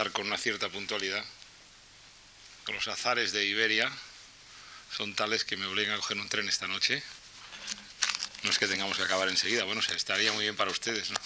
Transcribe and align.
empezar 0.00 0.12
con 0.12 0.26
una 0.28 0.38
cierta 0.38 0.70
puntualidad. 0.70 1.22
Los 2.68 2.88
azares 2.88 3.32
de 3.32 3.44
Iberia 3.44 3.90
son 4.96 5.14
tales 5.14 5.44
que 5.44 5.58
me 5.58 5.66
obligan 5.66 5.94
a 5.94 5.96
coger 5.98 6.16
un 6.16 6.28
tren 6.28 6.48
esta 6.48 6.66
noche. 6.66 7.02
No 8.42 8.50
es 8.50 8.58
que 8.58 8.66
tengamos 8.66 8.96
que 8.96 9.02
acabar 9.02 9.28
enseguida, 9.28 9.64
bueno, 9.64 9.82
se 9.82 9.94
estaría 9.94 10.32
muy 10.32 10.44
bien 10.44 10.56
para 10.56 10.70
ustedes, 10.70 11.10
¿no? 11.10 11.20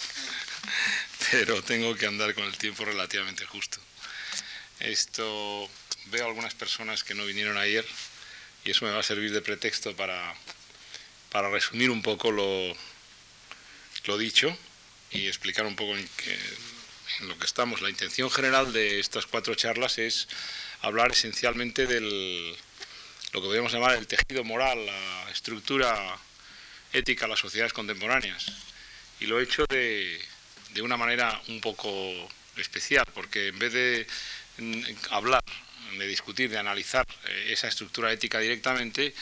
Pero 1.31 1.63
tengo 1.63 1.95
que 1.95 2.05
andar 2.05 2.33
con 2.33 2.43
el 2.43 2.57
tiempo 2.57 2.83
relativamente 2.83 3.45
justo. 3.45 3.77
Esto, 4.81 5.69
veo 6.07 6.25
algunas 6.25 6.53
personas 6.53 7.05
que 7.05 7.15
no 7.15 7.25
vinieron 7.25 7.57
ayer 7.57 7.85
y 8.65 8.71
eso 8.71 8.83
me 8.83 8.91
va 8.91 8.99
a 8.99 9.03
servir 9.03 9.31
de 9.31 9.41
pretexto 9.41 9.95
para, 9.95 10.35
para 11.31 11.49
resumir 11.49 11.91
un 11.91 12.01
poco 12.01 12.29
lo, 12.29 12.75
lo 14.03 14.17
dicho 14.17 14.57
y 15.11 15.27
explicar 15.27 15.65
un 15.65 15.77
poco 15.77 15.95
en, 15.95 16.09
en 17.19 17.27
lo 17.27 17.37
que 17.37 17.45
estamos. 17.45 17.81
La 17.81 17.89
intención 17.89 18.29
general 18.29 18.73
de 18.73 18.99
estas 18.99 19.25
cuatro 19.25 19.55
charlas 19.55 19.97
es 19.97 20.27
hablar 20.81 21.11
esencialmente 21.11 21.87
del 21.87 22.55
lo 23.33 23.41
que 23.41 23.47
podríamos 23.47 23.73
llamar 23.73 23.97
el 23.97 24.07
tejido 24.07 24.45
moral, 24.45 24.85
la 24.85 25.29
estructura 25.29 26.17
ética 26.93 27.25
de 27.25 27.31
las 27.31 27.39
sociedades 27.39 27.73
contemporáneas. 27.73 28.45
Y 29.19 29.25
lo 29.25 29.39
he 29.39 29.43
hecho 29.43 29.65
de, 29.67 30.21
de 30.73 30.81
una 30.81 30.95
manera 30.95 31.41
un 31.49 31.59
poco 31.59 31.89
especial, 32.55 33.05
porque 33.13 33.47
en 33.47 33.59
vez 33.59 33.73
de 33.73 34.07
mm, 34.57 34.81
hablar, 35.11 35.43
de 35.97 36.07
discutir, 36.07 36.49
de 36.49 36.57
analizar 36.57 37.05
eh, 37.27 37.47
esa 37.51 37.67
estructura 37.67 38.11
ética 38.11 38.39
directamente, 38.39 39.13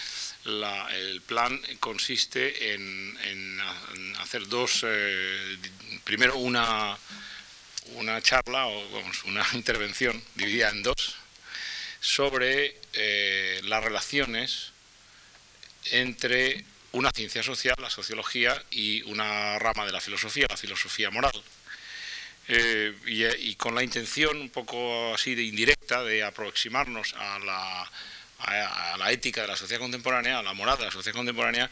el 0.45 1.21
plan 1.25 1.59
consiste 1.79 2.73
en, 2.73 3.59
hacer 4.19 4.47
dos, 4.47 4.81
eh, 4.85 5.57
primero 6.03 6.35
una, 6.37 6.97
una 7.95 8.21
charla 8.21 8.67
o 8.67 8.83
una 9.25 9.45
intervención 9.53 10.21
dividida 10.35 10.69
en 10.69 10.83
dos 10.83 11.15
sobre 11.99 12.75
eh, 12.93 13.61
las 13.63 13.83
relaciones 13.83 14.71
entre 15.91 16.65
una 16.91 17.11
ciencia 17.11 17.41
social, 17.43 17.75
la 17.79 17.89
sociología, 17.89 18.61
y 18.71 19.01
una 19.03 19.57
rama 19.59 19.85
de 19.85 19.91
la 19.91 20.01
filosofía, 20.01 20.45
la 20.49 20.57
filosofía 20.57 21.09
moral. 21.09 21.31
Eh, 22.49 22.93
y, 23.39 23.55
con 23.55 23.73
la 23.73 23.83
intención 23.83 24.37
un 24.37 24.49
poco 24.49 25.15
así 25.15 25.33
de 25.33 25.43
indirecta 25.43 26.03
de 26.03 26.23
aproximarnos 26.23 27.13
a 27.13 27.39
la, 27.39 27.89
a, 28.39 28.97
la 28.97 29.11
ética 29.11 29.41
de 29.41 29.47
la 29.47 29.55
sociedad 29.55 29.79
contemporánea, 29.79 30.39
a 30.39 30.43
la 30.43 30.53
moral 30.53 30.77
de 30.77 30.85
la 30.85 30.91
sociedad 30.91 31.15
contemporánea, 31.15 31.69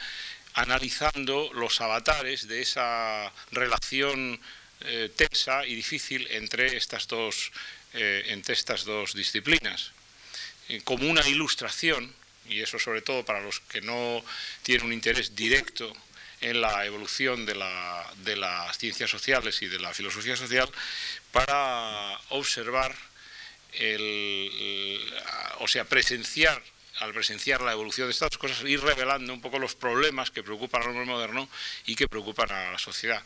analizando 0.53 1.51
los 1.53 1.81
avatares 1.81 2.47
de 2.47 2.61
esa 2.61 3.31
relación 3.51 4.39
eh, 4.85 5.09
tensa 5.15 5.65
y 5.65 5.75
difícil 5.75 6.27
entre 6.31 6.77
estas 6.77 7.07
dos, 7.07 7.51
eh, 7.93 8.23
entre 8.27 8.53
estas 8.53 8.85
dos 8.85 9.13
disciplinas. 9.13 9.91
como 10.85 11.09
una 11.09 11.27
ilustración 11.27 12.13
y 12.47 12.61
eso 12.61 12.79
sobre 12.79 13.01
todo 13.01 13.25
para 13.25 13.41
los 13.41 13.59
que 13.59 13.81
no 13.81 14.23
tienen 14.63 14.85
un 14.85 14.93
interés 14.93 15.35
directo 15.35 15.93
en 16.41 16.59
la 16.59 16.85
evolución 16.85 17.45
de, 17.45 17.55
las 17.55 18.77
ciencias 18.77 19.09
sociales 19.09 19.61
y 19.61 19.67
de 19.67 19.79
la 19.79 19.93
filosofía 19.93 20.35
social, 20.35 20.69
para 21.31 22.19
observar, 22.29 22.95
o 25.59 25.67
sea, 25.67 25.85
presenciar, 25.85 26.61
al 26.99 27.13
presenciar 27.13 27.61
la 27.61 27.71
evolución 27.71 28.07
de 28.07 28.13
estas 28.13 28.37
cosas, 28.37 28.63
ir 28.63 28.81
revelando 28.81 29.33
un 29.33 29.41
poco 29.41 29.59
los 29.59 29.75
problemas 29.75 30.31
que 30.31 30.43
preocupan 30.43 30.81
al 30.81 30.89
hombre 30.89 31.05
moderno 31.05 31.47
y 31.85 31.95
que 31.95 32.07
preocupan 32.07 32.51
a 32.51 32.71
la 32.71 32.79
sociedad 32.79 33.23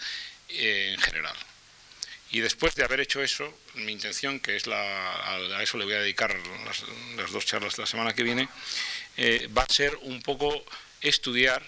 eh, 0.49 0.91
en 0.93 1.01
general. 1.01 1.35
Y 2.31 2.39
después 2.41 2.75
de 2.75 2.83
haber 2.83 2.99
hecho 2.99 3.21
eso, 3.21 3.51
mi 3.75 3.91
intención, 3.91 4.39
que 4.39 4.55
es 4.55 4.67
la, 4.67 5.35
a 5.57 5.63
eso 5.63 5.77
le 5.77 5.85
voy 5.85 5.93
a 5.93 5.99
dedicar 5.99 6.35
las, 6.65 7.31
dos 7.31 7.45
charlas 7.45 7.75
de 7.75 7.83
la 7.83 7.87
semana 7.87 8.13
que 8.13 8.23
viene, 8.23 8.49
eh, 9.17 9.47
va 9.55 9.63
a 9.63 9.73
ser 9.73 9.95
un 10.01 10.21
poco 10.21 10.65
estudiar 11.01 11.63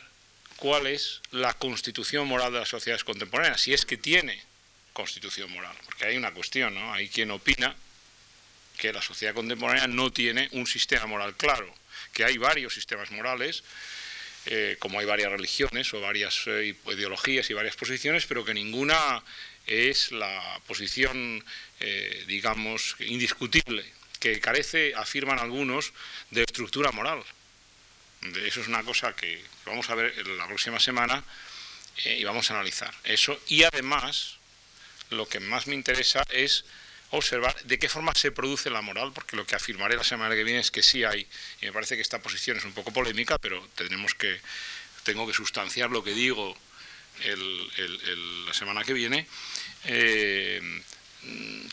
cuál 0.58 0.88
es 0.88 1.22
la 1.32 1.54
constitución 1.54 2.28
moral 2.28 2.52
de 2.52 2.60
las 2.60 2.70
sociedades 2.70 3.04
contemporáneas, 3.04 3.62
si 3.62 3.74
es 3.74 3.86
que 3.86 3.98
tiene 3.98 4.44
constitución 4.94 5.52
moral, 5.52 5.76
porque 5.86 6.06
hay 6.06 6.18
una 6.18 6.34
cuestión, 6.34 6.74
¿no? 6.74 6.94
Hay 6.94 7.08
quien 7.08 7.32
opina 7.32 7.76
que 8.78 8.92
la 8.92 9.02
sociedad 9.02 9.34
contemporánea 9.34 9.88
no 9.88 10.12
tiene 10.12 10.50
un 10.52 10.68
sistema 10.68 11.06
moral 11.06 11.36
claro, 11.36 11.74
que 12.14 12.26
hay 12.26 12.38
varios 12.38 12.74
sistemas 12.74 13.12
morales, 13.12 13.64
eh, 14.50 14.78
como 14.80 15.00
hay 15.00 15.06
varias 15.06 15.32
religiones 15.32 15.94
o 15.94 16.02
varias 16.02 16.44
eh, 16.48 16.76
ideologías 16.88 17.50
y 17.50 17.54
varias 17.54 17.76
posiciones, 17.76 18.26
pero 18.26 18.44
que 18.44 18.54
ninguna 18.54 19.24
es 19.66 20.12
la 20.14 20.62
posición, 20.66 21.44
digamos, 22.26 22.96
indiscutible, 23.00 23.84
que 24.22 24.40
carece, 24.40 24.94
afirman 24.96 25.40
algunos, 25.40 25.92
de 26.32 26.44
estructura 26.44 26.94
moral. 26.94 27.22
Eso 28.22 28.62
es 28.62 28.68
una 28.68 28.84
cosa 28.84 29.16
que 29.16 29.44
vamos 29.66 29.90
a 29.90 29.96
ver 29.96 30.26
la 30.28 30.48
próxima 30.48 30.80
semana 30.80 31.24
eh, 32.04 32.18
y 32.20 32.24
vamos 32.24 32.50
a 32.50 32.56
analizar 32.56 32.94
eso. 33.04 33.40
Y 33.48 33.64
además, 33.64 34.38
lo 35.10 35.28
que 35.28 35.40
más 35.40 35.68
me 35.68 35.76
interesa 35.76 36.24
es 36.30 36.66
observar 37.12 37.56
de 37.64 37.80
qué 37.80 37.90
forma 37.90 38.14
se 38.16 38.32
produce 38.32 38.70
la 38.70 38.82
moral, 38.82 39.12
porque 39.14 39.36
lo 39.36 39.46
que 39.46 39.56
afirmaré 39.56 39.96
la 39.96 40.04
semana 40.04 40.36
que 40.36 40.44
viene 40.44 40.60
es 40.60 40.72
que 40.72 40.84
sí 40.84 41.04
hay, 41.04 41.28
y 41.62 41.66
me 41.66 41.74
parece 41.74 41.96
que 41.96 42.02
esta 42.02 42.20
posición 42.20 42.58
es 42.58 42.66
un 42.66 42.74
poco 42.74 42.92
polémica, 42.92 43.38
pero 43.38 43.66
tenemos 43.76 44.14
que, 44.14 44.40
tengo 45.04 45.26
que 45.28 45.34
sustanciar 45.34 45.90
lo 45.90 46.04
que 46.04 46.14
digo 46.14 46.58
la 48.46 48.54
semana 48.54 48.84
que 48.84 48.94
viene. 48.94 49.28
Eh, 49.86 50.82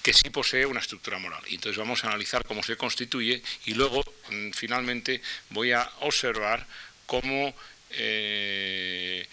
que 0.03 0.13
sí 0.13 0.31
posee 0.31 0.67
una 0.67 0.81
estructura 0.81 1.19
moral. 1.19 1.43
Y 1.49 1.57
entonces 1.57 1.79
vamos 1.79 2.05
a 2.05 2.09
analizar 2.09 2.45
cómo 2.45 2.63
se 2.63 2.77
constituye 2.77 3.43
y 3.67 3.75
luego, 3.75 4.05
mm, 4.31 4.51
finalmente, 4.51 5.21
voy 5.51 5.73
a 5.73 5.91
observar 6.01 6.67
cómo 7.07 7.55
eh, 7.91 9.27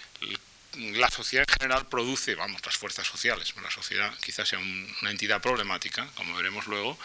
la 0.77 1.09
sociedad 1.09 1.45
en 1.47 1.53
general 1.53 1.87
produce, 1.87 2.35
vamos, 2.35 2.61
las 2.65 2.77
fuerzas 2.77 3.07
sociales. 3.07 3.53
La 3.61 3.71
sociedad 3.71 4.13
quizás 4.23 4.47
sea 4.47 4.59
una 4.59 5.11
entidad 5.11 5.41
problemática, 5.41 6.07
como 6.15 6.35
veremos 6.35 6.67
luego, 6.67 6.97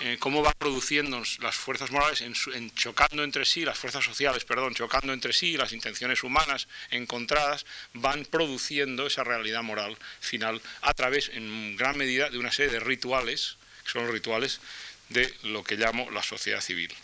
eh, 0.00 0.16
cómo 0.20 0.42
va 0.42 0.52
produciendo 0.52 1.22
las 1.40 1.56
fuerzas 1.56 1.90
morales 1.90 2.20
en, 2.20 2.34
chocando 2.74 3.24
entre 3.24 3.44
sí, 3.44 3.64
las 3.64 3.78
fuerzas 3.78 4.04
sociales, 4.04 4.44
perdón, 4.44 4.74
chocando 4.74 5.12
entre 5.12 5.32
sí, 5.32 5.56
las 5.56 5.72
intenciones 5.72 6.22
humanas 6.22 6.68
encontradas, 6.90 7.66
van 7.94 8.24
produciendo 8.24 9.06
esa 9.06 9.24
realidad 9.24 9.62
moral 9.62 9.96
final 10.20 10.60
a 10.82 10.94
través, 10.94 11.30
en 11.30 11.76
gran 11.76 11.96
medida, 11.96 12.30
de 12.30 12.38
una 12.38 12.52
serie 12.52 12.72
de 12.72 12.80
rituales, 12.80 13.56
que 13.84 13.90
son 13.90 14.04
los 14.04 14.12
rituales 14.12 14.60
de 15.08 15.34
lo 15.42 15.64
que 15.64 15.76
llamo 15.76 16.10
la 16.10 16.22
sociedad 16.22 16.60
civil. 16.60 16.94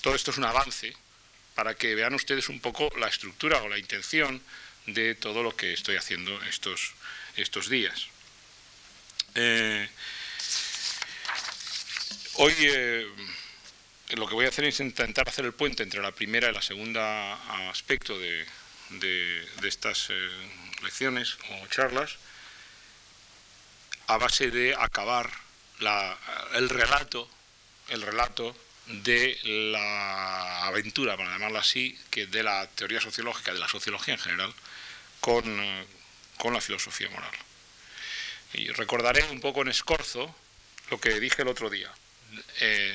Todo 0.00 0.14
esto 0.14 0.30
es 0.30 0.38
un 0.38 0.44
avance 0.44 0.94
para 1.54 1.74
que 1.74 1.94
vean 1.94 2.14
ustedes 2.14 2.48
un 2.48 2.60
poco 2.60 2.88
la 2.98 3.08
estructura 3.08 3.62
o 3.62 3.68
la 3.68 3.78
intención 3.78 4.40
de 4.94 5.14
todo 5.14 5.42
lo 5.42 5.56
que 5.56 5.72
estoy 5.72 5.96
haciendo 5.96 6.42
estos, 6.44 6.92
estos 7.36 7.68
días. 7.68 8.08
Eh, 9.34 9.88
Hoy 12.40 12.54
eh, 12.60 13.04
lo 14.10 14.28
que 14.28 14.34
voy 14.34 14.46
a 14.46 14.48
hacer 14.50 14.64
es 14.66 14.78
intentar 14.78 15.28
hacer 15.28 15.44
el 15.44 15.52
puente 15.52 15.82
entre 15.82 16.00
la 16.00 16.12
primera 16.12 16.48
y 16.48 16.54
la 16.54 16.62
segunda 16.62 17.34
aspecto 17.68 18.16
de, 18.16 18.46
estas 19.64 20.10
eh, 20.10 20.30
lecciones 20.84 21.36
o 21.50 21.66
charlas 21.66 22.16
a 24.06 24.18
base 24.18 24.52
de 24.52 24.76
acabar 24.78 25.28
el 26.54 26.68
relato, 26.68 27.28
el 27.88 28.02
relato 28.02 28.56
de 28.86 29.36
la 29.42 30.66
aventura, 30.66 31.16
para 31.16 31.32
llamarla 31.32 31.58
así, 31.58 31.98
que 32.08 32.28
de 32.28 32.44
la 32.44 32.68
teoría 32.68 33.00
sociológica, 33.00 33.52
de 33.52 33.58
la 33.58 33.68
sociología 33.68 34.14
en 34.14 34.20
general, 34.20 34.54
con, 35.20 35.86
con 36.36 36.54
la 36.54 36.60
filosofía 36.60 37.10
moral. 37.10 37.30
Y 38.54 38.68
recordaré 38.68 39.24
un 39.24 39.40
poco 39.40 39.62
en 39.62 39.68
escorzo 39.68 40.34
lo 40.90 41.00
que 41.00 41.20
dije 41.20 41.42
el 41.42 41.48
otro 41.48 41.68
día. 41.70 41.92
Eh, 42.60 42.94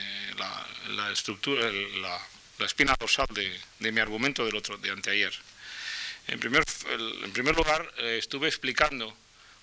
la, 0.90 1.12
estructura, 1.12 1.70
la, 1.72 2.20
espina 2.66 2.96
dorsal 3.00 3.28
de, 3.32 3.92
mi 3.92 4.00
argumento 4.00 4.46
del 4.46 4.56
otro, 4.56 4.78
de 4.78 4.92
anteayer. 4.92 5.34
En 6.28 6.40
primer, 6.40 6.64
en 6.90 7.32
primer 7.34 7.56
lugar, 7.56 7.92
eh, 7.98 8.18
estuve 8.20 8.48
explicando 8.48 9.16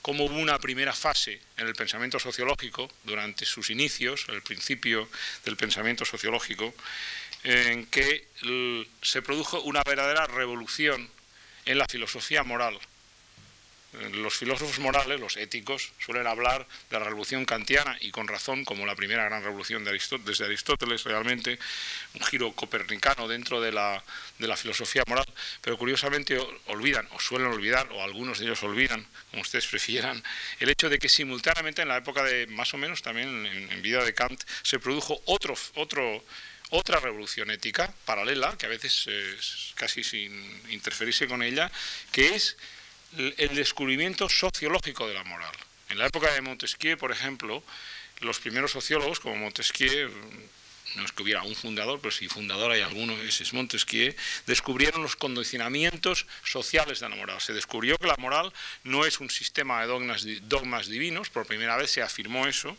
cómo 0.03 0.25
hubo 0.25 0.37
una 0.37 0.59
primera 0.59 0.93
fase 0.93 1.41
en 1.57 1.67
el 1.67 1.75
pensamiento 1.75 2.19
sociológico 2.19 2.91
durante 3.05 3.45
sus 3.45 3.71
inicios, 3.71 4.27
el 4.29 4.43
principio 4.43 5.09
del 5.45 5.57
pensamiento 5.57 6.05
sociológico, 6.05 6.75
en 7.43 7.87
que 7.87 8.29
se 9.03 9.23
produjo 9.23 9.61
una 9.63 9.83
verdadera 9.83 10.27
revolución 10.27 11.09
en 11.67 11.79
la 11.79 11.87
filosofía 11.87 12.43
moral. 12.45 12.79
Los 14.13 14.39
filósofos 14.39 14.79
morales, 14.79 15.19
los 15.19 15.37
éticos, 15.37 15.91
suelen 15.99 16.29
hablar 16.29 16.65
de 16.91 16.99
la 17.01 17.05
revolución 17.05 17.45
kantiana 17.45 17.97
y 18.01 18.13
con 18.13 18.29
razón 18.29 18.65
como 18.65 18.87
la 18.87 18.95
primera 18.95 19.25
gran 19.25 19.43
revolución 19.43 19.85
de 19.85 20.01
desde 20.25 20.45
Aristóteles 20.45 21.03
realmente, 21.03 21.59
un 22.15 22.23
giro 22.23 22.53
copernicano 22.53 23.27
dentro 23.27 23.61
de 23.61 23.73
la, 23.73 24.01
de 24.39 24.47
la 24.47 24.57
filosofía 24.57 25.03
moral, 25.09 25.27
pero 25.61 25.77
curiosamente 25.77 26.39
olvidan, 26.67 27.09
o 27.11 27.19
suelen 27.19 27.49
olvidar, 27.49 27.89
o 27.91 28.05
algunos 28.05 28.39
de 28.39 28.45
ellos 28.45 28.63
olvidan, 28.63 29.05
como 29.31 29.43
ustedes 29.43 29.67
prefieran, 29.71 30.23
el 30.61 30.69
hecho 30.69 30.89
de 30.89 31.01
que 31.01 31.09
simultáneamente 31.09 31.83
en 31.83 31.89
la 31.89 31.97
época 31.97 32.23
de, 32.23 32.47
más 32.47 32.73
o 32.75 32.77
menos 32.77 33.03
también 33.03 33.45
en, 33.45 33.83
vida 33.83 34.05
de 34.05 34.15
Kant, 34.15 34.41
se 34.63 34.79
produjo 34.79 35.21
otro, 35.25 35.55
otro 35.75 36.25
otra 36.71 37.01
revolución 37.01 37.51
ética 37.51 37.93
paralela, 38.05 38.57
que 38.57 38.67
a 38.67 38.69
veces 38.69 39.07
casi 39.75 40.03
sin 40.03 40.33
interferirse 40.71 41.27
con 41.29 41.43
ella, 41.43 41.71
que 42.13 42.35
es 42.35 42.57
el 43.17 43.55
descubrimiento 43.55 44.29
sociológico 44.29 45.07
de 45.09 45.15
la 45.15 45.25
moral. 45.25 45.55
En 45.89 45.99
la 45.99 46.07
época 46.07 46.33
de 46.33 46.41
Montesquieu, 46.41 46.97
por 46.97 47.11
ejemplo, 47.11 47.63
los 48.21 48.39
primeros 48.39 48.71
sociólogos, 48.71 49.19
como 49.19 49.37
Montesquieu, 49.37 50.11
no 50.97 51.05
es 51.05 51.13
que 51.13 51.23
hubiera 51.23 51.43
un 51.43 51.55
fundador, 51.55 52.01
pero 52.01 52.11
si 52.11 52.29
fundador 52.29 52.73
hay 52.73 52.81
alguno, 52.81 53.17
ese 53.23 53.45
es 53.45 53.53
Montesquieu, 53.53 54.15
descubrieron 54.47 55.03
los 55.03 55.17
condicionamientos 55.17 56.27
sociales 56.45 57.01
de 57.01 57.09
la 57.09 57.17
moral. 57.17 57.41
Se 57.41 57.53
descubrió 57.53 57.97
que 57.99 58.07
la 58.07 58.17
moral 58.17 58.53
no 58.85 59.05
es 59.05 59.21
un 59.21 59.31
sistema 59.31 59.81
de 59.81 59.87
dogmas, 59.87 60.27
dogmas 60.43 60.89
divinos, 60.89 61.31
por 61.31 61.47
primera 61.47 61.77
vez 61.77 61.91
se 61.91 62.03
afirmó 62.03 62.47
eso, 62.47 62.77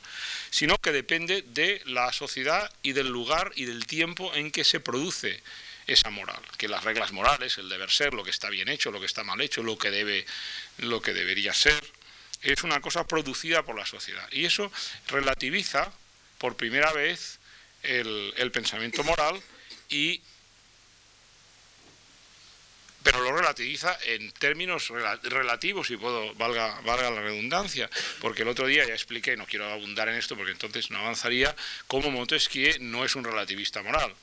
sino 0.50 0.78
que 0.78 0.92
depende 0.92 1.42
de 1.42 1.82
la 1.86 2.12
sociedad 2.14 2.72
y 2.84 2.94
del 2.94 3.08
lugar 3.08 3.52
y 3.56 3.66
del 3.66 3.86
tiempo 3.86 4.34
en 4.36 4.52
que 4.52 4.64
se 4.64 4.80
produce 4.80 5.42
esa 5.88 6.10
moral, 6.10 6.42
que 6.58 6.68
las 6.68 6.84
reglas 6.84 7.12
morales, 7.12 7.58
el 7.58 7.70
deber 7.70 7.90
ser, 7.90 8.14
lo 8.14 8.24
que 8.24 8.30
está 8.30 8.50
bien 8.50 8.70
hecho, 8.70 8.92
lo 8.92 9.00
que 9.00 9.06
está 9.06 9.24
mal 9.24 9.42
hecho, 9.42 9.64
lo 9.64 9.78
que 9.78 9.92
debe, 9.92 10.26
lo 10.78 11.02
que 11.02 11.14
debería 11.14 11.54
ser, 11.54 11.84
es 12.42 12.64
una 12.64 12.82
cosa 12.82 13.06
producida 13.06 13.64
por 13.64 13.78
la 13.78 13.86
sociedad. 13.86 14.28
Y 14.32 14.46
eso 14.46 14.72
relativiza 15.08 15.92
por 16.38 16.56
primera 16.56 16.92
vez 16.94 17.40
el, 17.84 18.52
pensamiento 18.52 19.04
moral 19.04 19.42
y 19.90 20.22
pero 23.04 23.20
lo 23.22 23.36
relativiza 23.36 23.98
en 24.06 24.32
términos 24.34 24.90
relativos, 25.24 25.90
y 25.90 25.98
puedo, 25.98 26.36
valga, 26.36 26.80
valga 26.82 27.10
la 27.10 27.22
redundancia, 27.22 27.90
porque 28.20 28.44
el 28.44 28.48
otro 28.48 28.68
día 28.68 28.86
ya 28.86 28.94
expliqué, 28.94 29.36
no 29.36 29.48
quiero 29.48 29.66
abundar 29.66 30.08
en 30.08 30.16
esto 30.16 30.36
porque 30.36 30.52
entonces 30.52 30.92
no 30.92 31.00
avanzaría, 31.00 31.56
cómo 31.88 32.12
Montesquieu 32.12 32.78
no 32.80 33.04
es 33.04 33.16
un 33.16 33.24
relativista 33.24 33.82
moral 33.82 34.14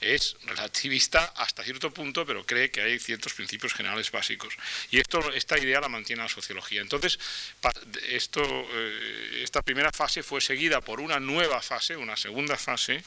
es 0.00 0.36
relativista 0.44 1.32
hasta 1.36 1.64
cierto 1.64 1.90
punto, 1.92 2.26
pero 2.26 2.44
cree 2.44 2.70
que 2.70 2.82
hay 2.82 2.98
ciertos 2.98 3.32
principios 3.34 3.72
generales 3.72 4.10
básicos. 4.10 4.54
Y 4.90 4.98
esto, 4.98 5.32
esta 5.32 5.58
idea 5.58 5.80
la 5.80 5.88
mantiene 5.88 6.22
la 6.22 6.28
sociología. 6.28 6.82
Entonces, 6.82 7.18
eh, 7.62 9.40
esta 9.42 9.62
primera 9.62 9.90
fase 9.92 10.22
fue 10.22 10.40
seguida 10.40 10.80
por 10.80 11.00
una 11.00 11.18
nueva 11.18 11.62
fase, 11.62 11.96
una 11.96 12.16
segunda 12.16 12.56
fase, 12.56 12.96
eh, 12.96 13.02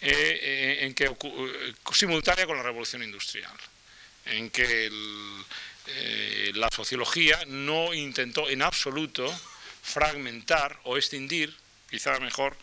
eh, 0.00 0.78
en 0.82 0.94
que 0.94 1.10
simultánea 1.92 2.46
con 2.46 2.56
la 2.56 2.62
revolución 2.62 3.02
industrial, 3.02 3.54
en 4.26 4.50
que 4.50 4.90
la 6.54 6.70
sociología 6.70 7.42
no 7.46 7.92
intentó 7.92 8.48
en 8.48 8.62
absoluto 8.62 9.30
fragmentar 9.82 10.80
o 10.84 10.96
extinguir, 10.96 11.54
quizá 11.90 12.18
mejor, 12.20 12.56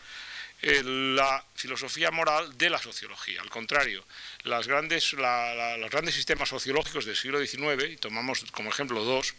la 0.62 1.44
filosofía 1.54 2.10
moral 2.10 2.56
de 2.56 2.70
la 2.70 2.78
sociología. 2.78 3.40
Al 3.40 3.50
contrario, 3.50 4.04
las 4.44 4.68
grandes, 4.68 5.12
los 5.12 5.90
grandes 5.90 6.14
sistemas 6.14 6.48
sociológicos 6.48 7.04
del 7.04 7.16
siglo 7.16 7.44
XIX, 7.44 7.90
y 7.90 7.96
tomamos 7.96 8.44
como 8.52 8.70
ejemplo 8.70 9.02
dos, 9.02 9.34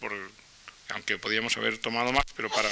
aunque 0.89 1.17
podríamos 1.17 1.55
haber 1.57 1.77
tomado 1.77 2.11
más, 2.11 2.25
pero 2.35 2.49
para 2.49 2.69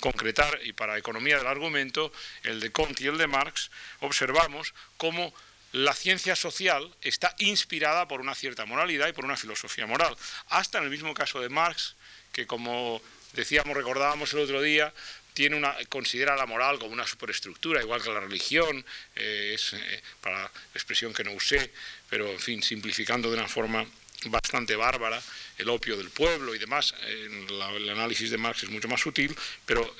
concretar 0.00 0.60
y 0.64 0.72
para 0.72 0.98
economía 0.98 1.38
del 1.38 1.46
argumento, 1.46 2.12
el 2.42 2.60
de 2.60 2.70
Comte 2.70 3.04
y 3.04 3.06
el 3.06 3.16
de 3.16 3.26
Marx, 3.26 3.70
observamos 4.00 4.74
cómo 4.98 5.34
la 5.72 5.94
ciencia 5.94 6.36
social 6.36 6.94
está 7.00 7.34
inspirada 7.38 8.06
por 8.06 8.20
una 8.20 8.34
cierta 8.34 8.64
moralidad 8.64 9.08
y 9.08 9.12
por 9.12 9.24
una 9.24 9.36
filosofía 9.36 9.86
moral. 9.86 10.14
Hasta 10.48 10.78
en 10.78 10.84
el 10.84 10.90
mismo 10.90 11.14
caso 11.14 11.40
de 11.40 11.48
Marx, 11.48 11.96
que 12.32 12.46
como 12.46 13.02
decíamos, 13.32 13.76
recordábamos 13.76 14.32
el 14.34 14.40
otro 14.40 14.62
día, 14.62 14.92
tiene 15.34 15.56
una, 15.56 15.76
considera 15.88 16.36
la 16.36 16.46
moral 16.46 16.78
como 16.78 16.92
una 16.92 17.06
superestructura, 17.06 17.82
igual 17.82 18.00
que 18.00 18.10
la 18.10 18.20
religión, 18.20 18.84
eh, 19.16 19.52
es 19.54 19.74
eh, 19.74 20.02
para 20.20 20.42
la 20.42 20.50
expresión 20.72 21.12
que 21.12 21.24
no 21.24 21.32
usé, 21.32 21.72
pero 22.08 22.30
en 22.30 22.38
fin, 22.38 22.62
simplificando 22.62 23.28
de 23.28 23.36
una 23.36 23.48
forma 23.48 23.84
bastante 24.30 24.76
bárbara, 24.76 25.20
el 25.58 25.68
opio 25.68 25.96
del 25.96 26.10
pueblo 26.10 26.54
y 26.54 26.58
demás. 26.58 26.94
el 27.06 27.90
análisis 27.90 28.30
de 28.30 28.38
Marx 28.38 28.64
es 28.64 28.70
mucho 28.70 28.88
más 28.88 29.00
sutil, 29.00 29.34
pero 29.66 29.94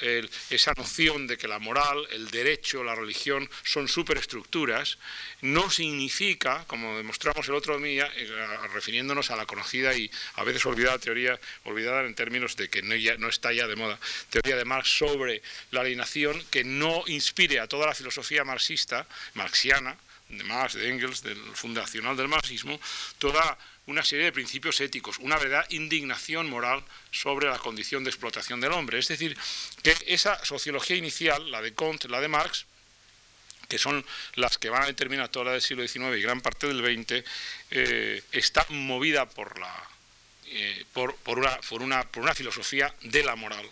esa 0.50 0.72
noción 0.76 1.26
de 1.26 1.36
que 1.38 1.48
la 1.48 1.58
moral, 1.58 2.06
el 2.10 2.30
derecho, 2.30 2.84
la 2.84 2.94
religión 2.94 3.48
son 3.62 3.88
superestructuras, 3.88 4.98
no 5.42 5.70
significa, 5.70 6.64
como 6.66 6.96
demostramos 6.96 7.46
el 7.48 7.54
otro 7.54 7.78
día, 7.78 8.10
eh, 8.16 8.28
refiriéndonos 8.72 9.30
a 9.30 9.36
la 9.36 9.46
conocida 9.46 9.94
y 9.94 10.10
a 10.34 10.44
veces 10.44 10.64
olvidada 10.66 10.98
teoría, 10.98 11.38
olvidada 11.64 12.02
en 12.04 12.14
términos 12.14 12.56
de 12.56 12.68
que 12.68 12.82
no, 12.82 12.94
ya, 12.94 13.16
no 13.16 13.28
está 13.28 13.52
ya 13.52 13.66
de 13.66 13.76
moda, 13.76 13.98
teoría 14.30 14.56
de 14.56 14.64
Marx 14.64 14.96
sobre 14.98 15.42
la 15.70 15.80
alienación, 15.80 16.42
que 16.50 16.64
no 16.64 17.04
inspire 17.06 17.60
a 17.60 17.68
toda 17.68 17.86
la 17.86 17.94
filosofía 17.94 18.44
marxista, 18.44 19.06
marxiana, 19.34 19.96
de 20.28 20.44
Marx, 20.44 20.74
de 20.74 20.88
Engels, 20.88 21.22
del 21.22 21.38
fundacional 21.54 22.16
del 22.16 22.28
marxismo, 22.28 22.80
toda 23.18 23.58
una 23.86 24.02
serie 24.02 24.26
de 24.26 24.32
principios 24.32 24.80
éticos, 24.80 25.18
una 25.18 25.38
verdad 25.38 25.66
indignación 25.70 26.48
moral 26.48 26.82
sobre 27.10 27.48
la 27.48 27.58
condición 27.58 28.02
de 28.02 28.10
explotación 28.10 28.60
del 28.60 28.72
hombre. 28.72 28.98
Es 28.98 29.08
decir, 29.08 29.36
que 29.82 29.94
esa 30.06 30.42
sociología 30.44 30.96
inicial, 30.96 31.50
la 31.50 31.60
de 31.60 31.74
Comte, 31.74 32.08
la 32.08 32.20
de 32.20 32.28
Marx, 32.28 32.66
que 33.68 33.78
son 33.78 34.04
las 34.34 34.58
que 34.58 34.70
van 34.70 34.82
a 34.82 34.86
determinar 34.86 35.28
toda 35.28 35.46
la 35.46 35.52
del 35.52 35.62
siglo 35.62 35.86
XIX 35.86 36.16
y 36.16 36.22
gran 36.22 36.40
parte 36.40 36.66
del 36.66 36.80
XX, 36.80 37.24
eh, 37.70 38.22
está 38.32 38.64
movida 38.70 39.28
por, 39.28 39.58
la, 39.58 39.88
eh, 40.46 40.84
por, 40.92 41.14
una, 41.26 41.56
por, 41.60 41.82
una, 41.82 42.02
por, 42.04 42.22
una, 42.22 42.34
filosofía 42.34 42.94
de 43.02 43.22
la 43.22 43.36
moral. 43.36 43.68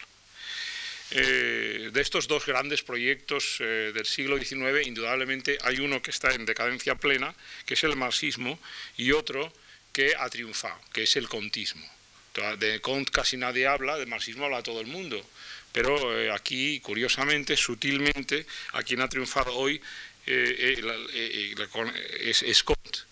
Eh, 1.14 1.90
de 1.92 2.00
estos 2.00 2.26
dos 2.26 2.46
grandes 2.46 2.82
proyectos 2.82 3.58
del 3.58 4.06
siglo 4.06 4.38
XIX, 4.38 4.86
indudablemente 4.86 5.58
hay 5.60 5.78
uno 5.78 6.00
que 6.00 6.10
está 6.10 6.32
en 6.32 6.46
decadencia 6.46 6.94
plena, 6.94 7.34
que 7.66 7.74
es 7.74 7.84
el 7.84 7.96
marxismo, 7.96 8.58
y 8.96 9.12
otro 9.12 9.52
que 9.92 10.14
ha 10.18 10.28
triunfado, 10.28 10.78
que 10.92 11.04
es 11.04 11.16
el 11.16 11.28
contismo. 11.28 11.86
De 12.58 12.80
Comte 12.80 13.12
casi 13.12 13.36
nadie 13.36 13.66
habla, 13.66 13.98
de 13.98 14.06
marxismo 14.06 14.46
habla 14.46 14.62
todo 14.62 14.80
el 14.80 14.86
mundo, 14.86 15.22
pero 15.72 16.18
eh, 16.18 16.30
aquí, 16.30 16.80
curiosamente, 16.80 17.56
sutilmente, 17.56 18.46
a 18.72 18.82
quien 18.82 19.02
ha 19.02 19.08
triunfado 19.08 19.54
hoy 19.54 19.80
eh, 20.24 20.76
eh, 21.14 21.54
es, 22.20 22.42
es 22.42 22.64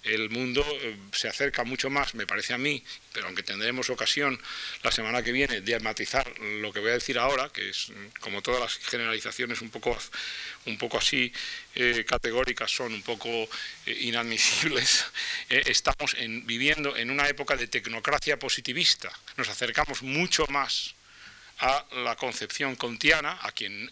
El 0.04 0.30
mundo 0.30 0.64
se 1.12 1.28
acerca 1.28 1.64
mucho 1.64 1.90
más, 1.90 2.14
me 2.14 2.26
parece 2.26 2.54
a 2.54 2.58
mí, 2.58 2.82
pero 3.12 3.26
aunque 3.26 3.42
tendremos 3.42 3.90
ocasión 3.90 4.40
la 4.82 4.92
semana 4.92 5.22
que 5.22 5.32
viene 5.32 5.60
de 5.60 5.80
matizar 5.80 6.32
lo 6.40 6.72
que 6.72 6.80
voy 6.80 6.90
a 6.90 6.94
decir 6.94 7.18
ahora, 7.18 7.48
que 7.48 7.70
es 7.70 7.92
como 8.20 8.42
todas 8.42 8.60
las 8.60 8.78
generalizaciones 8.78 9.60
un 9.60 9.70
poco, 9.70 9.96
un 10.66 10.78
poco 10.78 10.98
así 10.98 11.32
categóricas 12.06 12.70
son 12.70 12.94
un 12.94 13.02
poco 13.02 13.48
inadmisibles, 13.86 15.06
estamos 15.48 16.16
viviendo 16.44 16.96
en 16.96 17.10
una 17.10 17.28
época 17.28 17.56
de 17.56 17.66
tecnocracia 17.66 18.38
positivista. 18.38 19.12
Nos 19.36 19.48
acercamos 19.48 20.02
mucho 20.02 20.46
más 20.46 20.94
a 21.60 21.84
la 22.04 22.16
concepción 22.16 22.74
kantiana, 22.74 23.38
a 23.42 23.52
quien, 23.52 23.90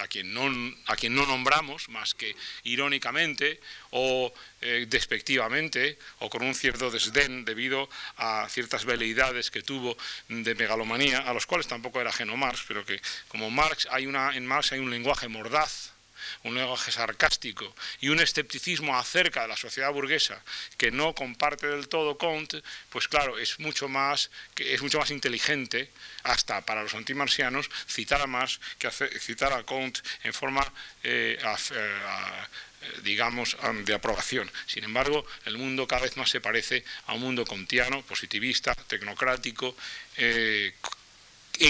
a, 0.00 0.08
quien 0.08 0.34
no, 0.34 0.50
a 0.86 0.96
quien 0.96 1.14
no 1.14 1.24
nombramos 1.26 1.88
más 1.88 2.14
que 2.14 2.34
irónicamente 2.64 3.60
o 3.90 4.34
eh, 4.60 4.86
despectivamente 4.88 5.96
o 6.18 6.28
con 6.28 6.42
un 6.42 6.54
cierto 6.54 6.90
desdén 6.90 7.44
debido 7.44 7.88
a 8.16 8.48
ciertas 8.50 8.84
veleidades 8.84 9.50
que 9.50 9.62
tuvo 9.62 9.96
de 10.28 10.54
megalomanía, 10.54 11.20
a 11.20 11.32
los 11.32 11.46
cuales 11.46 11.68
tampoco 11.68 12.00
era 12.00 12.10
ajeno 12.10 12.36
Marx, 12.36 12.64
pero 12.66 12.84
que 12.84 13.00
como 13.28 13.50
Marx 13.50 13.86
hay 13.90 14.06
una, 14.06 14.36
en 14.36 14.44
Marx 14.46 14.72
hay 14.72 14.80
un 14.80 14.90
lenguaje 14.90 15.28
mordaz 15.28 15.93
un 16.42 16.54
lenguaje 16.54 16.92
sarcástico 16.92 17.74
y 18.00 18.08
un 18.08 18.20
escepticismo 18.20 18.96
acerca 18.96 19.42
de 19.42 19.48
la 19.48 19.56
sociedad 19.56 19.92
burguesa 19.92 20.42
que 20.76 20.90
no 20.90 21.14
comparte 21.14 21.66
del 21.66 21.88
todo 21.88 22.18
Comte, 22.18 22.62
pues 22.90 23.08
claro, 23.08 23.38
es 23.38 23.58
mucho 23.60 23.88
más, 23.88 24.30
es 24.56 24.82
mucho 24.82 24.98
más 24.98 25.10
inteligente, 25.10 25.90
hasta 26.22 26.60
para 26.62 26.82
los 26.82 26.94
antimarcianos, 26.94 27.70
citar 27.86 28.20
a 28.20 28.26
Marx 28.26 28.60
que 28.78 28.90
citar 28.90 29.52
a 29.52 29.62
Comte 29.64 30.00
en 30.22 30.32
forma 30.32 30.64
eh, 31.02 31.38
eh, 31.42 33.00
digamos, 33.02 33.56
de 33.84 33.94
aprobación. 33.94 34.50
Sin 34.66 34.84
embargo, 34.84 35.24
el 35.44 35.56
mundo 35.58 35.86
cada 35.86 36.02
vez 36.02 36.16
más 36.16 36.30
se 36.30 36.40
parece 36.40 36.84
a 37.06 37.14
un 37.14 37.20
mundo 37.20 37.44
contiano, 37.44 38.02
positivista, 38.02 38.74
tecnocrático, 38.74 39.74
eh, 40.16 40.74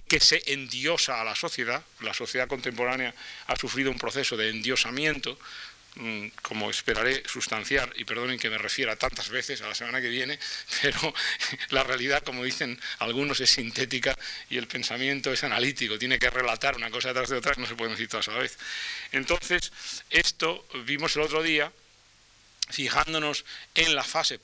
que 0.06 0.20
se 0.20 0.42
endiosa 0.52 1.20
a 1.20 1.24
la 1.24 1.34
sociedad, 1.34 1.82
la 2.00 2.14
sociedad 2.14 2.48
contemporánea 2.48 3.14
ha 3.46 3.56
sufrido 3.56 3.90
un 3.90 3.98
proceso 3.98 4.36
de 4.36 4.50
endiosamiento, 4.50 5.38
mm, 5.96 6.28
como 6.42 6.70
esperaré 6.70 7.22
sustanciar, 7.26 7.92
y 7.96 8.04
perdonen 8.04 8.38
que 8.38 8.50
me 8.50 8.58
refiera 8.58 8.96
tantas 8.96 9.28
veces 9.28 9.60
a 9.62 9.68
la 9.68 9.74
semana 9.74 10.00
que 10.00 10.08
viene, 10.08 10.38
pero 10.82 11.14
la 11.70 11.84
realidad, 11.84 12.22
como 12.22 12.44
dicen 12.44 12.80
algunos, 12.98 13.40
es 13.40 13.50
sintética 13.50 14.16
y 14.50 14.56
el 14.56 14.66
pensamiento 14.66 15.32
es 15.32 15.44
analítico, 15.44 15.98
tiene 15.98 16.18
que 16.18 16.30
relatar 16.30 16.76
una 16.76 16.90
cosa 16.90 17.08
detrás 17.08 17.28
de 17.28 17.36
otra, 17.36 17.54
no 17.56 17.66
se 17.66 17.76
pueden 17.76 17.94
decir 17.94 18.08
todas 18.08 18.28
a 18.28 18.32
la 18.32 18.38
vez. 18.38 18.58
Entonces, 19.12 19.72
esto 20.10 20.66
vimos 20.86 21.16
el 21.16 21.22
otro 21.22 21.42
día, 21.42 21.72
fijándonos 22.70 23.44
en 23.74 23.94
la 23.94 24.04
fase 24.04 24.38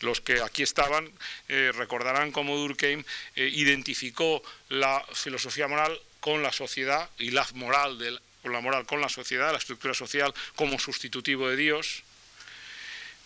Los 0.00 0.20
que 0.20 0.42
aquí 0.42 0.62
estaban 0.62 1.10
eh, 1.48 1.70
recordarán 1.74 2.32
cómo 2.32 2.56
Durkheim 2.56 3.04
eh, 3.36 3.50
identificó 3.52 4.42
la 4.68 5.04
filosofía 5.12 5.68
moral 5.68 5.98
con 6.18 6.42
la 6.42 6.52
sociedad 6.52 7.08
y 7.18 7.30
la 7.30 7.46
moral, 7.54 8.20
la 8.42 8.60
moral 8.60 8.84
con 8.84 9.00
la 9.00 9.08
sociedad, 9.08 9.52
la 9.52 9.58
estructura 9.58 9.94
social, 9.94 10.34
como 10.56 10.78
sustitutivo 10.78 11.48
de 11.48 11.56
Dios, 11.56 12.02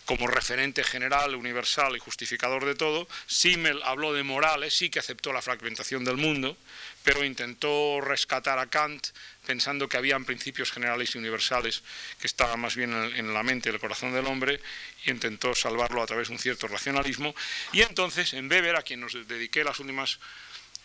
como 0.05 0.27
referente 0.27 0.83
general, 0.83 1.35
universal 1.35 1.95
y 1.95 1.99
justificador 1.99 2.65
de 2.65 2.75
todo. 2.75 3.07
Simmel 3.27 3.81
habló 3.83 4.13
de 4.13 4.23
morales, 4.23 4.77
sí 4.77 4.89
que 4.89 4.99
aceptó 4.99 5.33
la 5.33 5.41
fragmentación 5.41 6.05
del 6.05 6.17
mundo, 6.17 6.57
pero 7.03 7.23
intentó 7.23 8.01
rescatar 8.01 8.59
a 8.59 8.67
Kant 8.67 9.07
pensando 9.45 9.89
que 9.89 9.97
habían 9.97 10.25
principios 10.25 10.71
generales 10.71 11.13
y 11.13 11.17
universales 11.17 11.83
que 12.19 12.27
estaban 12.27 12.59
más 12.59 12.75
bien 12.75 12.93
en 12.93 13.33
la 13.33 13.43
mente 13.43 13.69
y 13.69 13.73
el 13.73 13.79
corazón 13.79 14.13
del 14.13 14.25
hombre 14.25 14.59
y 15.05 15.11
intentó 15.11 15.53
salvarlo 15.53 16.01
a 16.01 16.07
través 16.07 16.27
de 16.27 16.33
un 16.33 16.39
cierto 16.39 16.67
racionalismo. 16.67 17.35
Y 17.73 17.81
entonces, 17.81 18.33
en 18.33 18.49
Weber, 18.49 18.75
a 18.75 18.81
quien 18.81 19.01
nos 19.01 19.13
dediqué 19.27 19.63
las 19.63 19.79
últimas 19.79 20.19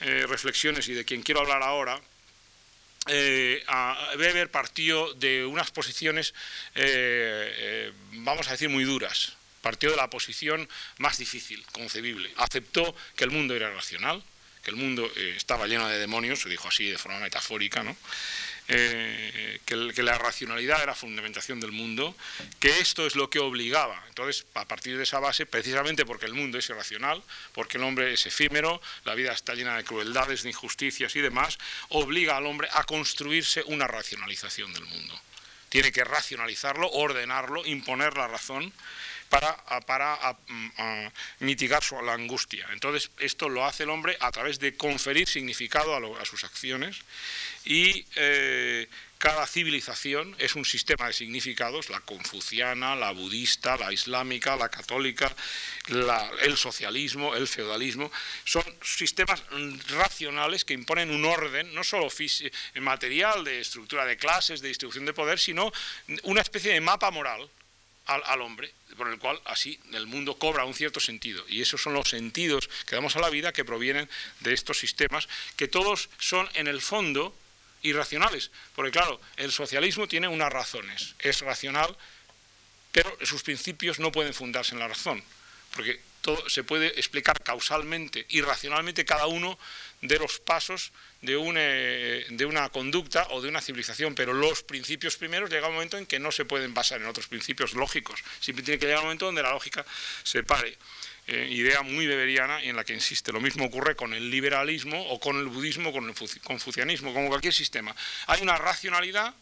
eh, 0.01 0.27
reflexiones 0.27 0.89
y 0.89 0.95
de 0.95 1.05
quien 1.05 1.23
quiero 1.23 1.41
hablar 1.41 1.63
ahora, 1.63 2.01
eh, 3.09 3.65
Weber 4.17 4.51
partió 4.51 5.15
de 5.15 5.45
unas 5.47 5.71
posiciones, 5.71 6.35
eh, 6.75 7.93
vamos 8.13 8.49
a 8.49 8.53
decir, 8.53 8.69
muy 8.69 8.85
duras. 8.85 9.35
Partió 9.63 9.91
de 9.91 9.97
la 9.97 10.09
posición 10.09 10.69
más 10.99 11.19
difícil, 11.19 11.65
concebible. 11.73 12.31
Aceptó 12.37 12.95
que 13.17 13.25
el 13.25 13.31
mundo 13.31 13.55
era 13.55 13.71
racional, 13.71 14.23
que 14.63 14.71
el 14.71 14.77
mundo 14.77 15.11
eh, 15.17 15.35
estaba 15.37 15.67
lleno 15.67 15.89
de 15.89 15.99
demonios, 15.99 16.41
se 16.41 16.49
dijo 16.49 16.69
así 16.69 16.91
de 16.91 16.99
forma 16.99 17.19
metafórica, 17.19 17.83
¿no? 17.83 17.97
Eh, 18.73 19.59
que, 19.65 20.03
la 20.05 20.17
racionalidad 20.17 20.81
era 20.81 20.95
fundamentación 20.95 21.59
del 21.59 21.73
mundo, 21.73 22.15
que 22.61 22.79
esto 22.79 23.05
es 23.05 23.17
lo 23.17 23.29
que 23.29 23.41
obligaba. 23.41 24.01
Entonces, 24.09 24.47
a 24.55 24.65
partir 24.65 24.97
de 24.97 25.03
esa 25.03 25.19
base, 25.19 25.45
precisamente 25.45 26.07
porque 26.07 26.27
el 26.27 26.35
mundo 26.35 26.57
es 26.57 26.69
irracional, 26.69 27.21
porque 27.53 27.79
el 27.79 27.85
hombre 27.85 28.13
es 28.13 28.27
efímero, 28.27 28.81
la 29.05 29.17
vida 29.17 29.33
está 29.33 29.55
llena 29.55 29.77
de 29.77 29.83
crueldades, 29.83 30.45
de 30.45 30.51
injusticias 30.51 31.17
y 31.17 31.21
demás, 31.21 31.59
obliga 31.89 32.37
al 32.37 32.47
hombre 32.47 32.69
a 32.73 32.85
construirse 32.85 33.65
una 33.67 33.89
racionalización 33.89 34.73
del 34.73 34.85
mundo. 34.85 35.21
Tiene 35.69 35.91
que 35.91 36.05
racionalizarlo, 36.05 36.89
ordenarlo, 36.91 37.67
imponer 37.67 38.17
la 38.17 38.29
razón 38.29 38.73
para, 39.31 39.57
para 39.87 40.37
mitigar 41.39 41.83
la 42.05 42.13
angustia. 42.13 42.67
Entonces, 42.73 43.11
esto 43.19 43.49
lo 43.49 43.65
hace 43.65 43.85
el 43.85 43.91
hombre 43.91 44.17
a 44.21 44.31
través 44.31 44.59
de 44.59 44.77
conferir 44.77 45.29
significado 45.29 45.95
a, 46.19 46.25
sus 46.25 46.45
acciones 46.45 46.99
y 47.65 48.05
eh, 48.17 48.89
cada 49.19 49.47
civilización 49.47 50.35
es 50.39 50.57
un 50.57 50.65
sistema 50.65 51.07
de 51.07 51.13
significados, 51.13 51.91
la 51.91 52.01
confuciana, 52.01 52.97
la 52.97 53.13
budista, 53.13 53.77
la 53.77 53.93
islámica, 53.93 54.57
la 54.57 54.69
católica, 54.69 55.31
el 56.43 56.57
socialismo, 56.57 57.37
el 57.37 57.47
feudalismo, 57.47 58.11
son 58.45 58.65
sistemas 58.83 59.43
racionales 59.91 60.65
que 60.65 60.75
imponen 60.75 61.11
un 61.11 61.25
orden, 61.25 61.75
no 61.75 61.85
solo 61.85 62.09
material 62.81 63.45
de 63.45 63.61
estructura 63.61 64.05
de 64.07 64.17
clases, 64.17 64.61
de 64.61 64.69
distribución 64.69 65.05
de 65.05 65.13
poder, 65.13 65.39
sino 65.39 65.71
una 66.25 66.41
especie 66.41 66.73
de 66.73 66.81
mapa 66.81 67.11
moral 67.11 67.49
al, 68.11 68.41
hombre, 68.41 68.73
por 68.97 69.09
el 69.09 69.19
cual 69.19 69.41
así 69.45 69.79
el 69.93 70.07
mundo 70.07 70.39
cobra 70.39 70.65
un 70.65 70.75
cierto 70.75 71.01
sentido. 71.01 71.45
Y 71.49 71.63
esos 71.63 71.81
son 71.81 71.95
los 71.95 72.09
sentidos 72.09 72.69
que 72.87 72.95
damos 72.95 73.17
a 73.17 73.21
la 73.21 73.31
vida 73.31 73.53
que 73.53 73.65
provienen 73.65 74.09
de 74.41 74.53
estos 74.53 74.79
sistemas, 74.79 75.29
que 75.57 75.69
todos 75.69 76.11
son 76.19 76.49
en 76.55 76.67
el 76.67 76.81
fondo 76.81 77.37
irracionales. 77.83 78.51
Porque 78.75 78.93
claro, 78.93 79.21
el 79.37 79.53
socialismo 79.53 80.09
tiene 80.09 80.29
unas 80.29 80.53
razones, 80.53 81.15
es 81.21 81.41
racional, 81.41 81.97
pero 82.93 83.17
sus 83.23 83.43
principios 83.43 83.99
no 83.99 84.13
pueden 84.13 84.35
fundarse 84.35 84.75
en 84.75 84.81
la 84.81 84.89
razón. 84.89 85.23
Porque 85.75 86.01
todo 86.21 86.49
se 86.49 86.65
puede 86.65 86.89
explicar 86.99 87.43
causalmente 87.43 88.27
y 88.29 88.41
racionalmente 88.41 89.05
cada 89.05 89.27
uno 89.27 89.59
de 90.03 90.19
los 90.19 90.39
pasos 90.39 90.93
de 91.23 91.37
una, 91.37 91.61
de 91.61 92.47
una 92.47 92.69
conducta 92.71 93.27
o 93.31 93.43
de 93.43 93.49
una 93.49 93.61
civilización, 93.61 94.15
pero 94.15 94.33
los 94.33 94.63
principios 94.63 95.17
primeros 95.17 95.51
llega 95.51 95.69
un 95.69 95.75
momento 95.75 95.99
en 95.99 96.07
que 96.07 96.19
no 96.19 96.33
se 96.33 96.45
pueden 96.45 96.73
basar 96.73 97.01
en 97.01 97.07
otros 97.07 97.27
principios 97.27 97.75
lógicos, 97.75 98.23
siempre 98.41 98.65
tiene 98.65 98.79
que 98.79 98.87
llegar 98.87 99.01
un 99.01 99.07
momento 99.07 99.27
donde 99.27 99.43
la 99.43 99.51
lógica 99.51 99.85
se 100.23 100.43
pare. 100.43 100.77
Eh, 101.27 101.47
idea 101.49 101.83
muy 101.83 102.09
beberiana 102.09 102.61
en 102.61 102.75
la 102.75 102.83
que 102.83 102.93
insiste. 102.93 103.31
Lo 103.31 103.41
mismo 103.41 103.67
ocurre 103.67 103.95
con 103.95 104.15
el 104.15 104.31
liberalismo 104.31 105.01
o 105.11 105.21
con 105.21 105.39
el 105.39 105.47
budismo, 105.47 105.93
con 105.93 106.09
el 106.09 106.15
confucianismo, 106.43 107.15
con 107.15 107.29
cualquier 107.29 107.55
sistema. 107.55 107.95
Hay 108.27 108.43
una 108.43 108.57
racionalidad 108.57 109.33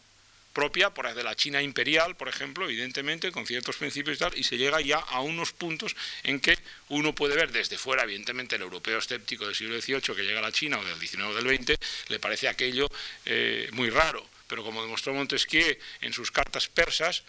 propia 0.59 0.89
por 0.89 1.15
de 1.15 1.23
la 1.23 1.37
China 1.37 1.61
imperial, 1.61 2.17
por 2.17 2.27
ejemplo, 2.27 2.65
evidentemente, 2.65 3.31
con 3.31 3.47
ciertos 3.47 3.77
principios 3.77 4.17
y 4.17 4.19
tal, 4.19 4.37
y 4.37 4.43
se 4.43 4.57
llega 4.57 4.81
ya 4.81 4.97
a 4.97 5.21
unos 5.21 5.53
puntos 5.53 5.95
en 6.23 6.41
que 6.41 6.59
uno 6.89 7.15
puede 7.15 7.33
ver 7.33 7.53
desde 7.53 7.77
fuera, 7.77 8.03
evidentemente, 8.03 8.57
el 8.57 8.63
europeo 8.63 8.97
escéptico 8.97 9.45
del 9.45 9.55
siglo 9.55 9.79
XVIII 9.79 10.13
que 10.13 10.23
llega 10.23 10.39
a 10.39 10.41
la 10.41 10.51
China 10.51 10.77
o 10.77 10.83
del 10.83 10.99
XIX 10.99 11.23
o 11.23 11.33
del 11.33 11.47
XX, 11.57 11.77
le 12.09 12.19
parece 12.19 12.49
aquello 12.49 12.89
eh, 13.25 13.69
muy 13.71 13.89
raro. 13.89 14.27
Pero 14.49 14.65
como 14.65 14.81
demostró 14.81 15.13
Montesquieu 15.13 15.77
en 16.01 16.11
sus 16.11 16.29
cartas 16.29 16.67
persas, 16.67 17.23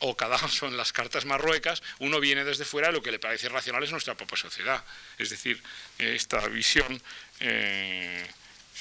o 0.00 0.16
cada 0.16 0.36
son 0.48 0.76
las 0.76 0.92
cartas 0.92 1.24
marruecas, 1.24 1.84
uno 2.00 2.18
viene 2.18 2.42
desde 2.42 2.64
fuera 2.64 2.90
y 2.90 2.92
lo 2.92 3.00
que 3.00 3.12
le 3.12 3.20
parece 3.20 3.48
racional 3.48 3.84
es 3.84 3.92
nuestra 3.92 4.16
propia 4.16 4.38
sociedad. 4.38 4.82
Es 5.18 5.30
decir, 5.30 5.62
esta 5.98 6.48
visión 6.48 7.00
eh, 7.38 8.26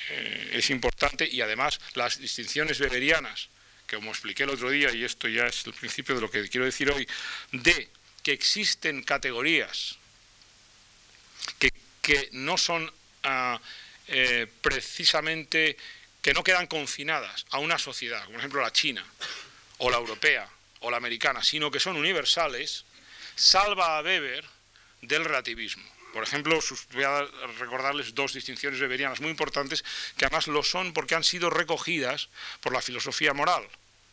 eh, 0.09 0.49
es 0.53 0.71
importante 0.71 1.29
y 1.29 1.41
además 1.41 1.79
las 1.93 2.17
distinciones 2.17 2.79
beberianas 2.79 3.49
como 3.97 4.11
expliqué 4.11 4.43
el 4.43 4.51
otro 4.51 4.69
día, 4.69 4.91
y 4.91 5.03
esto 5.03 5.27
ya 5.27 5.47
es 5.47 5.65
el 5.65 5.73
principio 5.73 6.15
de 6.15 6.21
lo 6.21 6.29
que 6.29 6.47
quiero 6.49 6.65
decir 6.65 6.91
hoy, 6.91 7.07
de 7.51 7.89
que 8.23 8.31
existen 8.31 9.03
categorías 9.03 9.97
que, 12.01 12.29
no 12.33 12.57
son 12.57 12.91
ah, 13.23 13.59
eh, 14.07 14.47
precisamente, 14.61 15.77
que 16.21 16.33
no 16.33 16.43
quedan 16.43 16.67
confinadas 16.67 17.45
a 17.51 17.59
una 17.59 17.77
sociedad, 17.77 18.19
como 18.25 18.33
por 18.33 18.39
ejemplo 18.39 18.61
la 18.61 18.73
china, 18.73 19.05
o 19.77 19.89
la 19.89 19.97
europea, 19.97 20.49
o 20.81 20.91
la 20.91 20.97
americana, 20.97 21.43
sino 21.43 21.71
que 21.71 21.79
son 21.79 21.95
universales, 21.95 22.85
salva 23.35 23.97
a 23.97 24.01
Weber 24.01 24.45
del 25.01 25.25
relativismo. 25.25 25.83
Por 26.13 26.23
ejemplo, 26.23 26.59
voy 26.91 27.03
a 27.03 27.25
recordarles 27.59 28.13
dos 28.13 28.33
distinciones 28.33 28.81
weberianas 28.81 29.21
muy 29.21 29.29
importantes, 29.29 29.83
que 30.17 30.25
además 30.25 30.47
lo 30.47 30.61
son 30.63 30.93
porque 30.93 31.15
han 31.15 31.23
sido 31.23 31.49
recogidas 31.49 32.29
por 32.59 32.73
la 32.73 32.81
filosofía 32.81 33.33
moral. 33.33 33.67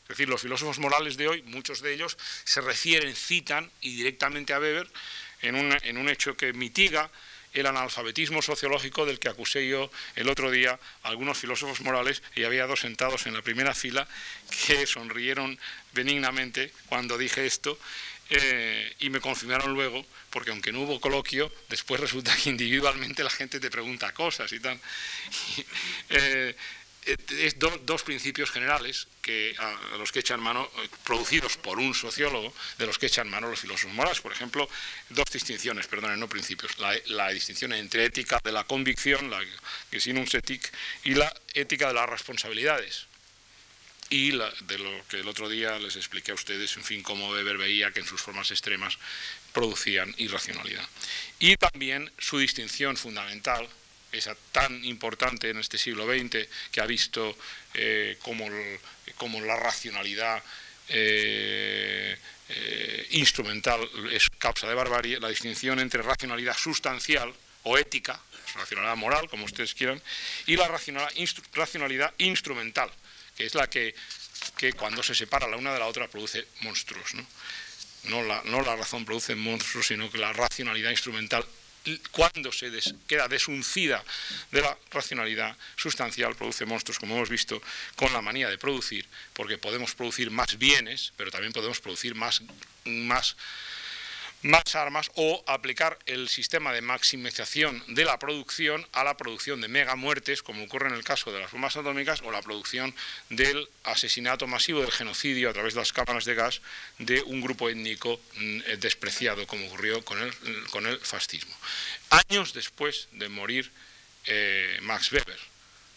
Es 0.08 0.16
decir, 0.16 0.30
los 0.30 0.40
filósofos 0.40 0.78
morales 0.78 1.18
de 1.18 1.28
hoy, 1.28 1.42
muchos 1.42 1.82
de 1.82 1.92
ellos, 1.92 2.16
se 2.44 2.62
refieren, 2.62 3.14
citan 3.14 3.70
y 3.82 3.94
directamente 3.94 4.54
a 4.54 4.58
Weber 4.58 4.88
en 5.42 5.54
un, 5.54 5.76
en 5.82 5.98
un 5.98 6.08
hecho 6.08 6.34
que 6.34 6.54
mitiga 6.54 7.10
el 7.52 7.66
analfabetismo 7.66 8.40
sociológico 8.40 9.04
del 9.04 9.18
que 9.18 9.28
acusé 9.28 9.68
yo 9.68 9.90
el 10.16 10.30
otro 10.30 10.50
día 10.50 10.80
a 11.02 11.08
algunos 11.08 11.36
filósofos 11.36 11.82
morales 11.82 12.22
y 12.34 12.44
había 12.44 12.66
dos 12.66 12.80
sentados 12.80 13.26
en 13.26 13.34
la 13.34 13.42
primera 13.42 13.74
fila 13.74 14.08
que 14.66 14.86
sonrieron 14.86 15.58
benignamente 15.92 16.72
cuando 16.88 17.18
dije 17.18 17.44
esto 17.44 17.78
eh, 18.30 18.94
y 19.00 19.08
me 19.08 19.20
confirmaron 19.20 19.72
luego, 19.72 20.04
porque 20.28 20.50
aunque 20.50 20.70
no 20.70 20.82
hubo 20.82 21.00
coloquio, 21.00 21.50
después 21.70 21.98
resulta 21.98 22.36
que 22.36 22.50
individualmente 22.50 23.24
la 23.24 23.30
gente 23.30 23.58
te 23.58 23.70
pregunta 23.70 24.12
cosas 24.12 24.52
y 24.52 24.60
tal. 24.60 24.78
Eh, 26.10 26.54
es 27.38 27.56
dos 27.58 28.02
principios 28.02 28.50
generales 28.50 29.08
que 29.22 29.54
los 29.98 30.12
que 30.12 30.20
echan 30.20 30.40
mano, 30.40 30.70
eh, 30.78 30.88
producidos 31.04 31.56
por 31.56 31.78
un 31.78 31.94
sociólogo, 31.94 32.52
de 32.78 32.86
los 32.86 32.98
que 32.98 33.06
echan 33.06 33.28
mano 33.28 33.48
los 33.48 33.60
filósofos 33.60 33.94
morales. 33.94 34.20
Por 34.20 34.32
ejemplo, 34.32 34.68
dos 35.10 35.26
distinciones, 35.32 35.86
perdón, 35.86 36.18
no 36.18 36.28
principios. 36.28 36.78
La, 36.78 37.28
distinción 37.30 37.72
entre 37.72 38.04
ética 38.04 38.40
de 38.42 38.52
la 38.52 38.64
convicción, 38.64 39.30
la 39.30 39.40
que 39.90 40.00
sin 40.00 40.18
un 40.18 40.26
y 41.04 41.14
la 41.14 41.34
ética 41.54 41.88
de 41.88 41.94
las 41.94 42.08
responsabilidades 42.08 43.06
y 44.10 44.30
de 44.30 44.78
lo 44.78 45.06
que 45.08 45.20
el 45.20 45.28
otro 45.28 45.48
día 45.48 45.78
les 45.78 45.96
expliqué 45.96 46.32
a 46.32 46.34
ustedes, 46.34 46.76
en 46.76 46.84
fin, 46.84 47.02
cómo 47.02 47.30
Weber 47.30 47.58
veía 47.58 47.92
que 47.92 48.00
en 48.00 48.06
sus 48.06 48.22
formas 48.22 48.50
extremas 48.50 48.98
producían 49.52 50.14
irracionalidad. 50.18 50.86
Y 51.38 51.56
también 51.56 52.10
su 52.18 52.38
distinción 52.38 52.96
fundamental, 52.96 53.68
esa 54.12 54.34
tan 54.52 54.84
importante 54.84 55.50
en 55.50 55.58
este 55.58 55.78
siglo 55.78 56.06
XX, 56.06 56.48
que 56.70 56.80
ha 56.80 56.86
visto 56.86 57.36
eh, 57.74 58.18
como, 58.22 58.48
la 59.40 59.56
racionalidad 59.56 60.42
eh, 60.88 62.16
eh, 62.48 63.06
instrumental 63.10 63.80
es 64.10 64.28
causa 64.38 64.68
de 64.68 64.74
barbarie, 64.74 65.20
la 65.20 65.28
distinción 65.28 65.78
entre 65.80 66.02
racionalidad 66.02 66.56
sustancial 66.56 67.32
o 67.64 67.76
ética, 67.76 68.18
racionalidad 68.54 68.96
moral, 68.96 69.28
como 69.28 69.44
ustedes 69.44 69.74
quieran, 69.74 70.00
y 70.46 70.56
la 70.56 70.68
racionalidad 70.68 72.14
instrumental, 72.18 72.90
que 73.36 73.46
es 73.46 73.54
la 73.54 73.68
que, 73.68 73.94
cuando 74.76 75.02
se 75.02 75.14
separa 75.14 75.48
la 75.48 75.56
una 75.56 75.72
de 75.72 75.78
la 75.78 75.86
otra 75.86 76.08
produce 76.08 76.46
monstruos. 76.62 77.14
¿no? 78.04 78.22
la, 78.22 78.42
no 78.44 78.62
la 78.62 78.76
razón 78.76 79.04
produce 79.04 79.34
monstruos, 79.34 79.88
sino 79.88 80.10
que 80.10 80.18
la 80.18 80.32
racionalidad 80.32 80.90
instrumental 80.90 81.44
cuando 82.10 82.52
se 82.52 82.70
queda 83.06 83.28
desuncida 83.28 84.04
de 84.50 84.60
la 84.60 84.76
racionalidad 84.90 85.56
sustancial, 85.76 86.36
produce 86.36 86.66
monstruos, 86.66 86.98
como 86.98 87.16
hemos 87.16 87.30
visto, 87.30 87.62
con 87.96 88.12
la 88.12 88.20
manía 88.20 88.48
de 88.48 88.58
producir, 88.58 89.06
porque 89.32 89.58
podemos 89.58 89.94
producir 89.94 90.30
más 90.30 90.58
bienes, 90.58 91.12
pero 91.16 91.30
también 91.30 91.52
podemos 91.52 91.80
producir 91.80 92.14
más, 92.14 92.42
más 92.84 93.36
más 94.42 94.76
armas 94.76 95.10
o 95.16 95.42
aplicar 95.46 95.98
el 96.06 96.28
sistema 96.28 96.72
de 96.72 96.80
maximización 96.80 97.82
de 97.88 98.04
la 98.04 98.18
producción 98.18 98.86
a 98.92 99.02
la 99.02 99.16
producción 99.16 99.60
de 99.60 99.68
mega 99.68 99.96
muertes, 99.96 100.42
como 100.42 100.64
ocurre 100.64 100.88
en 100.88 100.94
el 100.94 101.02
caso 101.02 101.32
de 101.32 101.40
las 101.40 101.50
bombas 101.50 101.76
atómicas, 101.76 102.22
o 102.22 102.30
la 102.30 102.42
producción 102.42 102.94
del 103.30 103.68
asesinato 103.84 104.46
masivo, 104.46 104.80
del 104.80 104.92
genocidio 104.92 105.50
a 105.50 105.52
través 105.52 105.74
de 105.74 105.80
las 105.80 105.92
cámaras 105.92 106.24
de 106.24 106.34
gas 106.34 106.60
de 106.98 107.22
un 107.22 107.40
grupo 107.40 107.68
étnico 107.68 108.20
mm, 108.36 108.60
eh, 108.66 108.76
despreciado, 108.78 109.46
como 109.46 109.66
ocurrió 109.66 110.04
con 110.04 110.20
el, 110.20 110.32
con 110.70 110.86
el 110.86 110.98
fascismo. 110.98 111.54
Años 112.28 112.52
después 112.52 113.08
de 113.12 113.28
morir 113.28 113.70
eh, 114.26 114.78
Max 114.82 115.10
Weber, 115.10 115.38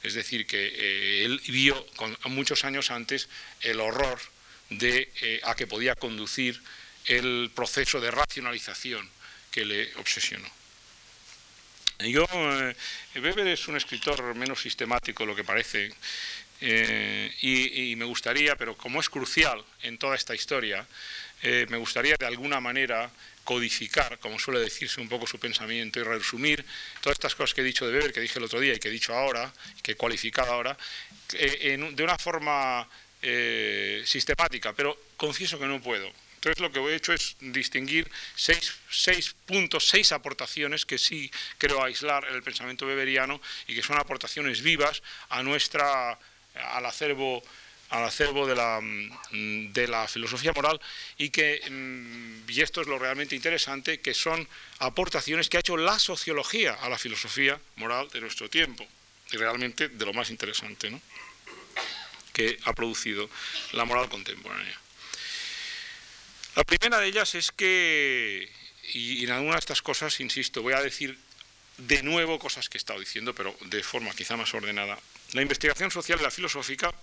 es 0.01 0.15
decir, 0.15 0.47
que 0.47 0.65
eh, 0.65 1.25
él 1.25 1.41
vio 1.47 1.85
muchos 2.25 2.65
años 2.65 2.89
antes 2.89 3.29
el 3.61 3.79
horror 3.79 4.19
de 4.71 5.41
a 5.43 5.53
que 5.53 5.67
podía 5.67 5.95
conducir 5.95 6.61
el 7.05 7.51
proceso 7.53 7.99
de 7.99 8.11
racionalización 8.11 9.09
que 9.51 9.65
le 9.65 9.93
obsesionó. 9.95 10.49
Yo, 12.09 12.25
eh, 12.33 12.75
Weber 13.15 13.47
es 13.47 13.67
un 13.67 13.77
escritor 13.77 14.33
menos 14.35 14.61
sistemático 14.61 15.25
lo 15.25 15.35
que 15.35 15.43
parece, 15.43 15.91
eh, 16.61 17.31
y, 17.41 17.95
me 17.95 18.05
gustaría, 18.05 18.55
pero 18.55 18.75
como 18.75 18.99
es 18.99 19.09
crucial 19.09 19.63
en 19.83 19.97
toda 19.97 20.15
esta 20.15 20.33
historia, 20.33 20.85
eh, 21.43 21.65
me 21.69 21.77
gustaría 21.77 22.15
de 22.17 22.25
alguna 22.25 22.59
manera 22.59 23.11
codificar, 23.43 24.19
como 24.19 24.39
suele 24.39 24.59
decirse 24.59 25.01
un 25.01 25.09
poco 25.09 25.25
su 25.25 25.39
pensamiento 25.39 25.99
y 25.99 26.03
resumir 26.03 26.63
todas 27.01 27.15
estas 27.15 27.35
cosas 27.35 27.53
que 27.53 27.61
he 27.61 27.63
dicho 27.63 27.87
de 27.87 27.93
Weber, 27.93 28.13
que 28.13 28.21
dije 28.21 28.37
el 28.37 28.45
otro 28.45 28.59
día 28.59 28.73
y 28.73 28.79
que 28.79 28.87
he 28.87 28.91
dicho 28.91 29.13
ahora, 29.13 29.51
que 29.81 29.93
he 29.93 29.95
cualificado 29.95 30.51
ahora, 30.53 30.77
de 31.29 32.03
una 32.03 32.17
forma 32.17 32.87
sistemática, 34.05 34.73
pero 34.73 34.99
confieso 35.17 35.59
que 35.59 35.65
no 35.65 35.81
puedo. 35.81 36.11
Entonces 36.41 36.59
lo 36.59 36.71
que 36.71 36.79
he 36.79 36.95
hecho 36.95 37.13
es 37.13 37.35
distinguir 37.39 38.09
seis, 38.35 39.35
puntos, 39.45 39.87
seis 39.87 40.11
aportaciones 40.11 40.87
que 40.87 40.97
sí 40.97 41.29
creo 41.59 41.83
aislar 41.83 42.25
en 42.27 42.33
el 42.33 42.41
pensamiento 42.41 42.87
weberiano 42.87 43.39
y 43.67 43.75
que 43.75 43.83
son 43.83 43.99
aportaciones 43.99 44.63
vivas 44.63 45.03
a 45.29 45.43
nuestra, 45.43 46.17
al 46.55 46.85
acervo 46.87 47.43
al 47.91 48.05
acervo 48.05 48.47
de 48.47 48.55
la, 48.55 48.79
mm, 48.81 49.73
de 49.73 49.87
la 49.87 50.07
filosofía 50.07 50.53
moral 50.53 50.81
y 51.17 51.29
que, 51.29 51.61
mm, 51.69 52.49
y 52.49 52.61
esto 52.61 52.81
es 52.81 52.87
lo 52.87 52.97
realmente 52.97 53.35
interesante, 53.35 53.99
que 53.99 54.15
son 54.15 54.47
aportaciones 54.79 55.47
que 55.47 55.57
ha 55.57 55.59
hecho 55.59 55.77
la 55.77 55.99
sociología 55.99 56.73
a 56.73 56.89
la 56.89 56.97
filosofía 56.97 57.59
moral 57.75 58.07
de 58.09 58.21
nuestro 58.21 58.49
tiempo, 58.49 58.87
y 59.31 59.37
realmente 59.37 59.89
de 59.89 60.05
lo 60.05 60.13
más 60.13 60.31
interesante 60.31 60.89
¿no? 60.89 61.01
que 62.33 62.57
ha 62.63 62.73
producido 62.73 63.29
la 63.73 63.85
moral 63.85 64.09
contemporánea. 64.09 64.80
La 66.55 66.65
primera 66.65 66.99
de 66.99 67.07
ellas 67.07 67.33
es 67.35 67.51
que, 67.51 68.51
y 68.93 69.23
en 69.23 69.31
alguna 69.31 69.53
de 69.53 69.59
estas 69.59 69.81
cosas, 69.81 70.19
insisto, 70.19 70.61
voy 70.61 70.73
a 70.73 70.81
decir 70.81 71.17
de 71.77 72.03
nuevo 72.03 72.39
cosas 72.39 72.67
que 72.67 72.77
he 72.77 72.79
estado 72.79 72.99
diciendo, 72.99 73.33
pero 73.33 73.55
de 73.61 73.81
forma 73.83 74.13
quizá 74.13 74.35
más 74.35 74.53
ordenada. 74.53 74.99
La 75.31 75.41
investigación 75.41 75.91
social 75.91 76.19
y 76.19 76.23
la 76.23 76.31
filosófica 76.31 76.93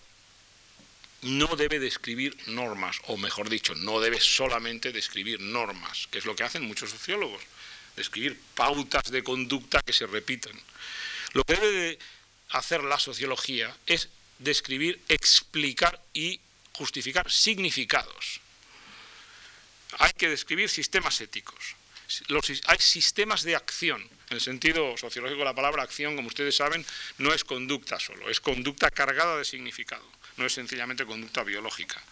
no 1.22 1.56
debe 1.56 1.78
describir 1.78 2.37
normas, 2.48 2.98
o 3.06 3.16
mejor 3.16 3.48
dicho, 3.48 3.74
no 3.74 4.00
debe 4.00 4.20
solamente 4.20 4.92
describir 4.92 5.40
normas, 5.40 6.08
que 6.11 6.18
es 6.18 6.26
lo 6.26 6.37
que 6.37 6.44
hacen 6.44 6.64
muchos 6.64 6.90
sociólogos, 6.90 7.42
describir 7.96 8.38
pautas 8.54 9.11
de 9.11 9.24
conducta 9.24 9.80
que 9.80 9.94
se 9.94 10.06
repiten. 10.06 10.61
Lo 11.32 11.42
que 11.44 11.54
debe 11.54 11.98
hacer 12.50 12.84
la 12.84 12.98
sociología 12.98 13.74
es 13.87 14.11
describir, 14.38 15.00
explicar 15.08 16.00
y 16.12 16.38
justificar 16.72 17.30
significados 17.30 18.40
que 20.18 20.28
describir 20.28 20.68
sistemas 20.68 21.20
éticos. 21.20 21.76
hay 22.66 22.78
sistemas 22.78 23.42
de 23.42 23.57
acción. 23.57 24.02
En 24.31 24.35
el 24.37 24.40
sentido 24.40 24.96
sociológico, 24.98 25.44
la 25.44 25.54
palabra 25.54 25.83
acción, 25.83 26.16
como 26.16 26.28
ustedes 26.28 26.57
saben, 26.57 26.85
no 27.16 27.33
es 27.33 27.44
conducta 27.44 27.98
solo, 27.98 28.28
es 28.28 28.40
conducta 28.40 28.90
cargada 28.90 29.38
de 29.38 29.44
significado, 29.44 30.04
no 30.37 30.44
es 30.44 30.52
sencillamente 30.52 31.07
conducta 31.07 31.42
biológica. 31.44 32.02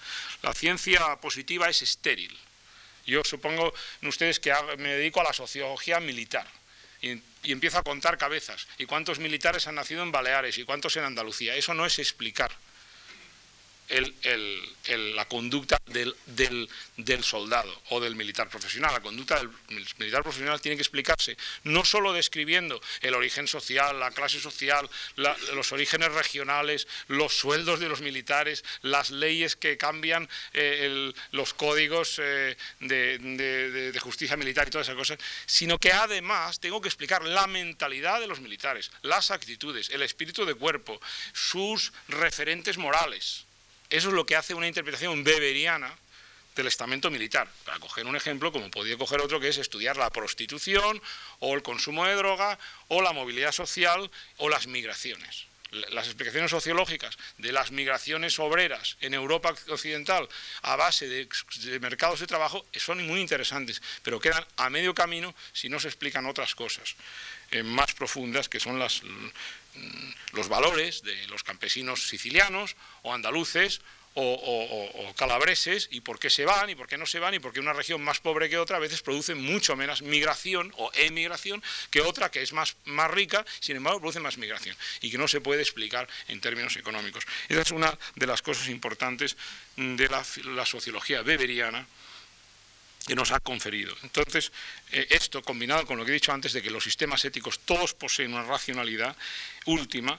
La 0.42 0.54
ciencia 0.54 1.16
positiva 1.16 1.68
es 1.68 1.82
estéril. 1.82 2.34
Yo 3.06 3.22
supongo 3.22 3.74
ustedes 4.02 4.40
que 4.40 4.52
me 4.78 4.94
dedico 4.94 5.20
a 5.20 5.24
la 5.24 5.32
sociología 5.32 6.00
militar 6.00 6.46
y, 7.02 7.20
y 7.42 7.52
empiezo 7.52 7.78
a 7.78 7.82
contar 7.82 8.16
cabezas. 8.16 8.66
¿Y 8.78 8.86
cuántos 8.86 9.18
militares 9.18 9.66
han 9.66 9.76
nacido 9.76 10.02
en 10.02 10.10
Baleares? 10.10 10.56
¿Y 10.58 10.64
cuántos 10.64 10.96
en 10.96 11.04
Andalucía? 11.04 11.54
Eso 11.54 11.74
no 11.74 11.84
es 11.84 11.98
explicar 11.98 12.56
la 13.88 15.24
conducta 15.26 15.78
del, 15.86 16.14
del, 16.96 17.24
soldado 17.24 17.82
o 17.90 18.00
del 18.00 18.16
militar 18.16 18.48
profesional. 18.48 18.92
La 18.92 19.00
conducta 19.00 19.38
del 19.38 19.50
militar 19.98 20.22
profesional 20.22 20.60
tiene 20.60 20.76
que 20.76 20.82
explicarse 20.82 21.36
no 21.64 21.84
solo 21.84 22.12
describiendo 22.12 22.80
el 23.00 23.14
origen 23.14 23.46
social, 23.46 23.98
la 23.98 24.10
clase 24.10 24.40
social, 24.40 24.88
los 25.16 25.72
orígenes 25.72 26.12
regionales, 26.12 26.86
los 27.08 27.36
sueldos 27.36 27.80
de 27.80 27.88
los 27.88 28.00
militares, 28.00 28.64
las 28.82 29.10
leyes 29.10 29.56
que 29.56 29.76
cambian 29.76 30.28
eh, 30.52 31.12
los 31.32 31.54
códigos 31.54 32.20
eh, 32.22 32.56
de 32.80 33.98
justicia 34.02 34.36
militar 34.36 34.68
y 34.68 34.70
todas 34.70 34.88
esas 34.88 34.96
cosas, 34.98 35.18
sino 35.46 35.78
que 35.78 35.92
además 35.92 36.60
tengo 36.60 36.80
que 36.80 36.88
explicar 36.88 37.24
la 37.24 37.46
mentalidad 37.46 38.20
de 38.20 38.26
los 38.26 38.40
militares, 38.40 38.90
las 39.02 39.30
actitudes, 39.30 39.90
el 39.90 40.02
espíritu 40.02 40.44
de 40.44 40.54
cuerpo, 40.54 41.00
sus 41.32 41.92
referentes 42.08 42.78
morales 42.78 43.46
Eso 43.90 44.08
es 44.08 44.14
lo 44.14 44.26
que 44.26 44.36
hace 44.36 44.54
una 44.54 44.68
interpretación 44.68 45.22
beberiana 45.24 45.94
del 46.56 46.66
estamento 46.66 47.10
militar. 47.10 47.48
Para 47.64 47.78
coger 47.78 48.06
un 48.06 48.16
ejemplo, 48.16 48.50
como 48.50 48.70
podría 48.70 48.96
coger 48.96 49.20
otro, 49.20 49.38
que 49.38 49.48
es 49.48 49.58
estudiar 49.58 49.96
la 49.96 50.10
prostitución 50.10 51.00
o 51.38 51.54
el 51.54 51.62
consumo 51.62 52.06
de 52.06 52.14
droga 52.14 52.58
o 52.88 53.02
la 53.02 53.12
movilidad 53.12 53.52
social 53.52 54.10
o 54.38 54.48
las 54.48 54.66
migraciones. 54.66 55.46
Las 55.90 56.06
explicaciones 56.06 56.50
sociológicas 56.50 57.16
de 57.38 57.52
las 57.52 57.70
migraciones 57.70 58.38
obreras 58.38 58.96
en 59.00 59.14
Europa 59.14 59.54
occidental 59.68 60.28
a 60.62 60.76
base 60.76 61.08
de, 61.08 61.80
mercados 61.80 62.20
de 62.20 62.26
trabajo 62.26 62.64
son 62.74 63.06
muy 63.06 63.20
interesantes, 63.20 63.82
pero 64.02 64.20
quedan 64.20 64.44
a 64.56 64.70
medio 64.70 64.94
camino 64.94 65.34
si 65.52 65.68
no 65.68 65.78
se 65.80 65.88
explican 65.88 66.26
otras 66.26 66.54
cosas 66.54 66.96
eh, 67.50 67.62
más 67.62 67.92
profundas 67.94 68.48
que 68.48 68.60
son 68.60 68.78
las, 68.78 69.02
los 70.32 70.48
valores 70.48 71.02
de 71.02 71.26
los 71.28 71.42
campesinos 71.42 72.08
sicilianos 72.08 72.76
o 73.02 73.12
andaluces 73.12 73.80
o, 74.16 75.14
calabreses 75.16 75.88
y 75.90 76.00
por 76.00 76.18
qué 76.18 76.30
se 76.30 76.44
van 76.44 76.70
y 76.70 76.74
por 76.74 76.88
qué 76.88 76.96
no 76.96 77.06
se 77.06 77.18
van 77.18 77.34
y 77.34 77.38
por 77.38 77.52
qué 77.52 77.60
una 77.60 77.72
región 77.72 78.02
más 78.02 78.20
pobre 78.20 78.48
que 78.48 78.58
otra 78.58 78.78
a 78.78 78.80
veces 78.80 79.02
produce 79.02 79.34
mucho 79.34 79.76
menos 79.76 80.02
migración 80.02 80.72
o 80.78 80.90
emigración 80.94 81.62
que 81.90 82.00
otra 82.00 82.30
que 82.30 82.42
es 82.42 82.52
más, 82.52 82.76
más 82.86 83.10
rica, 83.10 83.44
sin 83.60 83.76
embargo 83.76 84.00
produce 84.00 84.20
más 84.20 84.38
migración 84.38 84.76
y 85.00 85.10
que 85.10 85.18
no 85.18 85.28
se 85.28 85.40
puede 85.40 85.62
explicar 85.62 86.08
en 86.28 86.40
términos 86.40 86.76
económicos. 86.76 87.26
Esa 87.48 87.60
es 87.60 87.70
una 87.70 87.96
de 88.14 88.26
las 88.26 88.42
cosas 88.42 88.68
importantes 88.68 89.36
de 89.76 90.08
la, 90.08 90.66
sociología 90.66 91.22
beberiana 91.22 91.86
que 93.06 93.14
nos 93.14 93.30
ha 93.30 93.40
conferido. 93.40 93.94
Entonces, 94.02 94.50
eh, 94.90 95.06
esto 95.10 95.42
combinado 95.42 95.86
con 95.86 95.96
lo 95.96 96.04
que 96.04 96.10
he 96.10 96.14
dicho 96.14 96.32
antes 96.32 96.52
de 96.52 96.62
que 96.62 96.70
los 96.70 96.82
sistemas 96.82 97.24
éticos 97.24 97.60
todos 97.60 97.94
poseen 97.94 98.32
una 98.32 98.42
racionalidad 98.42 99.16
última, 99.66 100.18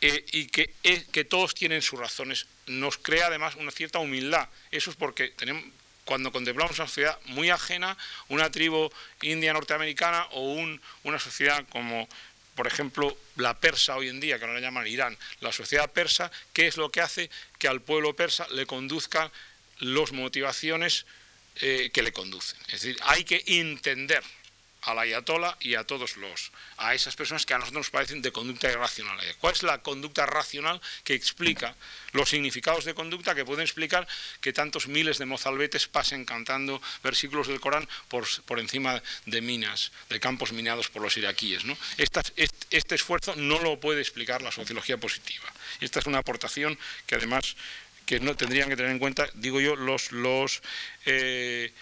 eh, 0.00 0.24
y 0.32 0.46
que, 0.46 0.70
que, 1.12 1.24
todos 1.24 1.54
tienen 1.54 1.82
sus 1.82 1.98
razones. 1.98 2.46
Nos 2.66 2.98
crea 2.98 3.28
además 3.28 3.54
una 3.56 3.70
cierta 3.70 3.98
humildad. 3.98 4.48
Eso 4.70 4.90
es 4.90 4.96
porque 4.96 5.28
tenemos, 5.28 5.64
cuando 6.04 6.32
contemplamos 6.32 6.78
una 6.78 6.86
sociedad 6.86 7.18
muy 7.26 7.50
ajena, 7.50 7.96
una 8.28 8.50
tribu 8.50 8.90
india 9.22 9.52
norteamericana 9.52 10.26
o 10.32 10.52
un, 10.52 10.80
una 11.02 11.18
sociedad 11.18 11.64
como, 11.70 12.08
por 12.54 12.66
ejemplo, 12.66 13.16
la 13.36 13.58
persa 13.58 13.96
hoy 13.96 14.08
en 14.08 14.20
día, 14.20 14.38
que 14.38 14.44
ahora 14.44 14.60
la 14.60 14.66
llaman 14.66 14.86
Irán, 14.86 15.16
la 15.40 15.52
sociedad 15.52 15.90
persa, 15.90 16.30
¿qué 16.52 16.66
es 16.66 16.76
lo 16.76 16.90
que 16.90 17.00
hace 17.00 17.30
que 17.58 17.68
al 17.68 17.80
pueblo 17.80 18.14
persa 18.14 18.46
le 18.50 18.66
conduzcan 18.66 19.30
las 19.78 20.12
motivaciones 20.12 21.06
eh, 21.56 21.90
que 21.92 22.02
le 22.02 22.12
conducen? 22.12 22.58
Es 22.68 22.82
decir, 22.82 22.98
hay 23.02 23.24
que 23.24 23.42
entender 23.46 24.22
al 24.84 24.98
ayatola 24.98 25.56
y 25.60 25.74
a 25.74 25.84
todos 25.84 26.16
los, 26.16 26.52
a 26.76 26.94
esas 26.94 27.16
personas 27.16 27.46
que 27.46 27.54
a 27.54 27.58
nosotros 27.58 27.80
nos 27.80 27.90
parecen 27.90 28.22
de 28.22 28.32
conducta 28.32 28.70
irracional. 28.70 29.18
¿Cuál 29.40 29.54
es 29.54 29.62
la 29.62 29.78
conducta 29.78 30.26
racional 30.26 30.80
que 31.04 31.14
explica 31.14 31.74
los 32.12 32.30
significados 32.30 32.84
de 32.84 32.94
conducta 32.94 33.34
que 33.34 33.44
pueden 33.44 33.62
explicar 33.62 34.06
que 34.40 34.52
tantos 34.52 34.88
miles 34.88 35.18
de 35.18 35.26
mozalbetes 35.26 35.88
pasen 35.88 36.24
cantando 36.24 36.80
versículos 37.02 37.48
del 37.48 37.60
Corán 37.60 37.88
por, 38.08 38.26
por 38.44 38.60
encima 38.60 39.02
de 39.26 39.40
minas, 39.40 39.92
de 40.10 40.20
campos 40.20 40.52
minados 40.52 40.88
por 40.88 41.02
los 41.02 41.16
iraquíes? 41.16 41.64
¿no? 41.64 41.76
este, 41.96 42.94
esfuerzo 42.94 43.34
no 43.36 43.58
lo 43.60 43.80
puede 43.80 44.00
explicar 44.00 44.42
la 44.42 44.52
sociología 44.52 44.98
positiva. 44.98 45.52
Esta 45.80 46.00
es 46.00 46.06
una 46.06 46.18
aportación 46.18 46.78
que 47.06 47.14
además 47.14 47.56
que 48.06 48.20
no 48.20 48.36
tendrían 48.36 48.68
que 48.68 48.76
tener 48.76 48.90
en 48.90 48.98
cuenta, 48.98 49.28
digo 49.34 49.60
yo, 49.60 49.76
los, 49.76 50.12
los 50.12 50.62
eh, 51.06 51.72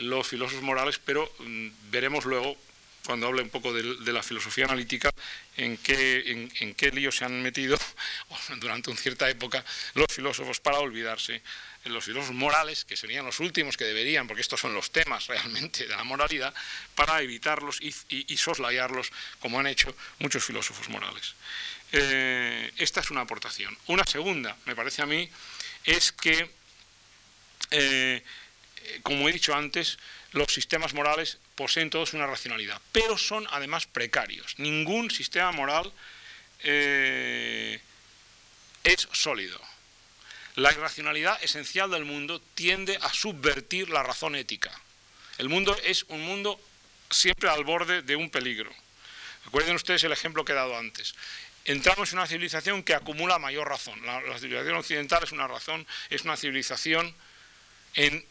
los 0.00 0.26
filósofos 0.26 0.62
morales, 0.62 1.00
pero 1.04 1.32
mm, 1.38 1.68
veremos 1.90 2.24
luego, 2.24 2.56
cuando 3.04 3.26
hable 3.26 3.42
un 3.42 3.50
poco 3.50 3.72
de, 3.72 4.12
la 4.12 4.22
filosofía 4.22 4.66
analítica, 4.66 5.10
en 5.56 5.76
qué, 5.78 6.48
en, 6.60 6.74
qué 6.74 6.90
lío 6.90 7.10
se 7.10 7.24
han 7.24 7.42
metido 7.42 7.78
durante 8.60 8.90
una 8.90 9.00
cierta 9.00 9.28
época 9.28 9.64
los 9.94 10.06
filósofos 10.12 10.60
para 10.60 10.78
olvidarse 10.78 11.42
los 11.84 12.04
filósofos 12.04 12.34
morales, 12.34 12.84
que 12.84 12.96
serían 12.96 13.24
los 13.24 13.40
últimos 13.40 13.76
que 13.76 13.84
deberían, 13.84 14.26
porque 14.26 14.42
estos 14.42 14.60
son 14.60 14.74
los 14.74 14.90
temas 14.90 15.26
realmente 15.28 15.86
de 15.86 15.96
la 15.96 16.04
moralidad, 16.04 16.52
para 16.94 17.22
evitarlos 17.22 17.80
y, 17.80 18.36
soslayarlos, 18.36 19.10
como 19.38 19.58
han 19.58 19.66
hecho 19.66 19.94
muchos 20.18 20.44
filósofos 20.44 20.88
morales. 20.90 21.34
Eh, 21.92 22.70
esta 22.76 23.00
es 23.00 23.10
una 23.10 23.22
aportación. 23.22 23.76
Una 23.86 24.04
segunda, 24.04 24.56
me 24.66 24.76
parece 24.76 25.02
a 25.02 25.06
mí, 25.06 25.28
es 25.84 26.12
que 26.12 26.50
eh, 27.70 28.22
como 29.02 29.28
he 29.28 29.32
dicho 29.32 29.54
antes, 29.54 29.98
los 30.32 30.52
sistemas 30.52 30.94
morales 30.94 31.38
poseen 31.54 31.90
todos 31.90 32.14
una 32.14 32.26
racionalidad, 32.26 32.80
pero 32.92 33.18
son 33.18 33.46
además 33.50 33.86
precarios. 33.86 34.58
Ningún 34.58 35.10
sistema 35.10 35.52
moral 35.52 35.92
eh, 36.62 37.80
es 38.84 39.08
sólido. 39.12 39.60
La 40.56 40.72
irracionalidad 40.72 41.42
esencial 41.42 41.90
del 41.90 42.04
mundo 42.04 42.40
tiende 42.54 42.98
a 43.00 43.12
subvertir 43.12 43.88
la 43.90 44.02
razón 44.02 44.34
ética. 44.34 44.70
El 45.38 45.48
mundo 45.48 45.76
es 45.84 46.04
un 46.08 46.20
mundo 46.22 46.60
siempre 47.08 47.48
al 47.48 47.64
borde 47.64 48.02
de 48.02 48.16
un 48.16 48.30
peligro. 48.30 48.70
Recuerden 49.44 49.74
ustedes 49.74 50.04
el 50.04 50.12
ejemplo 50.12 50.44
que 50.44 50.52
he 50.52 50.56
dado 50.56 50.76
antes. 50.76 51.14
Entramos 51.64 52.12
en 52.12 52.18
una 52.18 52.26
civilización 52.26 52.82
que 52.82 52.94
acumula 52.94 53.38
mayor 53.38 53.68
razón. 53.68 54.04
La, 54.04 54.20
la 54.20 54.38
civilización 54.38 54.76
occidental 54.76 55.22
es 55.22 55.32
una 55.32 55.46
razón, 55.46 55.86
es 56.08 56.22
una 56.22 56.36
civilización 56.36 57.14
en 57.94 58.24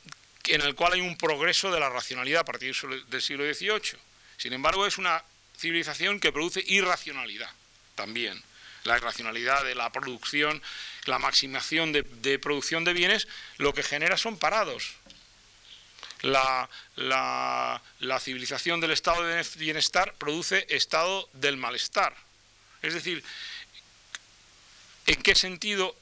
en 0.50 0.62
el 0.62 0.76
cual 0.76 0.94
hay 0.94 1.02
un 1.02 1.18
progreso 1.18 1.72
de 1.72 1.80
la 1.80 1.90
racionalidad 1.90 2.42
a 2.42 2.46
partir 2.46 2.76
del 3.08 3.22
siglo 3.22 3.52
XVIII. 3.52 4.00
Sin 4.38 4.54
embargo, 4.54 4.86
es 4.86 4.98
una 4.98 5.24
civilización 5.58 6.20
que 6.20 6.32
produce 6.32 6.64
irracionalidad 6.66 7.52
también. 7.96 8.42
La 8.86 8.98
irracionalidad 8.98 9.64
de 9.66 9.76
la 9.76 9.92
producción, 9.92 10.62
la 11.06 11.20
maximación 11.20 11.92
de, 11.92 12.40
producción 12.40 12.86
de 12.86 12.94
bienes, 12.94 13.28
lo 13.58 13.74
que 13.74 13.84
genera 13.84 14.18
son 14.18 14.38
parados. 14.38 14.94
La, 16.22 16.70
civilización 18.22 18.80
del 18.80 18.92
estado 18.92 19.24
de 19.24 19.46
bienestar 19.58 20.14
produce 20.16 20.66
estado 20.70 21.30
del 21.34 21.58
malestar. 21.58 22.16
Es 22.82 22.94
decir, 22.94 23.24
¿en 25.08 25.22
qué 25.22 25.36
sentido 25.36 25.96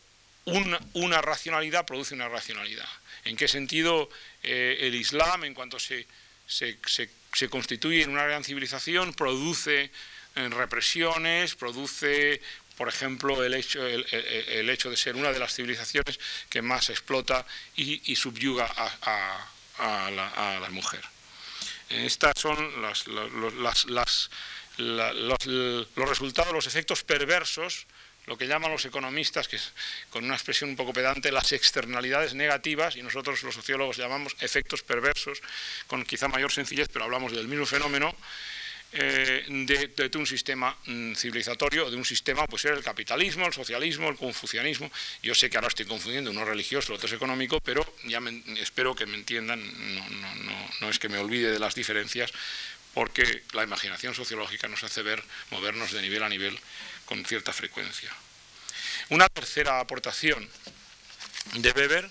una 0.46 1.22
racionalidad 1.22 1.86
produce 1.86 2.14
una 2.14 2.30
racionalidad? 2.30 2.88
¿En 3.26 3.36
qué 3.36 3.48
sentido 3.48 4.10
eh, 4.44 4.78
el 4.82 4.96
Islam, 4.96 5.44
en 5.44 5.54
cuanto 5.54 5.80
se, 5.80 6.08
se, 6.48 7.50
constituye 7.50 8.04
en 8.04 8.12
una 8.12 8.24
gran 8.24 8.44
civilización, 8.44 9.14
produce 9.14 9.92
eh, 10.36 10.50
represiones, 10.50 11.56
produce, 11.56 12.42
por 12.78 12.90
ejemplo, 12.90 13.44
el 13.44 13.54
hecho, 13.54 13.86
el, 13.86 14.70
hecho, 14.70 14.90
de 14.90 14.98
ser 14.98 15.16
una 15.16 15.32
de 15.32 15.40
las 15.40 15.54
civilizaciones 15.54 16.20
que 16.50 16.62
más 16.62 16.90
explota 16.90 17.46
y, 17.76 18.16
subyuga 18.16 18.66
a, 18.66 20.12
la, 20.12 20.70
mujer? 20.70 21.02
Estas 21.90 22.34
son 22.40 22.82
las, 22.82 23.08
los 23.08 24.28
resultados, 25.96 26.54
los 26.54 26.68
efectos 26.68 27.04
perversos 27.04 27.88
lo 28.28 28.38
que 28.38 28.46
llaman 28.46 28.72
los 28.72 28.86
economistas, 28.86 29.48
que 29.48 29.56
es 29.56 29.72
con 30.10 30.26
una 30.26 30.36
expresión 30.36 30.70
un 30.70 30.76
poco 30.76 30.94
pedante, 30.94 31.32
las 31.32 31.54
externalidades 31.54 32.34
negativas, 32.34 32.98
y 32.98 33.02
nosotros 33.02 33.42
los 33.42 33.56
sociólogos 33.56 33.98
llamamos 33.98 34.36
efectos 34.42 34.84
perversos, 34.84 35.42
con 35.88 36.04
quizá 36.06 36.28
mayor 36.28 36.52
sencillez, 36.52 36.90
pero 36.92 37.06
hablamos 37.06 37.32
del 37.32 37.48
mismo 37.48 37.66
fenómeno, 37.66 38.14
eh, 38.94 39.46
de, 39.48 40.18
un 40.18 40.26
sistema 40.26 40.76
mm, 40.86 41.14
civilizatorio, 41.14 41.90
de 41.90 41.98
un 41.98 42.06
sistema, 42.06 42.46
pues 42.48 42.66
era 42.66 42.76
el 42.76 42.84
capitalismo, 42.84 43.46
el 43.46 43.54
socialismo, 43.54 44.10
el 44.10 44.16
confucianismo. 44.16 44.92
Yo 45.24 45.34
sé 45.36 45.50
que 45.50 45.58
ahora 45.58 45.68
estoy 45.70 45.86
confundiendo 45.86 46.32
uno 46.32 46.44
religioso, 46.44 46.92
el 46.92 46.98
otro 46.98 47.08
es 47.08 47.14
económico, 47.14 47.60
pero 47.62 47.86
ya 48.06 48.22
espero 48.58 48.96
que 48.96 49.06
me 49.06 49.16
entiendan, 49.16 49.62
no 50.82 50.90
es 50.90 51.00
que 51.00 51.10
me 51.10 51.18
olvide 51.18 51.52
de 51.52 51.60
las 51.60 51.76
diferencias, 51.76 52.32
porque 52.94 53.44
la 53.54 53.64
imaginación 53.64 54.16
sociológica 54.16 54.68
nos 54.68 54.84
hace 54.84 55.02
ver, 55.02 55.24
movernos 55.52 55.92
de 55.92 56.02
nivel 56.02 56.24
a 56.24 56.30
nivel 56.30 56.58
con 57.08 57.26
cierta 57.26 57.54
frecuencia. 57.54 58.12
Una 59.10 59.28
tercera 59.30 59.80
aportación 59.80 60.48
de 61.56 61.72
Weber, 61.72 62.10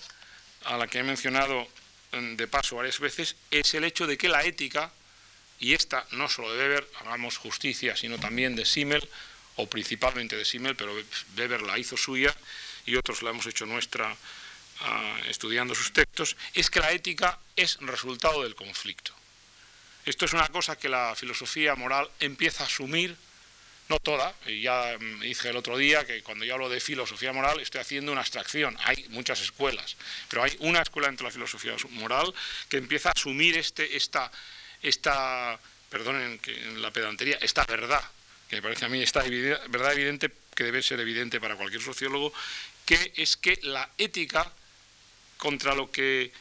a 0.65 0.77
la 0.77 0.87
que 0.87 0.99
he 0.99 1.03
mencionado 1.03 1.67
mm, 2.11 2.35
de 2.35 2.47
paso 2.47 2.75
varias 2.75 2.99
veces, 2.99 3.35
es 3.51 3.73
el 3.75 3.83
hecho 3.83 4.07
de 4.07 4.17
que 4.17 4.27
la 4.27 4.43
ética, 4.43 4.91
y 5.59 5.73
esta 5.73 6.05
no 6.11 6.27
solo 6.27 6.51
de 6.53 6.59
Weber, 6.59 6.89
hagamos 6.99 7.37
justicia, 7.37 7.95
sino 7.95 8.17
también 8.19 8.55
de 8.55 8.65
Simmel, 8.65 9.07
o 9.55 9.69
principalmente 9.69 10.35
de 10.35 10.45
Simmel, 10.45 10.75
pero 10.75 10.93
Weber 11.37 11.61
la 11.61 11.77
hizo 11.77 11.95
suya 11.95 12.35
y 12.85 12.95
otros 12.95 13.21
la 13.21 13.29
hemos 13.29 13.45
hecho 13.45 13.65
nuestra 13.65 14.15
ah, 14.81 15.19
estudiando 15.29 15.75
sus 15.75 15.93
textos, 15.93 16.35
es 16.53 16.69
que 16.69 16.79
la 16.79 16.91
ética 16.91 17.39
es 17.55 17.77
resultado 17.81 18.43
del 18.43 18.55
conflicto. 18.55 19.13
Esto 20.05 20.25
es 20.25 20.33
una 20.33 20.47
cosa 20.47 20.77
que 20.77 20.89
la 20.89 21.15
filosofía 21.15 21.75
moral 21.75 22.09
empieza 22.19 22.63
a 22.63 22.67
asumir 22.67 23.15
no 23.89 23.99
toda, 23.99 24.33
ya 24.45 24.97
mm, 24.99 25.21
dije 25.21 25.49
el 25.49 25.57
otro 25.57 25.77
día 25.77 26.05
que 26.05 26.21
cuando 26.21 26.45
yo 26.45 26.53
hablo 26.53 26.69
de 26.69 26.79
filosofía 26.79 27.31
moral 27.33 27.59
estoy 27.59 27.81
haciendo 27.81 28.11
una 28.11 28.21
abstracción, 28.21 28.77
hay 28.83 29.05
muchas 29.09 29.41
escuelas, 29.41 29.95
pero 30.29 30.43
hay 30.43 30.55
una 30.59 30.81
escuela 30.81 31.07
dentro 31.07 31.25
de 31.25 31.29
la 31.29 31.33
filosofía 31.33 31.75
moral 31.91 32.33
que 32.69 32.77
empieza 32.77 33.09
a 33.09 33.13
asumir 33.13 33.57
este, 33.57 33.95
esta, 33.95 34.31
esta, 34.81 35.59
perdonen 35.89 36.39
la 36.77 36.91
pedantería, 36.91 37.37
esta 37.41 37.65
verdad, 37.65 38.03
que 38.49 38.57
me 38.57 38.61
parece 38.61 38.85
a 38.85 38.89
mí 38.89 39.01
esta 39.01 39.23
verdad 39.23 39.93
evidente 39.93 40.31
que 40.55 40.63
debe 40.63 40.81
ser 40.81 40.99
evidente 40.99 41.39
para 41.39 41.55
cualquier 41.55 41.81
sociólogo, 41.81 42.33
que 42.85 43.13
es 43.15 43.37
que 43.37 43.59
la 43.63 43.89
ética 43.97 44.51
contra 45.37 45.75
lo 45.75 45.91
que 45.91 46.31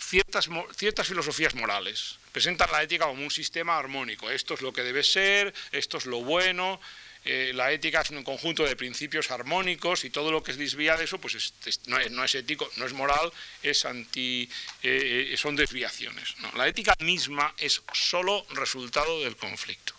ciertas, 0.00 0.48
ciertas 0.76 1.06
filosofías 1.06 1.54
morales 1.54 2.18
presentan 2.32 2.70
la 2.72 2.82
ética 2.82 3.06
como 3.06 3.22
un 3.22 3.30
sistema 3.30 3.78
armónico. 3.78 4.30
Esto 4.30 4.54
es 4.54 4.62
lo 4.62 4.72
que 4.72 4.82
debe 4.82 5.02
ser, 5.02 5.52
esto 5.72 5.98
es 5.98 6.06
lo 6.06 6.22
bueno, 6.22 6.80
eh, 7.24 7.52
la 7.54 7.70
ética 7.70 8.00
es 8.00 8.10
un 8.10 8.24
conjunto 8.24 8.64
de 8.64 8.76
principios 8.76 9.30
armónicos 9.30 10.04
y 10.04 10.10
todo 10.10 10.32
lo 10.32 10.42
que 10.42 10.52
es 10.52 10.56
desvía 10.58 10.96
de 10.96 11.04
eso 11.04 11.18
pues 11.18 11.52
no, 11.86 12.24
es, 12.24 12.34
ético, 12.34 12.70
no 12.76 12.86
es 12.86 12.92
moral, 12.94 13.30
es 13.62 13.84
anti, 13.84 14.48
eh, 14.82 15.30
eh, 15.32 15.36
son 15.36 15.54
desviaciones. 15.54 16.34
La 16.56 16.66
ética 16.66 16.94
misma 17.00 17.52
es 17.58 17.82
solo 17.92 18.46
resultado 18.50 19.20
del 19.22 19.36
conflicto. 19.36 19.92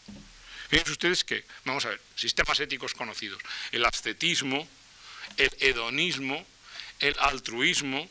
Fíjense 0.70 0.94
ustedes 0.94 1.24
que, 1.24 1.44
vamos 1.66 1.86
a 1.86 1.90
ver, 1.90 2.02
sistemas 2.16 2.60
éticos 2.60 2.94
conocidos, 2.94 3.42
el 3.72 3.86
ascetismo, 3.86 4.68
el 5.38 5.52
hedonismo, 5.60 6.44
el 7.02 7.16
altruismo, 7.20 8.10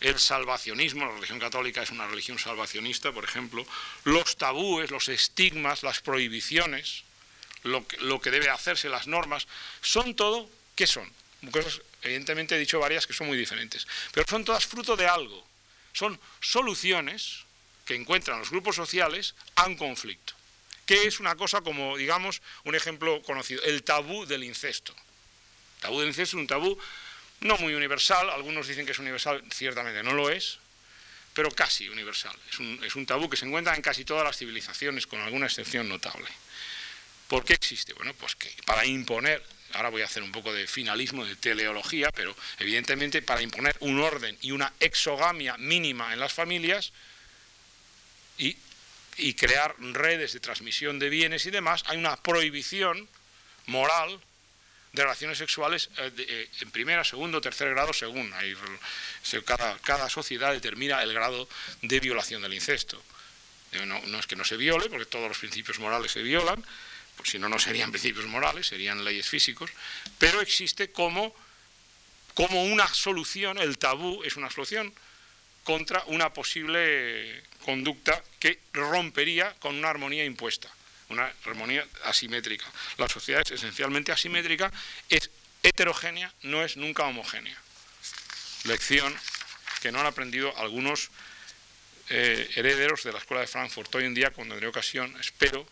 el 0.00 0.18
salvacionismo, 0.18 1.04
la 1.04 1.12
religión 1.12 1.38
católica 1.38 1.82
es 1.82 1.90
una 1.90 2.06
religión 2.06 2.38
salvacionista, 2.38 3.12
por 3.12 3.24
ejemplo, 3.24 3.66
los 4.04 4.36
tabúes, 4.36 4.90
los 4.90 5.08
estigmas, 5.08 5.82
las 5.82 6.00
prohibiciones, 6.00 7.04
lo 7.62 8.20
que, 8.20 8.30
debe 8.30 8.48
hacerse, 8.48 8.88
las 8.88 9.06
normas, 9.06 9.46
son 9.82 10.16
todo, 10.16 10.48
¿qué 10.74 10.86
son? 10.86 11.10
Cosas, 11.50 11.82
evidentemente 12.02 12.56
he 12.56 12.58
dicho 12.58 12.80
varias 12.80 13.06
que 13.06 13.12
son 13.12 13.26
muy 13.26 13.36
diferentes, 13.36 13.86
pero 14.12 14.26
son 14.28 14.44
todas 14.44 14.66
fruto 14.66 14.96
de 14.96 15.06
algo, 15.06 15.46
son 15.92 16.18
soluciones 16.40 17.44
que 17.84 17.94
encuentran 17.94 18.38
los 18.38 18.50
grupos 18.50 18.76
sociales 18.76 19.34
a 19.56 19.66
un 19.66 19.76
conflicto, 19.76 20.32
que 20.86 21.06
es 21.06 21.20
una 21.20 21.36
cosa 21.36 21.60
como, 21.60 21.98
digamos, 21.98 22.40
un 22.64 22.74
ejemplo 22.74 23.20
conocido, 23.22 23.62
el 23.64 23.82
tabú 23.82 24.24
del 24.24 24.44
incesto. 24.44 24.94
El 25.76 25.82
tabú 25.82 26.00
del 26.00 26.08
incesto 26.08 26.36
es 26.36 26.40
un 26.40 26.46
tabú 26.46 26.78
no 27.40 27.56
muy 27.58 27.74
universal, 27.74 28.30
algunos 28.30 28.66
dicen 28.66 28.86
que 28.86 28.92
es 28.92 28.98
universal, 28.98 29.42
ciertamente 29.52 30.02
no 30.02 30.12
lo 30.12 30.30
es, 30.30 30.58
pero 31.32 31.50
casi 31.50 31.88
universal. 31.88 32.36
Es 32.50 32.58
un, 32.58 32.80
es 32.84 32.96
un 32.96 33.06
tabú 33.06 33.30
que 33.30 33.36
se 33.36 33.46
encuentra 33.46 33.74
en 33.74 33.82
casi 33.82 34.04
todas 34.04 34.24
las 34.24 34.36
civilizaciones, 34.36 35.06
con 35.06 35.20
alguna 35.20 35.46
excepción 35.46 35.88
notable. 35.88 36.28
¿Por 37.30 37.44
qué 37.44 37.52
existe? 37.52 37.92
Bueno, 37.94 38.12
pues 38.14 38.34
que 38.34 38.50
para 38.66 38.84
imponer, 38.84 39.40
ahora 39.74 39.88
voy 39.88 40.02
a 40.02 40.06
hacer 40.06 40.20
un 40.20 40.32
poco 40.32 40.52
de 40.52 40.66
finalismo, 40.66 41.24
de 41.24 41.36
teleología, 41.36 42.10
pero 42.10 42.34
evidentemente 42.58 43.22
para 43.22 43.40
imponer 43.40 43.76
un 43.78 44.00
orden 44.00 44.36
y 44.40 44.50
una 44.50 44.72
exogamia 44.80 45.56
mínima 45.56 46.12
en 46.12 46.18
las 46.18 46.32
familias 46.32 46.92
y, 48.36 48.56
crear 49.34 49.76
redes 49.78 50.32
de 50.32 50.40
transmisión 50.40 50.98
de 50.98 51.08
bienes 51.08 51.46
y 51.46 51.50
demás, 51.52 51.84
hay 51.86 51.98
una 51.98 52.16
prohibición 52.16 53.08
moral 53.66 54.20
de 54.92 55.02
relaciones 55.02 55.38
sexuales 55.38 55.88
eh, 55.98 56.12
eh, 56.18 56.48
en 56.60 56.70
primera, 56.70 57.04
segundo, 57.04 57.40
tercer 57.40 57.70
grado, 57.70 57.92
según. 57.92 58.32
cada, 59.44 59.78
cada, 59.78 60.08
sociedad 60.08 60.52
determina 60.52 61.02
el 61.02 61.12
grado 61.12 61.48
de 61.82 62.00
violación 62.00 62.42
del 62.42 62.54
incesto. 62.54 63.00
No, 63.86 64.00
no, 64.06 64.18
es 64.18 64.26
que 64.26 64.34
no 64.34 64.44
se 64.44 64.56
viole, 64.56 64.88
porque 64.88 65.06
todos 65.06 65.28
los 65.28 65.38
principios 65.38 65.78
morales 65.78 66.10
se 66.10 66.22
violan, 66.22 66.64
si 67.24 67.38
no, 67.38 67.48
no 67.48 67.58
serían 67.58 67.90
principios 67.92 68.26
morales, 68.26 68.66
serían 68.66 69.04
leyes 69.04 69.28
físicos, 69.28 69.70
pero 70.18 70.40
existe 70.40 70.90
como, 70.90 71.34
como 72.34 72.64
una 72.64 72.88
solución, 72.88 73.58
el 73.58 73.78
tabú 73.78 74.24
es 74.24 74.36
una 74.36 74.50
solución 74.50 74.92
contra 75.62 76.02
una 76.06 76.32
posible 76.32 77.44
conducta 77.64 78.22
que 78.40 78.58
rompería 78.72 79.54
con 79.60 79.76
una 79.76 79.90
armonía 79.90 80.24
impuesta, 80.24 80.68
una 81.10 81.32
armonía 81.44 81.86
asimétrica. 82.04 82.64
La 82.96 83.08
sociedad 83.08 83.42
es 83.42 83.50
esencialmente 83.52 84.12
asimétrica, 84.12 84.72
es 85.08 85.30
heterogénea, 85.62 86.32
no 86.42 86.64
es 86.64 86.76
nunca 86.76 87.04
homogénea. 87.04 87.56
Lección 88.64 89.14
que 89.82 89.92
no 89.92 90.00
han 90.00 90.06
aprendido 90.06 90.56
algunos 90.56 91.10
eh, 92.08 92.50
herederos 92.54 93.04
de 93.04 93.12
la 93.12 93.18
Escuela 93.18 93.42
de 93.42 93.46
Frankfurt 93.46 93.94
hoy 93.94 94.04
en 94.04 94.14
día, 94.14 94.30
cuando 94.30 94.54
tendré 94.54 94.68
ocasión, 94.68 95.16
espero, 95.20 95.66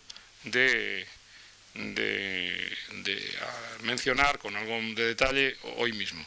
de 0.44 1.06
mencionar 3.82 4.38
con 4.38 4.56
algo 4.56 4.74
de 4.94 5.04
detalle 5.06 5.56
hoy 5.76 5.92
mismo. 5.92 6.24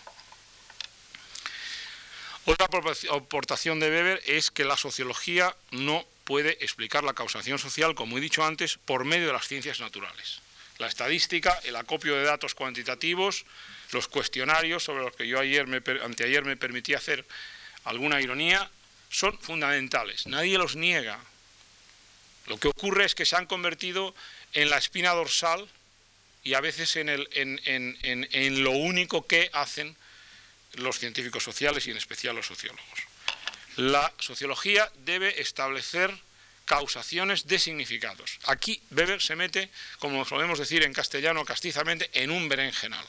Otra 2.46 2.68
aportación 3.12 3.80
de 3.80 3.90
Weber 3.90 4.22
es 4.26 4.50
que 4.50 4.64
la 4.64 4.76
sociología 4.76 5.56
no 5.72 6.06
puede 6.24 6.58
explicar 6.64 7.04
la 7.04 7.14
causación 7.14 7.60
social, 7.60 7.96
como 7.96 8.18
he 8.18 8.22
dicho 8.22 8.44
antes, 8.44 8.78
por 8.78 9.06
medio 9.06 9.28
de 9.28 9.34
las 9.34 9.48
ciencias 9.48 9.80
naturales. 9.80 10.42
La 10.78 10.88
estadística, 10.88 11.60
el 11.64 11.76
acopio 11.76 12.16
de 12.16 12.24
datos 12.24 12.56
cuantitativos, 12.56 13.46
los 13.92 14.08
cuestionarios 14.08 14.84
sobre 14.84 15.04
los 15.04 15.16
que 15.16 15.28
yo 15.28 15.40
ayer 15.40 15.68
me, 15.68 15.82
anteayer 16.04 16.44
me 16.44 16.58
permití 16.58 16.94
hacer 16.94 17.26
alguna 17.84 18.22
ironía, 18.22 18.70
son 19.10 19.38
fundamentales. 19.40 20.28
Nadie 20.28 20.58
los 20.58 20.76
niega. 20.76 21.20
Lo 22.48 22.58
que 22.58 22.70
ocurre 22.70 23.06
es 23.06 23.16
que 23.16 23.26
se 23.26 23.36
han 23.36 23.46
convertido 23.46 24.16
en 24.54 24.70
la 24.70 24.78
espina 24.78 25.12
dorsal 25.12 25.68
y 26.44 26.54
a 26.56 26.62
veces 26.62 26.96
en, 26.96 28.64
lo 28.64 28.72
único 28.72 29.28
que 29.28 29.50
hacen 29.54 29.96
los 30.74 31.00
científicos 31.00 31.44
sociales 31.44 31.86
y 31.88 31.92
en 31.92 31.98
especial 31.98 32.36
los 32.36 32.48
sociólogos. 32.48 33.11
La 33.78 34.12
sociología 34.20 34.92
debe 35.06 35.42
establecer 35.42 36.18
causaciones 36.66 37.48
de 37.48 37.60
significados. 37.60 38.40
Aquí 38.46 38.82
Weber 38.92 39.22
se 39.22 39.36
mete, 39.36 39.70
como 40.00 40.26
solemos 40.26 40.60
decir 40.60 40.84
en 40.84 40.94
castellano 40.94 41.44
castizamente, 41.46 42.10
en 42.14 42.32
un 42.32 42.48
berenjenal. 42.48 43.06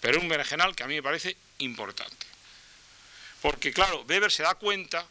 Pero 0.00 0.20
un 0.20 0.28
berenjenal 0.28 0.74
que 0.74 0.82
a 0.82 0.86
mí 0.86 0.94
me 0.94 1.02
parece 1.02 1.36
importante. 1.58 2.26
Porque 3.40 3.72
claro, 3.72 4.02
Weber 4.08 4.32
se 4.32 4.42
da 4.42 4.54
cuenta 4.54 5.06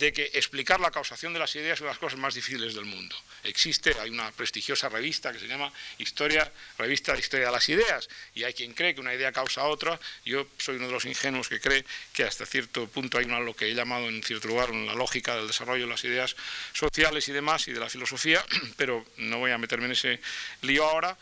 de 0.00 0.12
que 0.12 0.30
explicar 0.34 0.80
la 0.80 0.90
causación 0.90 1.32
de 1.32 1.38
las 1.38 1.54
ideas 1.54 1.74
es 1.74 1.80
una 1.82 1.90
de 1.90 1.94
las 1.94 1.98
cosas 1.98 2.18
más 2.18 2.34
difíciles 2.34 2.74
del 2.74 2.86
mundo. 2.86 3.14
Existe, 3.44 3.94
hay 4.00 4.10
una 4.10 4.32
prestigiosa 4.32 4.88
revista 4.88 5.32
que 5.32 5.38
se 5.38 5.46
llama 5.46 5.72
Historia, 5.98 6.50
Revista 6.78 7.12
de 7.12 7.20
Historia 7.20 7.46
de 7.46 7.52
las 7.52 7.68
Ideas, 7.68 8.08
y 8.34 8.42
hay 8.44 8.54
quien 8.54 8.72
cree 8.72 8.94
que 8.94 9.00
una 9.00 9.14
idea 9.14 9.30
causa 9.30 9.64
otra. 9.64 10.00
Yo 10.24 10.48
soy 10.58 10.76
uno 10.76 10.86
de 10.86 10.92
los 10.92 11.04
ingenuos 11.04 11.48
que 11.48 11.60
cree 11.60 11.84
que 12.12 12.24
hasta 12.24 12.46
cierto 12.46 12.88
punto 12.88 13.18
hay 13.18 13.26
una, 13.26 13.40
lo 13.40 13.54
que 13.54 13.66
he 13.66 13.74
llamado 13.74 14.08
en 14.08 14.22
cierto 14.22 14.48
lugar 14.48 14.74
la 14.74 14.94
lógica 14.94 15.36
del 15.36 15.46
desarrollo 15.46 15.84
de 15.84 15.90
las 15.90 16.04
ideas 16.04 16.34
sociales 16.72 17.28
y 17.28 17.32
demás, 17.32 17.68
y 17.68 17.72
de 17.72 17.80
la 17.80 17.90
filosofía, 17.90 18.44
pero 18.76 19.04
no 19.18 19.38
voy 19.38 19.50
a 19.50 19.58
meterme 19.58 19.86
en 19.86 19.92
ese 19.92 20.20
lío 20.62 20.84
ahora 20.84 21.16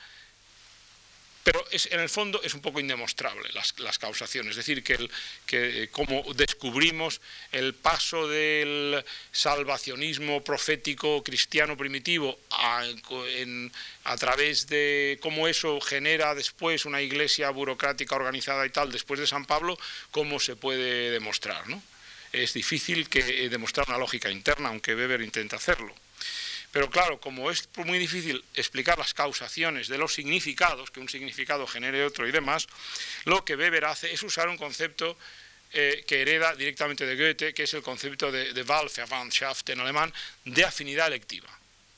pero 1.48 1.64
es, 1.70 1.88
en 1.90 2.00
el 2.00 2.11
fondo 2.11 2.42
es 2.42 2.52
un 2.52 2.61
poco 2.61 2.78
indemostrable 2.78 3.48
las, 3.54 3.98
causaciones, 3.98 4.50
es 4.50 4.56
decir, 4.56 4.84
que, 4.84 4.92
el, 4.92 5.11
que 5.46 5.88
como 5.90 6.22
descubrimos 6.34 7.22
el 7.52 7.72
paso 7.72 8.28
del 8.28 9.02
salvacionismo 9.32 10.44
profético 10.44 11.24
cristiano 11.24 11.74
primitivo 11.74 12.38
a, 12.50 12.84
a 14.04 14.16
través 14.18 14.66
de 14.66 15.18
cómo 15.22 15.48
eso 15.48 15.80
genera 15.80 16.34
después 16.34 16.84
una 16.84 17.00
iglesia 17.00 17.48
burocrática 17.48 18.14
organizada 18.14 18.66
y 18.66 18.70
tal, 18.70 18.92
después 18.92 19.18
de 19.18 19.26
San 19.26 19.46
Pablo, 19.46 19.78
cómo 20.11 20.40
se 20.40 20.54
puede 20.54 21.11
demostrar. 21.11 21.66
¿no? 21.66 21.82
Es 22.30 22.52
difícil 22.52 23.08
que, 23.08 23.20
eh, 23.20 23.48
demostrar 23.48 23.88
una 23.88 23.96
lógica 23.96 24.30
interna, 24.30 24.68
aunque 24.68 24.94
Weber 24.94 25.22
intenta 25.22 25.56
hacerlo. 25.56 25.94
Pero 26.70 26.90
claro, 26.90 27.18
como 27.18 27.50
es 27.50 27.68
muy 27.76 27.98
difícil 27.98 28.44
explicar 28.54 28.98
las 28.98 29.14
causaciones 29.14 29.88
de 29.88 29.96
los 29.96 30.12
significados, 30.12 30.90
que 30.90 31.00
un 31.00 31.09
significado 31.09 31.66
genere 31.66 32.04
otro 32.04 32.28
y 32.28 32.33
demás, 32.33 32.66
lo 33.24 33.44
que 33.44 33.57
Weber 33.57 33.87
hace 33.87 34.12
es 34.12 34.22
usar 34.22 34.48
un 34.48 34.59
concepto 34.59 35.16
eh, 35.72 36.04
que 36.07 36.20
hereda 36.20 36.54
directamente 36.54 37.07
de 37.07 37.16
Goethe, 37.16 37.54
que 37.54 37.62
es 37.62 37.74
el 37.74 37.83
concepto 37.83 38.31
de, 38.31 38.52
de 38.52 38.62
Wahlverwandtschaft 38.62 39.70
en 39.70 39.81
alemán, 39.81 40.12
de 40.44 40.64
afinidad 40.64 41.07
electiva. 41.07 41.48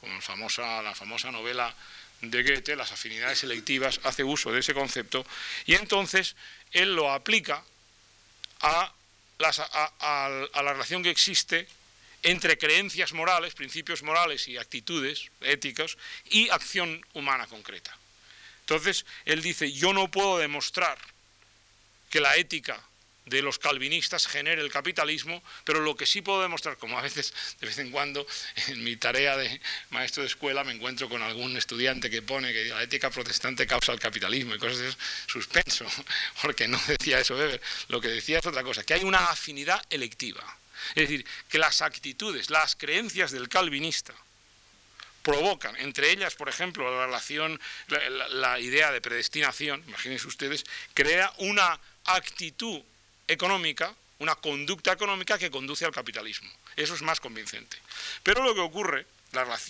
Como 0.01 0.15
la 0.15 0.21
famosa, 0.21 0.83
la 0.83 0.95
famosa 0.95 1.33
novela 1.33 1.75
de 2.21 2.43
Goethe, 2.43 2.77
las 2.77 2.93
afinidades 2.93 3.41
selectivas, 3.41 4.01
hace 4.05 4.23
uso 4.23 4.53
de 4.53 4.61
ese 4.61 4.75
concepto 4.75 5.27
y 5.67 5.75
entonces 5.75 6.37
él 6.73 6.95
lo 6.95 7.13
aplica 7.13 7.65
a, 8.61 8.93
a 9.41 10.63
la 10.63 10.73
relación 10.73 11.03
que 11.03 11.11
existe 11.11 11.67
entre 12.23 12.59
creencias 12.59 13.13
morales, 13.13 13.55
principios 13.55 14.03
morales 14.03 14.49
y 14.49 14.57
actitudes 14.57 15.31
éticas 15.41 15.97
y 16.29 16.49
acción 16.51 17.05
humana 17.15 17.47
concreta. 17.47 17.97
Entonces, 18.61 19.05
él 19.25 19.43
dice, 19.43 19.73
yo 19.73 19.93
no 19.93 20.11
puedo 20.11 20.39
demostrar 20.39 20.99
que 22.09 22.21
la 22.21 22.37
ética 22.37 22.81
de 23.27 23.43
los 23.43 23.59
calvinistas 23.59 24.27
genere 24.27 24.61
el 24.61 24.71
capitalismo, 24.71 25.43
pero 25.65 25.81
lo 25.81 25.97
que 25.97 26.07
sí 26.07 26.21
puedo 26.21 26.43
demostrar, 26.43 26.77
como 26.79 26.99
a 26.99 27.03
veces, 27.03 27.33
de 27.61 27.67
vez 27.67 27.79
en 27.79 27.91
cuando, 27.91 28.27
en 28.69 28.83
mi 28.83 28.97
tarea 28.97 29.37
de 29.37 29.61
maestro 29.91 30.23
de 30.23 30.29
escuela 30.29 30.65
me 30.65 30.73
encuentro 30.73 31.09
con 31.09 31.23
algún 31.23 31.57
estudiante 31.57 32.11
que 32.11 32.23
pone 32.23 32.53
que 32.53 32.65
la 32.67 32.83
ética 32.83 33.11
protestante 33.11 33.67
causa 33.67 33.93
el 33.93 34.01
capitalismo 34.01 34.55
y 34.55 34.59
cosas 34.59 34.79
de 34.79 34.95
suspenso, 35.27 35.87
porque 36.43 36.67
no 36.67 36.81
decía 36.87 37.21
eso 37.21 37.37
Weber, 37.37 37.61
lo 37.89 38.01
que 38.01 38.09
decía 38.09 38.41
es 38.41 38.47
otra 38.47 38.65
cosa, 38.65 38.85
que 38.85 38.95
hay 38.95 39.05
una 39.05 39.27
afinidad 39.27 39.81
electiva 39.91 40.60
es 40.91 41.09
decir, 41.09 41.27
que 41.49 41.59
las 41.59 41.83
actitudes, 41.83 42.51
las 42.51 42.77
creencias 42.77 43.31
del 43.31 43.49
calvinista 43.49 44.15
provocan, 45.23 45.77
entre 45.77 46.11
ellas, 46.11 46.35
por 46.35 46.49
ejemplo, 46.49 46.91
la 46.91 47.07
relación, 47.07 47.61
la, 48.31 48.59
idea 48.59 48.91
de 48.91 49.01
predestinación, 49.01 49.85
imagínense 49.87 50.27
ustedes, 50.27 50.65
crea 50.95 51.33
una 51.39 51.79
actitud 52.05 52.81
económica, 53.29 53.95
una 54.19 54.35
conducta 54.35 54.93
económica 54.93 55.39
que 55.39 55.51
conduce 55.51 55.85
al 55.85 55.93
capitalismo. 55.93 56.51
Eso 56.77 56.95
es 56.95 57.03
más 57.03 57.21
convincente. 57.21 57.77
Pero 58.23 58.43
lo 58.43 58.55
que 58.55 58.61
ocurre 58.61 59.07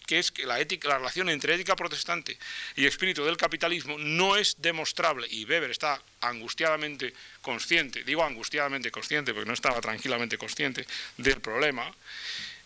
que 0.07 0.19
es 0.19 0.31
que 0.31 0.47
la, 0.47 0.61
ética, 0.61 0.89
la 0.89 0.99
relación 0.99 1.29
entre 1.29 1.55
ética 1.55 1.77
protestante 1.77 2.39
y 2.77 2.87
espíritu 2.87 3.25
del 3.25 3.37
capitalismo 3.37 3.99
no 3.99 4.37
es 4.37 4.57
demostrable, 4.59 5.27
y 5.31 5.45
Weber 5.45 5.71
está 5.71 6.01
angustiadamente 6.21 7.13
consciente, 7.43 8.03
digo 8.05 8.25
angustiadamente 8.25 8.91
consciente 8.91 9.33
porque 9.35 9.49
no 9.49 9.55
estaba 9.55 9.81
tranquilamente 9.81 10.39
consciente 10.39 10.87
del 11.17 11.41
problema, 11.41 11.93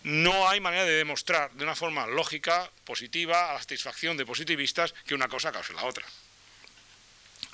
no 0.05 0.49
hay 0.49 0.61
manera 0.61 0.85
de 0.85 0.93
demostrar 0.93 1.51
de 1.53 1.65
una 1.65 1.75
forma 1.75 2.07
lógica, 2.07 2.71
positiva, 2.85 3.51
a 3.51 3.55
la 3.55 3.61
satisfacción 3.61 4.17
de 4.17 4.27
positivistas, 4.27 4.95
que 5.07 5.15
una 5.15 5.29
cosa 5.29 5.51
cause 5.51 5.73
la 5.73 5.85
otra. 5.85 6.05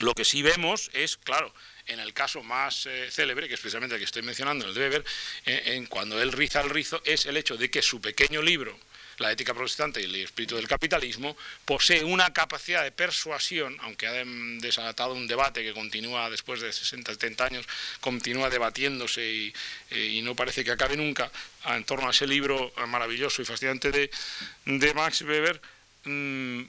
Lo 0.00 0.14
que 0.14 0.24
sí 0.24 0.42
vemos 0.42 0.90
es, 0.94 1.16
claro, 1.16 1.54
en 1.86 2.00
el 2.00 2.12
caso 2.12 2.42
más 2.42 2.86
eh, 2.86 3.08
célebre, 3.10 3.48
que 3.48 3.54
es 3.54 3.60
precisamente 3.60 3.94
el 3.94 4.00
que 4.00 4.06
estoy 4.06 4.22
mencionando, 4.22 4.66
el 4.66 4.74
de 4.74 4.80
Weber, 4.80 5.04
eh, 5.46 5.62
en 5.66 5.86
cuando 5.86 6.20
él 6.20 6.32
riza 6.32 6.60
el 6.60 6.70
rizo, 6.70 7.00
es 7.04 7.26
el 7.26 7.36
hecho 7.36 7.56
de 7.56 7.70
que 7.70 7.82
su 7.82 8.00
pequeño 8.00 8.42
libro, 8.42 8.78
la 9.20 9.30
ética 9.30 9.52
protestante 9.54 10.00
y 10.00 10.04
el 10.04 10.14
espíritu 10.16 10.56
del 10.56 10.66
capitalismo, 10.66 11.36
posee 11.66 12.02
una 12.02 12.32
capacidad 12.32 12.82
de 12.82 12.90
persuasión, 12.90 13.76
aunque 13.82 14.06
ha 14.06 14.12
desatado 14.60 15.14
un 15.14 15.28
debate 15.28 15.62
que 15.62 15.74
continúa 15.74 16.30
después 16.30 16.60
de 16.62 16.72
60, 16.72 17.12
70 17.12 17.44
años, 17.44 17.66
continúa 18.00 18.48
debatiéndose 18.48 19.22
y, 19.22 19.54
eh, 19.90 20.20
no 20.22 20.34
parece 20.34 20.64
que 20.64 20.72
acabe 20.72 20.96
nunca, 20.96 21.30
en 21.66 21.84
torno 21.84 22.08
a 22.08 22.12
ese 22.12 22.26
libro 22.26 22.72
maravilloso 22.88 23.42
y 23.42 23.44
fascinante 23.44 23.90
de, 23.92 24.94
Max 24.94 25.20
Weber, 25.22 25.60
mm, 26.04 26.62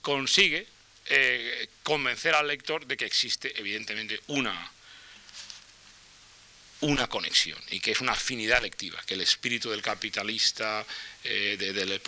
consigue 0.00 0.66
eh, 1.08 1.68
convencer 1.82 2.34
al 2.34 2.48
lector 2.48 2.86
de 2.86 2.96
que 2.96 3.04
existe 3.04 3.52
evidentemente 3.60 4.20
una 4.26 4.72
una 6.80 7.06
conexión 7.06 7.58
y 7.70 7.80
que 7.80 7.92
es 7.92 8.00
una 8.00 8.12
afinidad 8.12 8.60
lectiva, 8.60 9.00
que 9.06 9.14
el 9.14 9.22
espíritu 9.22 9.70
del 9.70 9.80
capitalista, 9.80 10.84
eh, 11.24 11.56
del, 11.58 12.00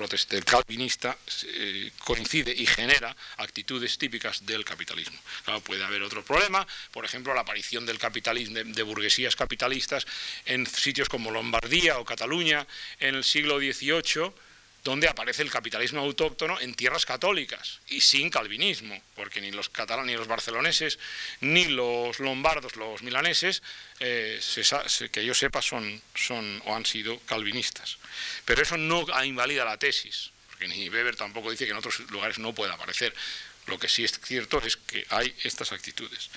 calvinista 0.44 1.16
eh, 1.44 1.90
coincide 2.04 2.52
y 2.52 2.66
genera 2.66 3.16
actitudes 3.38 3.96
típicas 3.96 4.44
del 4.44 4.64
capitalismo. 4.64 5.18
Claro, 5.44 5.60
puede 5.60 5.84
haber 5.84 6.02
otro 6.02 6.22
problema, 6.24 6.66
por 6.92 7.04
ejemplo, 7.04 7.34
la 7.34 7.40
aparición 7.40 7.86
del 7.86 7.98
capitalismo, 7.98 8.58
de, 8.64 8.82
burguesías 8.82 9.36
capitalistas 9.36 10.06
en 10.44 10.66
sitios 10.66 11.08
como 11.08 11.30
Lombardía 11.30 11.98
o 11.98 12.04
Cataluña 12.04 12.66
en 13.00 13.14
el 13.14 13.24
siglo 13.24 13.58
XVIII, 13.58 14.32
donde 14.88 15.06
aparece 15.06 15.42
el 15.42 15.50
capitalismo 15.50 16.00
autóctono 16.00 16.58
en 16.60 16.74
tierras 16.74 17.04
católicas 17.04 17.80
y 17.88 18.00
sin 18.00 18.30
calvinismo, 18.30 18.98
porque 19.14 19.42
ni 19.42 19.50
los 19.50 19.68
catalanes, 19.68 20.06
ni 20.06 20.16
los 20.16 20.26
barceloneses, 20.26 20.98
ni 21.42 21.66
los 21.66 22.20
lombardos, 22.20 22.74
los 22.76 23.02
milaneses, 23.02 23.62
eh, 24.00 24.40
que 25.12 25.24
yo 25.26 25.34
sepa, 25.34 25.60
son, 25.60 26.00
o 26.64 26.74
han 26.74 26.86
sido 26.86 27.18
calvinistas. 27.26 27.98
Pero 28.46 28.62
eso 28.62 28.78
no 28.78 29.04
invalida 29.22 29.62
la 29.66 29.76
tesis, 29.76 30.30
porque 30.48 30.68
ni 30.68 30.88
Weber 30.88 31.16
tampoco 31.16 31.50
dice 31.50 31.66
que 31.66 31.72
en 31.72 31.76
otros 31.76 32.00
lugares 32.08 32.38
no 32.38 32.54
pueda 32.54 32.72
aparecer. 32.72 33.14
Lo 33.66 33.78
que 33.78 33.90
sí 33.90 34.04
es 34.04 34.18
cierto 34.18 34.62
es 34.64 34.78
que 34.78 35.04
hay 35.10 35.34
estas 35.44 35.70
actitudes. 35.72 36.30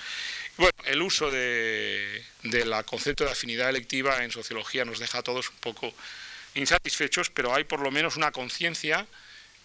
Bueno, 0.58 0.76
el 0.84 1.00
uso 1.00 1.30
del 1.30 2.22
de, 2.42 2.82
concepto 2.84 3.24
de 3.24 3.30
afinidad 3.30 3.70
electiva 3.70 4.22
en 4.22 4.30
sociología 4.30 4.84
nos 4.84 4.98
deja 4.98 5.20
a 5.20 5.22
todos 5.22 5.48
un 5.48 5.56
poco 5.56 5.94
insatisfechos, 6.54 7.30
pero 7.30 7.54
hay 7.54 7.64
por 7.64 7.80
lo 7.80 7.90
menos 7.90 8.16
una 8.16 8.32
conciencia 8.32 9.06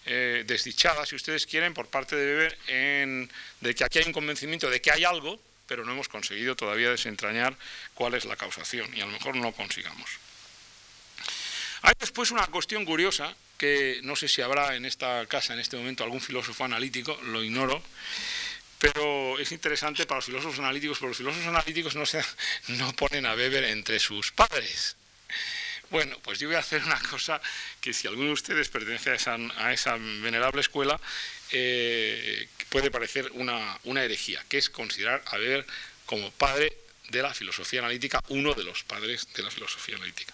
eh, 0.05 0.43
desdichada, 0.47 1.05
si 1.05 1.15
ustedes 1.15 1.45
quieren, 1.45 1.73
por 1.73 1.87
parte 1.87 2.15
de 2.15 2.33
Weber 2.33 3.29
de 3.61 3.75
que 3.75 3.83
aquí 3.83 3.99
hay 3.99 4.05
un 4.05 4.13
convencimiento 4.13 4.69
de 4.69 4.81
que 4.81 4.91
hay 4.91 5.03
algo, 5.03 5.39
pero 5.67 5.83
no 5.83 5.91
hemos 5.91 6.07
conseguido 6.07 6.55
todavía 6.55 6.89
desentrañar 6.89 7.57
cuál 7.93 8.13
es 8.13 8.25
la 8.25 8.35
causación, 8.35 8.95
y 8.95 9.01
a 9.01 9.05
lo 9.05 9.11
mejor 9.11 9.35
no 9.35 9.51
consigamos. 9.51 10.09
Hay 11.81 11.93
después 11.99 12.31
una 12.31 12.47
cuestión 12.47 12.85
curiosa, 12.85 13.35
que 13.57 13.99
no 14.03 14.15
sé 14.15 14.27
si 14.27 14.41
habrá 14.41 14.75
en 14.75 14.85
esta 14.85 15.25
casa 15.25 15.53
en 15.53 15.59
este 15.59 15.77
momento 15.77 16.03
algún 16.03 16.21
filósofo 16.21 16.63
analítico, 16.63 17.19
lo 17.23 17.43
ignoro, 17.43 17.81
pero 18.79 19.39
es 19.39 19.51
interesante 19.51 20.05
para 20.05 20.19
los 20.19 20.25
filósofos 20.25 20.59
analíticos, 20.59 20.99
porque 20.99 21.09
los 21.09 21.17
filósofos 21.17 21.47
analíticos 21.47 21.95
no, 21.95 22.05
se, 22.05 22.23
no 22.67 22.93
ponen 22.93 23.25
a 23.25 23.33
Weber 23.33 23.63
entre 23.65 23.99
sus 23.99 24.31
padres. 24.31 24.96
Bueno, 25.89 26.17
pues 26.21 26.39
yo 26.39 26.47
voy 26.47 26.55
a 26.55 26.59
hacer 26.59 26.83
una 26.83 26.99
cosa 27.09 27.41
que 27.79 27.93
si 27.93 28.07
alguno 28.07 28.27
de 28.27 28.33
ustedes 28.33 28.69
pertenece 28.69 29.11
a 29.11 29.73
esa, 29.73 29.95
venerable 29.97 30.61
escuela, 30.61 30.99
eh, 31.51 32.47
puede 32.69 32.91
parecer 32.91 33.31
una, 33.33 33.79
una 33.85 34.03
herejía, 34.03 34.43
que 34.49 34.57
es 34.57 34.69
considerar 34.69 35.23
a 35.27 35.37
Weber 35.37 35.65
como 36.05 36.31
padre 36.31 36.73
de 37.09 37.21
la 37.21 37.33
filosofía 37.33 37.79
analítica, 37.79 38.21
uno 38.29 38.53
de 38.53 38.63
los 38.63 38.83
padres 38.83 39.27
de 39.33 39.43
la 39.43 39.51
filosofía 39.51 39.95
analítica. 39.95 40.33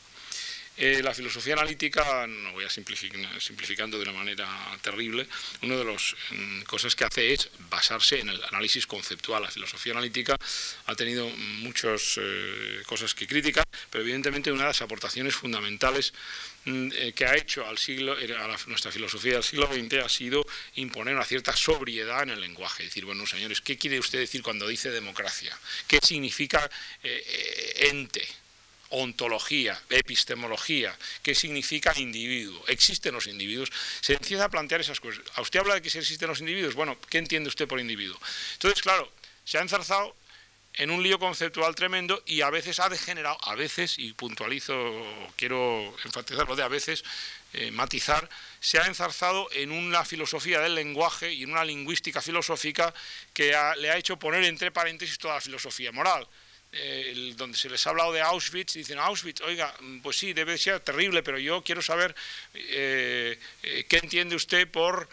Eh, 0.76 1.04
la 1.04 1.14
filosofía 1.14 1.54
analítica, 1.54 2.26
no 2.26 2.54
voy 2.54 2.66
a 2.66 2.70
simplificar, 2.70 3.40
simplificando 3.40 3.98
de 3.98 4.10
una 4.10 4.14
manera 4.14 4.48
terrible, 4.82 5.28
una 5.62 5.76
de 5.76 5.86
las 5.86 6.16
mm, 6.32 6.62
cosas 6.64 6.96
que 6.96 7.06
hace 7.06 7.32
es 7.32 7.48
basarse 7.70 8.20
en 8.20 8.30
el 8.30 8.44
análisis 8.46 8.88
conceptual. 8.88 9.44
La 9.44 9.52
filosofía 9.52 9.94
analítica 9.94 10.36
ha 10.88 10.96
tenido 10.96 11.30
muchas 11.30 12.18
eh, 12.20 12.82
cosas 12.88 13.14
que 13.14 13.28
criticar, 13.28 13.68
pero 13.92 14.04
evidentemente 14.04 14.52
una 14.52 14.64
de 14.64 14.70
las 14.70 14.82
aportaciones 14.82 15.36
fundamentales 15.36 16.12
mm, 16.66 16.90
eh, 16.96 17.14
que 17.14 17.28
ha 17.28 17.36
hecho 17.36 17.68
al 17.68 17.78
siglo, 17.78 18.14
a 18.14 18.58
nuestra 18.66 18.92
filosofía 18.92 19.34
del 19.34 19.44
siglo 19.44 19.68
XX 19.68 20.04
ha 20.04 20.10
sido 20.10 20.44
imponer 20.74 21.14
una 21.14 21.26
cierta 21.26 21.56
sobriedad 21.56 22.24
en 22.24 22.32
el 22.32 22.42
lenguaje. 22.42 22.86
Decir, 22.86 23.06
bueno, 23.06 23.28
señores, 23.28 23.62
¿qué 23.62 23.78
quiere 23.78 24.00
usted 24.00 24.18
decir 24.18 24.42
cuando 24.42 24.68
dice 24.68 24.90
democracia? 24.90 25.56
¿Qué 25.88 26.00
significa 26.02 26.68
ente? 27.76 28.28
Ontología, 28.94 29.80
epistemología, 29.90 30.96
qué 31.24 31.34
significa 31.34 31.94
individuo. 31.98 32.64
¿Existen 32.68 33.14
los 33.14 33.26
individuos? 33.26 33.72
Se 34.02 34.14
empieza 34.14 34.46
a 34.46 34.50
plantear 34.50 34.82
esas 34.82 35.00
cosas. 35.00 35.24
A 35.36 35.42
usted 35.42 35.60
habla 35.60 35.76
de 35.76 35.82
que 35.82 35.88
existen 35.88 36.28
los 36.28 36.40
individuos. 36.40 36.76
Bueno, 36.76 36.98
¿qué 37.10 37.18
entiende 37.18 37.50
usted 37.50 37.68
por 37.68 37.80
individuo? 37.80 38.20
Entonces, 38.54 38.82
claro, 38.82 39.12
se 39.44 39.58
ha 39.58 39.62
enzarzado 39.62 40.16
en 40.76 40.92
un 40.92 41.02
lío 41.02 41.18
conceptual 41.20 41.74
tremendo 41.76 42.22
y 42.26 42.42
a 42.42 42.50
veces 42.50 42.80
ha 42.80 42.90
degenerado, 42.90 43.38
a 43.42 43.56
veces, 43.56 43.98
y 43.98 44.14
puntualizo, 44.14 44.76
quiero 45.36 45.96
enfatizarlo 46.06 46.56
de 46.56 46.64
a 46.64 46.68
veces, 46.68 47.04
eh, 47.54 47.72
matizar, 47.72 48.30
se 48.60 48.80
ha 48.80 48.86
enzarzado 48.86 49.50
en 49.54 49.72
una 49.72 50.06
filosofía 50.06 50.60
del 50.60 50.76
lenguaje 50.76 51.34
y 51.34 51.44
en 51.44 51.52
una 51.52 51.66
lingüística 51.66 52.22
filosófica 52.22 52.94
que 53.34 53.56
le 53.78 53.92
ha 53.92 53.98
hecho 53.98 54.18
poner 54.18 54.44
entre 54.44 54.72
paréntesis 54.72 55.18
toda 55.18 55.36
la 55.36 55.42
filosofía 55.42 55.92
moral. 55.92 56.28
Eh, 56.76 57.34
donde 57.38 57.56
se 57.56 57.70
les 57.70 57.86
ha 57.86 57.92
hablado 57.92 58.12
de 58.12 58.22
Auschwitz, 58.22 58.74
dicen 58.74 58.98
Auschwitz, 58.98 59.42
oiga, 59.42 59.72
pues 60.02 60.18
sí, 60.18 60.34
debe 60.34 60.58
ser 60.58 60.80
terrible, 60.80 61.22
pero 61.22 61.38
yo 61.38 61.62
quiero 61.62 61.84
saber 61.84 62.16
eh, 62.56 63.38
eh, 63.62 63.86
qué 63.88 63.98
entiende 63.98 64.36
usted 64.36 64.68
por 64.68 65.08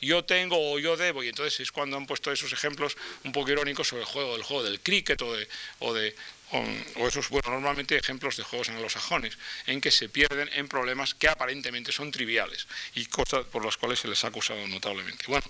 yo 0.00 0.24
tengo 0.24 0.56
o 0.72 0.78
yo 0.78 0.96
debo, 0.96 1.22
y 1.22 1.28
entonces 1.28 1.60
es 1.60 1.72
cuando 1.72 1.96
han 1.96 2.06
puesto 2.06 2.32
esos 2.32 2.52
ejemplos 2.52 2.96
un 3.24 3.32
poco 3.32 3.50
irónicos 3.50 3.88
sobre 3.88 4.02
el 4.02 4.08
juego, 4.08 4.32
del 4.34 4.42
juego 4.42 4.62
del 4.62 4.80
cricket 4.80 5.20
o 5.22 5.34
de, 5.34 5.48
o 5.80 5.94
de 5.94 6.14
o, 6.52 7.08
esos, 7.08 7.28
bueno, 7.28 7.50
normalmente 7.50 7.96
ejemplos 7.96 8.36
de 8.36 8.42
juegos 8.42 8.70
anglosajones, 8.70 9.36
en 9.66 9.80
que 9.80 9.90
se 9.90 10.08
pierden 10.08 10.48
en 10.54 10.68
problemas 10.68 11.14
que 11.14 11.28
aparentemente 11.28 11.92
son 11.92 12.10
triviales 12.10 12.66
y 12.94 13.06
cosas 13.06 13.44
por 13.46 13.64
las 13.64 13.76
cuales 13.76 13.98
se 13.98 14.08
les 14.08 14.24
ha 14.24 14.28
acusado 14.28 14.66
notablemente. 14.68 15.24
Bueno, 15.28 15.46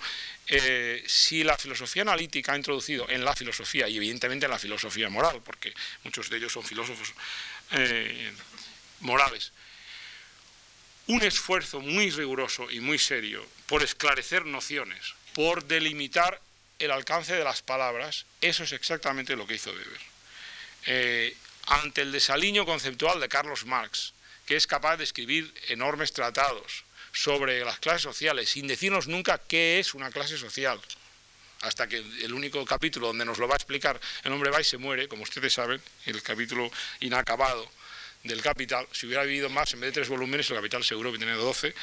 eh, 0.48 1.04
si 1.06 1.44
la 1.44 1.56
filosofía 1.56 2.02
analítica 2.02 2.52
ha 2.52 2.56
introducido 2.56 3.08
en 3.08 3.24
la 3.24 3.34
filosofía 3.34 3.88
y 3.88 3.96
evidentemente 3.96 4.46
en 4.46 4.52
la 4.52 4.58
filosofía 4.58 5.08
moral, 5.08 5.40
porque 5.44 5.72
muchos 6.04 6.30
de 6.30 6.38
ellos 6.38 6.52
son 6.52 6.64
filósofos 6.64 7.12
eh, 7.72 8.32
morales, 9.00 9.52
un 11.06 11.22
esfuerzo 11.22 11.80
muy 11.80 12.10
riguroso 12.10 12.70
y 12.70 12.80
muy 12.80 12.98
serio 12.98 13.46
por 13.66 13.82
esclarecer 13.82 14.44
nociones, 14.46 15.14
por 15.32 15.64
delimitar 15.64 16.40
el 16.78 16.90
alcance 16.90 17.34
de 17.34 17.44
las 17.44 17.62
palabras, 17.62 18.26
eso 18.40 18.64
es 18.64 18.72
exactamente 18.72 19.36
lo 19.36 19.46
que 19.46 19.54
hizo 19.54 19.70
Weber. 19.70 20.17
Eh, 20.86 21.36
ante 21.66 22.02
el 22.02 22.12
desaliño 22.12 22.64
conceptual 22.64 23.20
de 23.20 23.28
Carlos 23.28 23.66
Marx, 23.66 24.14
que 24.46 24.56
es 24.56 24.66
capaz 24.66 24.96
de 24.96 25.04
escribir 25.04 25.52
enormes 25.68 26.12
tratados 26.12 26.84
sobre 27.12 27.64
las 27.64 27.78
clases 27.78 28.02
sociales, 28.02 28.48
sin 28.48 28.66
decirnos 28.66 29.06
nunca 29.06 29.38
qué 29.38 29.78
es 29.78 29.92
una 29.92 30.10
clase 30.10 30.38
social, 30.38 30.80
hasta 31.60 31.86
que 31.88 31.98
el 31.98 32.32
único 32.32 32.64
capítulo 32.64 33.08
donde 33.08 33.24
nos 33.24 33.38
lo 33.38 33.48
va 33.48 33.54
a 33.54 33.56
explicar 33.56 34.00
el 34.22 34.32
hombre 34.32 34.50
va 34.50 34.60
y 34.60 34.64
se 34.64 34.78
muere, 34.78 35.08
como 35.08 35.24
ustedes 35.24 35.52
saben, 35.52 35.82
el 36.06 36.22
capítulo 36.22 36.70
inacabado 37.00 37.70
del 38.24 38.40
Capital, 38.42 38.86
si 38.92 39.06
hubiera 39.06 39.24
vivido 39.24 39.48
más, 39.48 39.72
en 39.74 39.80
vez 39.80 39.88
de 39.88 40.00
tres 40.00 40.08
volúmenes, 40.08 40.48
el 40.50 40.56
Capital 40.56 40.84
seguro 40.84 41.12
que 41.12 41.18
tiene 41.18 41.32
doce, 41.32 41.74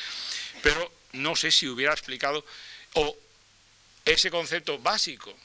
pero 0.61 0.91
no 1.13 1.35
sé 1.35 1.51
si 1.51 1.67
hubiera 1.67 1.93
explicado, 1.93 2.45
o 2.93 3.17
ese 4.05 4.31
concepto 4.31 4.79
básico, 4.79 5.35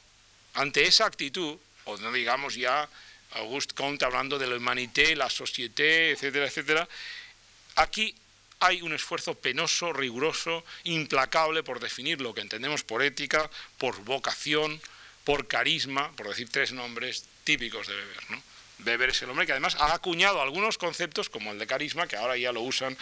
ante 0.54 0.86
esa 0.86 1.06
actitud, 1.06 1.58
o 1.84 1.96
no 1.98 2.12
digamos 2.12 2.54
ya 2.54 2.88
Auguste 3.32 3.74
Comte 3.74 4.04
hablando 4.04 4.38
de 4.38 4.46
la 4.46 4.56
humanité, 4.56 5.14
la 5.16 5.30
société, 5.30 6.10
etcétera, 6.10 6.46
etcétera. 6.46 6.88
Aquí 7.76 8.14
hay 8.60 8.82
un 8.82 8.92
esfuerzo 8.92 9.34
penoso, 9.34 9.92
riguroso, 9.92 10.64
implacable 10.84 11.62
por 11.62 11.80
definir 11.80 12.20
lo 12.20 12.34
que 12.34 12.42
entendemos 12.42 12.84
por 12.84 13.02
ética, 13.02 13.50
por 13.78 14.02
vocación, 14.04 14.80
por 15.24 15.48
carisma, 15.48 16.12
por 16.16 16.28
decir 16.28 16.48
tres 16.50 16.72
nombres 16.72 17.24
típicos 17.44 17.86
de 17.86 17.94
Weber. 17.94 18.30
¿no? 18.30 18.42
Weber 18.84 19.10
es 19.10 19.22
el 19.22 19.30
hombre 19.30 19.46
que 19.46 19.52
además 19.52 19.76
ha 19.78 19.94
acuñado 19.94 20.40
algunos 20.40 20.78
conceptos, 20.78 21.28
como 21.28 21.52
el 21.52 21.58
de 21.58 21.66
carisma, 21.66 22.06
que 22.06 22.16
ahora 22.16 22.36
ya 22.36 22.52
lo 22.52 22.62
usan, 22.62 22.96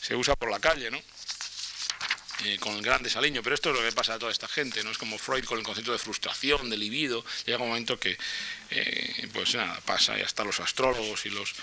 se 0.00 0.14
usa 0.14 0.36
por 0.36 0.50
la 0.50 0.60
calle, 0.60 0.90
¿no? 0.90 1.00
Eh, 2.44 2.56
con 2.58 2.80
gran 2.80 3.02
desaliño, 3.02 3.42
pero 3.42 3.54
esto 3.54 3.68
es 3.68 3.76
lo 3.76 3.82
que 3.82 3.92
pasa 3.92 4.14
a 4.14 4.18
toda 4.18 4.32
esta 4.32 4.48
gente, 4.48 4.82
no 4.82 4.90
es 4.90 4.96
como 4.96 5.18
Freud 5.18 5.44
con 5.44 5.58
el 5.58 5.64
concepto 5.64 5.92
de 5.92 5.98
frustración, 5.98 6.70
de 6.70 6.78
libido, 6.78 7.22
llega 7.44 7.58
un 7.58 7.68
momento 7.68 8.00
que, 8.00 8.16
eh, 8.70 9.28
pues 9.34 9.54
nada, 9.54 9.78
pasa 9.84 10.18
y 10.18 10.22
hasta 10.22 10.42
los 10.42 10.58
astrólogos 10.58 11.26
y 11.26 11.30
los, 11.30 11.54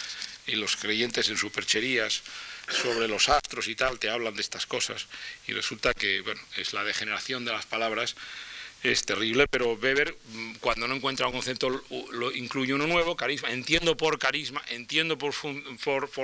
y 0.46 0.56
los 0.56 0.76
creyentes 0.76 1.30
en 1.30 1.38
supercherías 1.38 2.22
sobre 2.70 3.08
los 3.08 3.28
astros 3.28 3.68
y 3.68 3.76
tal, 3.76 3.98
te 3.98 4.12
hablan 4.12 4.36
de 4.36 4.42
estas 4.42 4.68
cosas, 4.68 5.08
y 5.48 5.54
resulta 5.54 5.96
que, 5.96 6.22
bueno, 6.22 6.42
es 6.58 6.74
la 6.74 6.84
degeneración 6.84 7.44
de 7.44 7.54
las 7.54 7.66
palabras, 7.66 8.16
es 8.84 9.06
terrible, 9.06 9.48
pero 9.48 9.74
Weber, 9.74 10.16
mm, 10.30 10.56
cuando 10.56 10.88
no 10.88 10.96
encuentra 10.96 11.28
un 11.28 11.34
concepto, 11.34 11.84
lo, 12.12 12.32
incluye 12.32 12.74
uno 12.74 12.86
nuevo, 12.86 13.16
carisma. 13.16 13.52
Entiendo 13.52 13.98
por 13.98 14.20
carisma, 14.20 14.64
entiendo 14.70 15.18
por, 15.18 15.34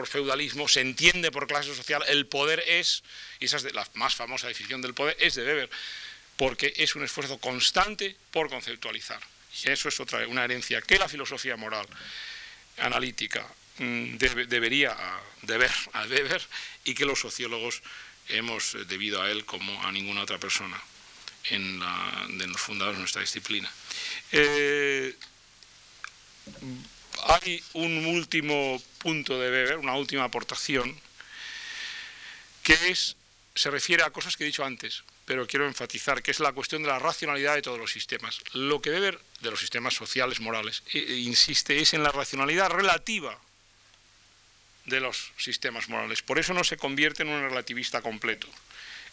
feudalismo, 0.08 0.68
se 0.68 0.82
entiende 0.82 1.32
por 1.32 1.48
clase 1.48 1.74
social. 1.74 2.04
El 2.08 2.28
poder 2.28 2.64
es, 2.68 3.04
y 3.40 3.46
esa 3.46 3.58
es 3.58 3.74
la 3.74 3.88
más 3.96 4.16
famosa 4.16 4.48
definición 4.48 4.82
del 4.82 4.94
poder, 4.94 5.18
es 5.20 5.36
de 5.36 5.44
Weber, 5.44 5.70
porque 6.38 6.74
es 6.78 6.96
un 6.96 7.04
esfuerzo 7.04 7.40
constante 7.40 8.16
por 8.32 8.50
conceptualizar. 8.50 9.20
Y 9.64 9.72
eso 9.72 9.90
es 9.90 10.00
otra 10.00 10.28
una 10.28 10.44
herencia 10.44 10.82
que 10.82 10.98
la 10.98 11.10
filosofía 11.10 11.58
moral 11.58 11.88
analítica 12.78 13.48
mm, 13.78 14.18
debería 14.18 14.96
deber 15.42 15.72
a 15.94 16.04
Weber 16.04 16.42
y 16.86 16.94
que 16.94 17.06
los 17.06 17.20
sociólogos 17.20 17.82
hemos 18.30 18.76
eh, 18.76 18.86
debido 18.86 19.22
a 19.22 19.30
él 19.30 19.46
como 19.46 19.84
a 19.84 19.92
ninguna 19.92 20.22
otra 20.22 20.40
persona 20.40 20.82
en, 21.50 21.80
los 21.80 22.62
fundadores 22.62 22.98
de 22.98 23.02
nuestra 23.02 23.22
disciplina. 23.22 23.72
Eh, 24.32 25.16
hay 27.26 27.64
un 27.74 28.06
último 28.06 28.82
punto 28.98 29.40
de 29.40 29.50
Weber, 29.50 29.78
una 29.78 29.96
última 29.96 30.26
aportación, 30.26 30.96
que 32.64 32.74
es, 32.90 33.16
se 33.56 33.70
refiere 33.70 34.04
a 34.04 34.10
cosas 34.10 34.36
que 34.36 34.44
he 34.44 34.48
dicho 34.48 34.66
antes, 34.66 35.04
pero 35.26 35.48
quiero 35.48 35.68
enfatizar, 35.68 36.22
que 36.22 36.32
es 36.32 36.40
la 36.40 36.52
cuestión 36.52 36.82
de 36.82 36.90
la 36.90 37.00
racionalidad 37.00 37.56
de 37.56 37.62
todos 37.62 37.80
los 37.80 37.92
sistemas. 37.92 38.40
Lo 38.54 38.82
que 38.82 38.90
Weber, 38.90 39.20
de 39.42 39.52
los 39.52 39.60
sistemas 39.60 39.94
sociales, 39.94 40.40
morales, 40.40 40.84
insiste 40.94 41.80
es 41.80 41.94
en 41.94 42.04
la 42.04 42.12
racionalidad 42.12 42.70
relativa 42.70 43.38
de 44.86 45.00
los 45.00 45.32
sistemas 45.38 45.88
morales. 45.88 46.22
Por 46.22 46.40
eso 46.40 46.54
no 46.54 46.64
se 46.64 46.78
convierte 46.78 47.24
en 47.24 47.30
un 47.30 47.42
relativista 47.42 48.02
completo. 48.02 48.48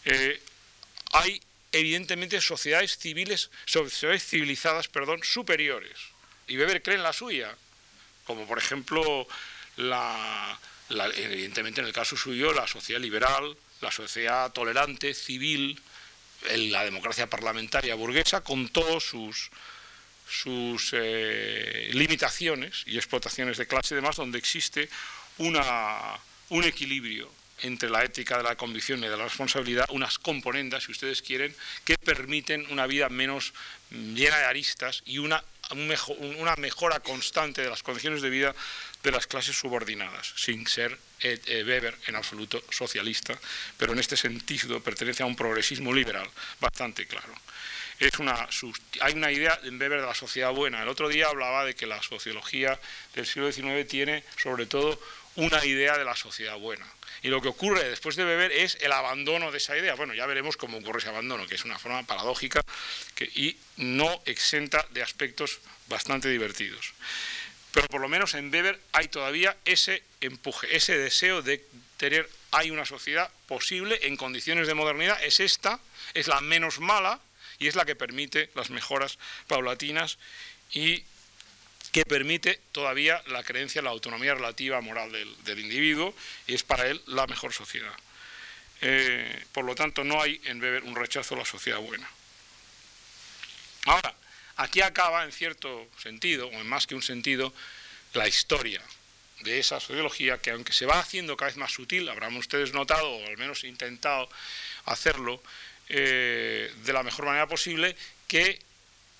Eh, 0.05 0.41
hay 1.13 1.41
evidentemente 1.73 2.41
sociedades 2.41 2.99
civiles, 2.99 3.51
sociedades 3.65 4.25
civilizadas, 4.25 4.89
perdón, 4.89 5.21
superiores. 5.23 5.99
Y 6.47 6.59
Weber 6.59 6.83
cree 6.83 6.97
en 6.97 7.03
la 7.03 7.13
suya, 7.13 7.55
como 8.25 8.47
por 8.47 8.59
ejemplo, 8.59 9.27
la, 9.77 10.59
evidentemente 11.17 11.81
en 11.81 11.87
el 11.87 11.93
caso 11.93 12.17
suyo, 12.17 12.53
la 12.53 12.67
sociedad 12.67 13.01
liberal, 13.01 13.57
la 13.81 13.91
sociedad 13.91 14.53
tolerante, 14.53 15.15
civil, 15.15 15.81
la 16.55 16.85
democracia 16.85 17.29
parlamentaria 17.29 17.95
burguesa, 17.95 18.43
con 18.43 18.69
todos 18.69 19.05
sus, 19.05 19.51
sus 20.29 20.91
eh, 20.93 21.91
limitaciones 21.93 22.83
y 22.87 22.97
explotaciones 22.97 23.59
de 23.59 23.67
clase 23.67 23.95
y 23.95 23.97
demás, 23.97 24.17
donde 24.17 24.39
existe 24.39 24.89
una, 25.39 26.19
un 26.49 26.65
equilibrio 26.65 27.40
entre 27.63 27.91
la 27.91 28.05
ética 28.05 28.37
de 28.37 28.45
la 28.45 28.57
convicción 28.57 29.01
y 29.01 29.09
de 29.09 29.17
la 29.17 29.25
responsabilidad 29.25 29.87
unas 29.91 30.19
componendas, 30.19 30.85
si 30.85 30.93
ustedes 30.93 31.23
quieren, 31.23 31.55
que 31.85 31.97
permiten 31.99 32.67
una 32.71 32.87
vida 32.87 33.09
menos 33.09 33.53
llena 33.91 34.39
de 34.39 34.45
aristas 34.45 35.03
y 35.07 35.19
una, 35.19 35.43
mejora 36.57 37.01
constante 37.01 37.63
de 37.63 37.71
las 37.71 37.83
condiciones 37.83 38.23
de 38.23 38.31
vida 38.31 38.55
de 39.03 39.13
las 39.13 39.27
clases 39.27 39.57
subordinadas, 39.57 40.33
sin 40.37 40.67
ser 40.67 40.99
eh, 41.21 41.39
eh, 41.47 41.65
Weber 41.65 41.97
en 42.07 42.17
absoluto 42.17 42.63
socialista, 42.71 43.39
pero 43.77 43.93
en 43.93 43.99
este 43.99 44.17
sentido 44.17 44.81
pertenece 44.81 45.23
a 45.23 45.27
un 45.27 45.37
progresismo 45.37 45.93
liberal 45.93 46.29
bastante 46.61 47.07
claro. 47.07 47.35
Hay 49.01 49.13
una 49.13 49.31
idea 49.31 49.61
en 49.63 49.79
Weber 49.79 50.01
de 50.01 50.07
la 50.07 50.15
sociedad 50.15 50.53
buena. 50.53 50.83
El 50.83 50.89
otro 50.89 51.11
día 51.11 51.27
hablaba 51.27 51.67
de 51.67 51.75
que 51.75 51.87
la 51.87 52.03
sociología 52.03 52.81
del 53.15 53.27
siglo 53.27 53.53
XIX 53.53 53.87
tiene 53.87 54.25
sobre 54.43 54.65
todo 54.65 54.99
una 55.37 55.65
idea 55.65 55.97
de 55.97 56.05
la 56.05 56.17
sociedad 56.17 56.59
buena 56.59 56.87
y 57.23 57.29
lo 57.29 57.41
que 57.43 57.49
ocurre 57.49 57.89
después 57.89 58.17
de 58.17 58.25
beber 58.25 58.51
es 58.53 58.79
el 58.81 58.93
abandono 58.93 59.51
de 59.51 59.59
esa 59.59 59.77
idea. 59.77 59.95
Bueno, 59.95 60.15
ya 60.15 60.27
veremos 60.27 60.57
cómo 60.57 60.79
ocurre 60.79 61.01
ese 61.01 61.09
abandono, 61.09 61.47
que 61.47 61.55
es 61.55 61.65
una 61.65 61.79
forma 61.79 62.03
paradójica 62.05 62.63
y 63.35 63.57
no 63.77 64.23
exenta 64.25 64.87
de 64.91 65.03
aspectos 65.03 65.61
bastante 65.89 66.29
divertidos. 66.29 66.95
Pero 67.73 67.87
por 67.89 68.01
lo 68.01 68.09
menos 68.09 68.35
en 68.35 68.53
Weber 68.53 68.81
hay 68.93 69.09
todavía 69.09 69.57
ese 69.65 70.03
empuje, 70.21 70.75
ese 70.75 70.97
deseo 70.97 71.43
de 71.43 71.65
tener, 71.99 72.29
hay 72.51 72.71
una 72.71 72.87
sociedad 72.87 73.31
posible 73.47 74.01
en 74.03 74.17
condiciones 74.17 74.67
de 74.67 74.75
modernidad, 74.75 75.23
es 75.23 75.41
esta, 75.41 75.79
es 76.15 76.27
la 76.27 76.41
menos 76.41 76.81
mala 76.81 77.21
y 77.59 77.69
es 77.69 77.77
la 77.77 77.85
que 77.85 77.95
permite 77.95 78.51
las 78.55 78.71
mejoras 78.71 79.19
paulatinas 79.47 80.19
y 80.73 81.05
que 81.93 82.05
permite 82.05 82.61
todavía 82.73 83.23
la 83.27 83.43
creencia 83.43 83.81
en 83.81 83.85
la 83.85 83.91
autonomía 83.91 84.35
relativa 84.35 84.81
moral 84.81 85.11
del, 85.13 85.59
individuo 85.59 86.15
y 86.47 86.55
es 86.55 86.63
para 86.63 86.87
él 86.87 87.03
la 87.07 87.27
mejor 87.27 87.53
sociedad. 87.53 87.95
Eh, 88.81 89.45
por 89.53 89.65
lo 89.65 89.75
tanto, 89.75 90.05
no 90.05 90.23
hay 90.23 90.41
en 90.45 90.61
Weber 90.61 90.85
un 90.85 90.97
rechazo 90.97 91.35
a 91.35 91.39
la 91.39 91.45
sociedad 91.45 91.81
buena. 91.81 92.09
Ahora, 93.87 94.15
aquí 94.57 94.81
acaba, 94.81 95.25
en 95.25 95.33
cierto 95.33 95.89
sentido, 95.99 96.47
o 96.47 96.53
en 96.53 96.67
más 96.67 96.87
que 96.87 96.95
un 96.95 97.03
sentido, 97.03 97.53
la 98.15 98.29
historia 98.29 98.83
de 99.41 99.59
esa 99.59 99.81
sociología 99.81 100.39
que 100.39 100.51
aunque 100.51 100.73
se 100.73 100.87
va 100.87 101.01
haciendo 101.01 101.37
cada 101.37 101.51
vez 101.51 101.57
más 101.57 101.73
sutil, 101.73 102.09
habrán 102.09 102.37
ustedes 102.37 102.73
notado, 102.73 103.11
o 103.11 103.27
al 103.27 103.39
menos 103.39 103.65
intentado 103.65 104.29
hacerlo 104.85 105.43
eh, 105.89 106.73
de 106.85 106.93
la 106.93 107.03
mejor 107.03 107.25
manera 107.25 107.47
posible, 107.47 107.97
que 108.29 108.61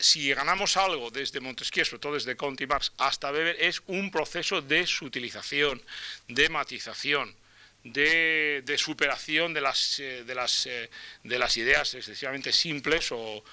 si 0.01 0.33
ganamos 0.33 0.77
algo 0.77 1.11
desde 1.11 1.41
Montesquieu, 1.41 1.85
sobre 1.85 2.01
todo 2.01 2.15
desde 2.15 2.37
Comte 2.37 2.65
y 2.65 2.67
Marx, 2.67 2.93
hasta 2.99 3.31
Weber, 3.31 3.57
es 3.61 3.83
un 3.87 4.11
proceso 4.11 4.61
de 4.61 4.87
sutilización, 4.87 5.81
de 6.29 6.49
matización, 6.49 7.35
de, 7.85 8.77
superación 8.79 9.53
de 9.55 9.61
las, 9.61 10.01
eh, 10.01 10.25
de, 10.25 10.35
las, 10.35 10.67
eh, 10.67 10.91
de 11.23 11.39
las 11.39 11.57
ideas 11.57 11.95
excesivamente 11.95 12.53
simples 12.53 13.11
o, 13.13 13.45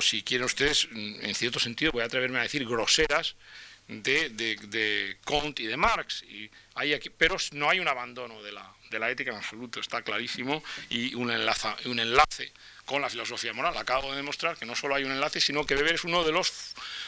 si 0.00 0.22
quieren 0.22 0.44
ustedes, 0.44 0.88
en 0.92 1.34
cierto 1.34 1.58
sentido, 1.58 1.92
voy 1.92 2.02
a 2.02 2.06
atreverme 2.06 2.38
a 2.38 2.42
decir 2.42 2.66
groseras, 2.66 3.36
de, 3.88 5.16
Comte 5.24 5.62
y 5.62 5.66
de 5.66 5.76
Marx. 5.76 6.24
Pero 7.16 7.36
no 7.52 7.70
hay 7.70 7.78
un 7.78 7.88
abandono 7.88 8.42
de 8.42 8.52
la, 8.52 9.10
ética 9.10 9.30
en 9.30 9.36
absoluto, 9.36 9.80
está 9.80 10.02
clarísimo, 10.02 10.62
y 10.90 11.14
un 11.14 11.30
enlace 11.30 12.52
con 12.86 13.02
la 13.02 13.10
filosofía 13.10 13.52
moral. 13.52 13.76
Acabo 13.76 14.10
de 14.10 14.16
demostrar 14.16 14.56
que 14.56 14.64
no 14.64 14.74
solo 14.74 14.94
hay 14.94 15.04
un 15.04 15.10
enlace, 15.10 15.40
sino 15.40 15.66
que 15.66 15.74
Weber 15.74 15.96
es 15.96 16.04
uno 16.04 16.24
de 16.24 16.32
los, 16.32 16.52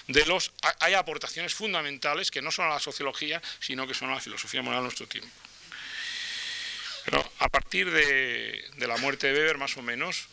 de 0.09 0.27
los... 0.27 0.53
Hay 0.81 0.93
aportaciones 0.93 1.55
fundamentales 1.55 2.31
que 2.31 2.43
no 2.43 2.51
son 2.51 2.67
a 2.67 2.75
la 2.75 2.81
sociología, 2.81 3.41
sino 3.61 3.87
que 3.87 3.95
son 3.95 4.11
a 4.11 4.15
la 4.15 4.21
filosofía 4.21 4.61
moral 4.61 4.81
de 4.81 4.83
nuestro 4.83 5.07
tiempo. 5.07 5.31
Pero 7.05 7.33
a 7.39 7.49
partir 7.49 7.91
de, 7.91 8.69
la 8.77 8.97
muerte 8.99 9.29
de 9.29 9.33
Weber, 9.33 9.57
más 9.57 9.77
o 9.79 9.83
menos, 9.83 10.27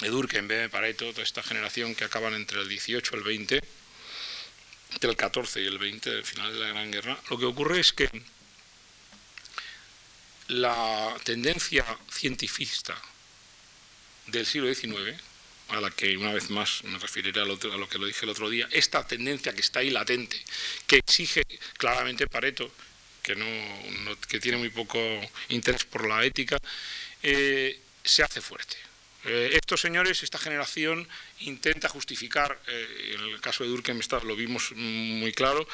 de 0.00 0.08
Durkheim, 0.08 0.48
Pareto, 0.70 1.10
toda 1.10 1.22
esta 1.22 1.42
generación 1.42 1.94
que 1.94 2.04
acaban 2.04 2.34
entre 2.34 2.60
el 2.60 2.68
18 2.68 3.14
y 3.14 3.18
el 3.18 3.24
20, 3.24 3.60
entre 4.94 5.10
el 5.10 5.16
14 5.16 5.60
y 5.60 5.66
el 5.66 5.78
20, 5.78 6.10
el 6.10 6.24
final 6.24 6.52
de 6.52 6.60
la 6.60 6.68
Gran 6.68 6.90
Guerra, 6.90 7.18
lo 7.28 7.38
que 7.38 7.44
ocurre 7.44 7.80
es 7.80 7.92
que 7.92 8.08
la 10.48 11.14
tendencia 11.24 11.84
cientifista 12.10 12.96
del 14.26 14.46
siglo 14.46 14.72
XIX, 14.72 15.20
a 15.68 15.80
la 15.80 15.90
que 15.90 16.16
una 16.16 16.32
vez 16.32 16.50
más 16.50 16.84
me 16.84 16.98
referiré 16.98 17.40
a 17.40 17.44
lo, 17.44 17.58
que 17.58 17.98
lo 17.98 18.06
dije 18.06 18.24
el 18.24 18.30
otro 18.30 18.50
día, 18.50 18.68
esta 18.70 19.06
tendencia 19.06 19.52
que 19.54 19.60
está 19.60 19.80
ahí 19.80 19.90
latente, 19.90 20.40
que 20.86 20.96
exige 20.96 21.42
claramente 21.78 22.26
Pareto, 22.26 22.70
que, 23.22 23.34
no, 23.34 23.46
que 24.28 24.40
tiene 24.40 24.58
muy 24.58 24.70
poco 24.70 24.98
interés 25.48 25.84
por 25.84 26.06
la 26.06 26.24
ética, 26.24 26.58
eh, 27.22 27.78
se 28.04 28.22
hace 28.22 28.40
fuerte. 28.40 28.76
Eh, 29.24 29.50
estos 29.54 29.80
señores, 29.80 30.22
esta 30.24 30.38
generación, 30.38 31.08
intenta 31.40 31.88
justificar, 31.88 32.60
eh, 32.66 33.14
en 33.14 33.20
el 33.20 33.40
caso 33.40 33.62
de 33.62 33.70
Durkheim 33.70 34.00
lo 34.24 34.34
vimos 34.34 34.72
muy 34.72 35.32
claro, 35.32 35.66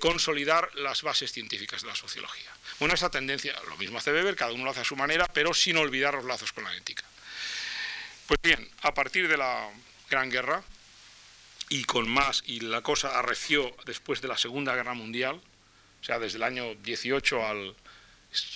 consolidar 0.00 0.74
las 0.74 1.02
bases 1.02 1.30
científicas 1.30 1.82
de 1.82 1.88
la 1.88 1.94
sociología. 1.94 2.50
Bueno, 2.80 2.94
esa 2.94 3.10
tendencia, 3.10 3.54
lo 3.68 3.76
mismo 3.76 3.98
hace 3.98 4.12
Weber, 4.12 4.34
cada 4.34 4.52
uno 4.52 4.64
lo 4.64 4.72
hace 4.72 4.80
a 4.80 4.84
su 4.84 4.96
manera, 4.96 5.28
pero 5.32 5.54
sin 5.54 5.76
olvidar 5.76 6.14
los 6.14 6.24
lazos 6.24 6.52
con 6.52 6.64
la 6.64 6.76
ética. 6.76 7.04
Pues 8.26 8.38
bien, 8.42 8.68
a 8.82 8.94
partir 8.94 9.28
de 9.28 9.36
la 9.36 9.70
Gran 10.08 10.30
Guerra, 10.30 10.62
y 11.68 11.84
con 11.84 12.08
más, 12.08 12.42
y 12.46 12.60
la 12.60 12.82
cosa 12.82 13.18
arreció 13.18 13.74
después 13.86 14.20
de 14.20 14.28
la 14.28 14.36
Segunda 14.36 14.74
Guerra 14.74 14.94
Mundial, 14.94 15.40
o 16.00 16.04
sea, 16.04 16.18
desde 16.18 16.36
el 16.36 16.42
año 16.42 16.74
18 16.74 17.46
al 17.46 17.74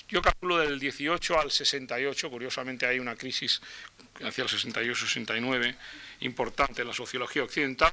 Yo 0.08 0.20
calculo 0.20 0.58
del 0.58 0.78
18 0.78 1.40
al 1.40 1.50
68, 1.50 2.30
curiosamente 2.30 2.86
hay 2.86 2.98
una 2.98 3.16
crisis 3.16 3.62
hacia 4.22 4.44
el 4.44 4.50
68-69 4.50 5.76
importante 6.20 6.82
en 6.82 6.88
la 6.88 6.94
sociología 6.94 7.42
occidental, 7.42 7.92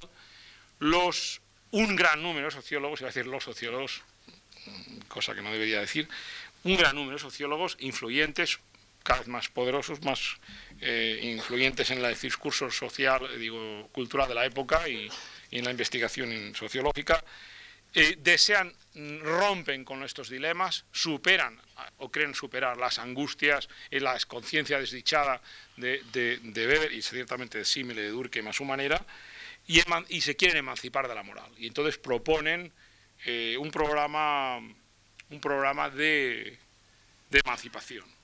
los, 0.80 1.42
un 1.72 1.96
gran 1.96 2.22
número 2.22 2.48
de 2.48 2.52
sociólogos, 2.52 3.00
iba 3.00 3.10
a 3.10 3.14
decir 3.14 3.28
los 3.28 3.44
sociólogos, 3.44 4.02
cosa 5.08 5.34
que 5.36 5.42
no 5.42 5.52
debería 5.52 5.80
decir, 5.80 6.10
un 6.64 6.76
gran 6.76 6.96
número 6.96 7.18
de 7.18 7.22
sociólogos 7.22 7.78
influyentes, 7.80 8.60
cada 9.04 9.20
vez 9.20 9.28
más 9.28 9.50
poderosos, 9.50 10.02
más 10.02 10.38
eh, 10.82 11.20
influyentes 11.24 11.92
en 11.92 12.04
el 12.04 12.20
discurso 12.20 12.72
social, 12.72 13.28
digo, 13.38 13.90
cultural 13.92 14.28
de 14.28 14.36
la 14.36 14.46
época 14.46 14.88
y, 14.88 15.10
en 15.52 15.66
la 15.66 15.72
investigación 15.72 16.56
sociológica, 16.56 17.24
eh, 17.94 18.18
desean, 18.20 18.74
rompen 19.22 19.84
con 19.86 20.04
estos 20.04 20.30
dilemas, 20.30 20.86
superan 20.92 21.62
o 21.98 22.10
creen 22.10 22.34
superar 22.34 22.78
las 22.78 22.98
angustias 22.98 23.70
y 23.92 24.00
la 24.00 24.18
conciencia 24.28 24.80
desdichada 24.80 25.42
de, 25.78 26.02
Weber 26.56 26.92
y 26.92 27.04
ciertamente 27.04 27.60
de 27.60 27.66
Simmel 27.66 28.00
y 28.00 28.02
de 28.02 28.10
Durkheim 28.10 28.48
a 28.48 28.54
su 28.54 28.66
manera, 28.66 29.06
y, 29.68 30.22
se 30.22 30.36
quieren 30.36 30.58
emancipar 30.58 31.08
de 31.08 31.14
la 31.14 31.24
moral. 31.24 31.52
Y 31.58 31.68
entonces 31.68 32.00
proponen 32.00 32.74
eh, 33.26 33.56
un 33.60 33.70
programa, 33.70 34.58
un 34.58 35.40
programa 35.40 35.90
de 35.92 36.58
emancipación. 37.32 38.23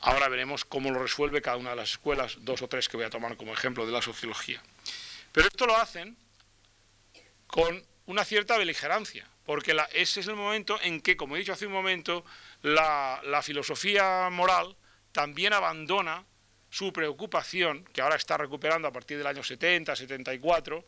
Ahora 0.00 0.28
veremos 0.28 0.64
cómo 0.64 0.90
lo 0.90 1.00
resuelve 1.00 1.42
cada 1.42 1.56
una 1.56 1.70
de 1.70 1.76
las 1.76 1.92
escuelas, 1.92 2.36
dos 2.40 2.62
o 2.62 2.68
tres 2.68 2.88
que 2.88 2.96
voy 2.96 3.06
a 3.06 3.10
tomar 3.10 3.36
como 3.36 3.52
ejemplo 3.52 3.84
de 3.84 3.92
la 3.92 4.02
sociología. 4.02 4.62
Pero 5.32 5.48
esto 5.48 5.66
lo 5.66 5.76
hacen 5.76 6.16
con 7.46 7.84
una 8.06 8.24
cierta 8.24 8.56
beligerancia, 8.56 9.26
porque 9.44 9.76
ese 9.92 10.20
es 10.20 10.26
el 10.28 10.36
momento 10.36 10.78
en 10.82 11.00
que, 11.00 11.16
como 11.16 11.36
he 11.36 11.40
dicho 11.40 11.52
hace 11.52 11.66
un 11.66 11.72
momento, 11.72 12.24
la, 12.62 13.20
la 13.24 13.42
filosofía 13.42 14.28
moral 14.30 14.76
también 15.12 15.52
abandona 15.52 16.24
su 16.70 16.92
preocupación, 16.92 17.84
que 17.92 18.00
ahora 18.00 18.16
está 18.16 18.36
recuperando 18.36 18.88
a 18.88 18.92
partir 18.92 19.18
del 19.18 19.26
año 19.26 19.42
70, 19.42 19.96
74, 19.96 20.84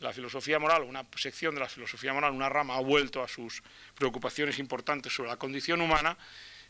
la 0.00 0.12
filosofía 0.12 0.58
moral, 0.58 0.82
una 0.82 1.06
sección 1.16 1.54
de 1.54 1.60
la 1.60 1.68
filosofía 1.68 2.12
moral, 2.12 2.32
una 2.32 2.48
rama, 2.48 2.76
ha 2.76 2.80
vuelto 2.80 3.22
a 3.22 3.28
sus 3.28 3.62
preocupaciones 3.94 4.58
importantes 4.58 5.14
sobre 5.14 5.30
la 5.30 5.36
condición 5.36 5.80
humana, 5.80 6.16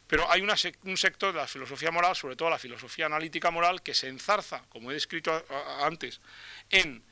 pero 0.07 0.31
hay 0.31 0.43
un 0.43 0.97
sector 0.97 1.33
de 1.33 1.39
la 1.39 1.47
filosofía 1.47 1.91
moral, 1.91 2.15
sobre 2.15 2.37
todo 2.37 2.51
la 2.51 2.59
filosofía 2.59 3.07
analítica 3.07 3.51
moral, 3.51 3.83
que 3.83 3.95
se 3.95 4.09
enzarza, 4.09 4.63
como 4.69 4.91
he 4.91 4.95
descrito 4.95 5.45
antes, 5.81 6.21
en 6.71 7.03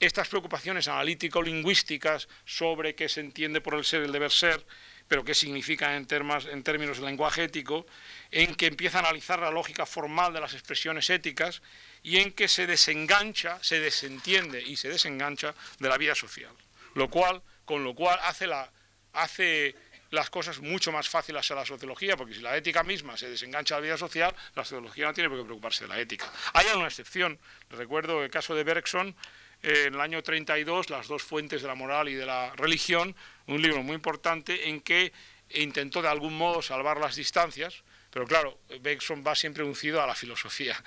estas 0.00 0.28
preocupaciones 0.28 0.86
analítico-lingüísticas 0.88 2.28
sobre 2.44 2.94
qué 2.94 3.08
se 3.08 3.20
entiende 3.20 3.60
por 3.60 3.74
el 3.74 3.84
ser, 3.84 4.02
el 4.02 4.12
deber 4.12 4.30
ser, 4.30 4.64
pero 5.08 5.24
qué 5.24 5.34
significa 5.34 5.96
en, 5.96 6.06
en 6.10 6.62
términos 6.62 6.98
de 6.98 7.06
lenguaje 7.06 7.44
ético, 7.44 7.86
en 8.30 8.54
que 8.54 8.66
empieza 8.66 8.98
a 8.98 9.00
analizar 9.00 9.40
la 9.40 9.50
lógica 9.50 9.86
formal 9.86 10.32
de 10.32 10.40
las 10.40 10.52
expresiones 10.52 11.10
éticas 11.10 11.62
y 12.02 12.18
en 12.18 12.32
que 12.32 12.46
se 12.46 12.66
desengancha, 12.66 13.58
se 13.62 13.80
desentiende 13.80 14.62
y 14.62 14.76
se 14.76 14.88
desengancha 14.88 15.54
de 15.80 15.88
la 15.88 15.96
vida 15.96 16.14
social. 16.14 16.52
Lo 16.94 17.08
cual, 17.08 17.42
con 17.64 17.84
lo 17.84 17.94
cual 17.94 18.18
hace, 18.22 18.46
la, 18.46 18.70
hace 19.14 19.74
las 20.10 20.30
cosas 20.30 20.60
mucho 20.60 20.92
más 20.92 21.08
fáciles 21.08 21.50
a 21.50 21.54
la 21.54 21.66
sociología, 21.66 22.16
porque 22.16 22.34
si 22.34 22.40
la 22.40 22.56
ética 22.56 22.82
misma 22.82 23.16
se 23.16 23.28
desengancha 23.28 23.74
de 23.74 23.80
la 23.80 23.84
vida 23.86 23.98
social, 23.98 24.34
la 24.54 24.64
sociología 24.64 25.06
no 25.06 25.14
tiene 25.14 25.28
por 25.28 25.38
qué 25.38 25.44
preocuparse 25.44 25.84
de 25.84 25.88
la 25.88 26.00
ética. 26.00 26.30
Hay 26.54 26.66
alguna 26.68 26.88
excepción. 26.88 27.38
Recuerdo 27.70 28.22
el 28.24 28.30
caso 28.30 28.54
de 28.54 28.64
Bergson, 28.64 29.14
en 29.62 29.94
el 29.94 30.00
año 30.00 30.22
32, 30.22 30.90
Las 30.90 31.08
dos 31.08 31.22
fuentes 31.22 31.62
de 31.62 31.68
la 31.68 31.74
moral 31.74 32.08
y 32.08 32.14
de 32.14 32.26
la 32.26 32.52
religión, 32.56 33.14
un 33.46 33.60
libro 33.60 33.82
muy 33.82 33.94
importante 33.94 34.68
en 34.68 34.80
que 34.80 35.12
intentó 35.50 36.02
de 36.02 36.08
algún 36.08 36.36
modo 36.36 36.62
salvar 36.62 36.98
las 36.98 37.16
distancias, 37.16 37.82
pero 38.10 38.26
claro, 38.26 38.58
Bergson 38.80 39.24
va 39.26 39.34
siempre 39.34 39.64
uncido 39.64 40.02
a 40.02 40.06
la 40.06 40.14
filosofía 40.14 40.82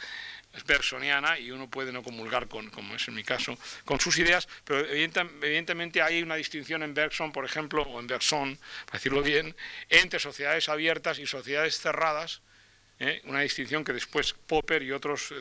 bersoniana 0.66 1.40
y 1.40 1.52
uno 1.52 1.70
puede 1.70 1.92
no 1.92 2.04
comulgar 2.04 2.48
con, 2.48 2.70
como 2.70 2.96
es 2.96 3.08
en 3.08 3.16
mi 3.16 3.24
caso, 3.24 3.58
con 3.86 4.00
sus 4.00 4.18
ideas, 4.18 4.48
pero 4.64 4.80
evidentemente 4.80 6.02
hay 6.02 6.22
una 6.22 6.36
distinción 6.36 6.84
en 6.84 6.94
Bergson, 6.94 7.32
por 7.32 7.46
ejemplo, 7.46 7.84
o 7.84 8.00
en 8.00 8.08
Bergson, 8.08 8.58
para 8.86 9.00
decirlo 9.00 9.22
bien, 9.22 9.56
entre 9.90 10.20
sociedades 10.20 10.70
abiertas 10.70 11.20
y 11.20 11.26
sociedades 11.26 11.80
cerradas, 11.80 12.42
¿eh? 13.02 13.22
una 13.26 13.42
distinción 13.42 13.84
que 13.84 13.94
después 13.94 14.34
Popper 14.34 14.84
y 14.84 14.92
otros, 14.92 15.34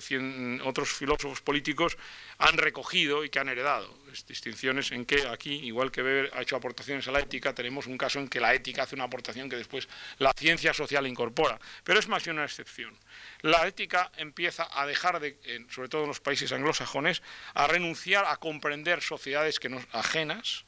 otros 0.64 0.92
filósofos 0.92 1.42
políticos 1.42 1.96
han 2.38 2.56
recogido 2.56 3.22
y 3.24 3.28
que 3.28 3.38
han 3.38 3.48
heredado. 3.48 3.94
distinciones 4.26 4.90
en 4.92 5.04
que 5.04 5.28
aquí, 5.28 5.54
igual 5.66 5.92
que 5.92 6.02
Weber 6.02 6.30
ha 6.34 6.42
hecho 6.42 6.56
aportaciones 6.56 7.06
a 7.06 7.12
la 7.12 7.20
ética, 7.20 7.54
tenemos 7.54 7.86
un 7.86 7.98
caso 7.98 8.18
en 8.18 8.28
que 8.28 8.40
la 8.40 8.54
ética 8.54 8.84
hace 8.84 8.94
una 8.94 9.04
aportación 9.04 9.48
que 9.48 9.56
después 9.56 9.88
la 10.18 10.32
ciencia 10.32 10.72
social 10.72 11.06
incorpora. 11.06 11.60
Pero 11.84 11.98
es 11.98 12.08
más 12.08 12.22
que 12.22 12.30
una 12.30 12.44
excepción. 12.44 12.96
La 13.42 13.66
ética 13.68 14.10
empieza 14.16 14.66
a 14.72 14.86
dejar 14.86 15.20
de, 15.20 15.36
sobre 15.68 15.88
todo 15.88 16.02
en 16.02 16.08
los 16.08 16.20
países 16.20 16.50
anglosajones, 16.52 17.22
a 17.54 17.66
renunciar 17.66 18.24
a 18.24 18.38
comprender 18.38 19.02
sociedades 19.02 19.60
que 19.60 19.68
nos 19.68 19.86
ajenas, 19.92 20.64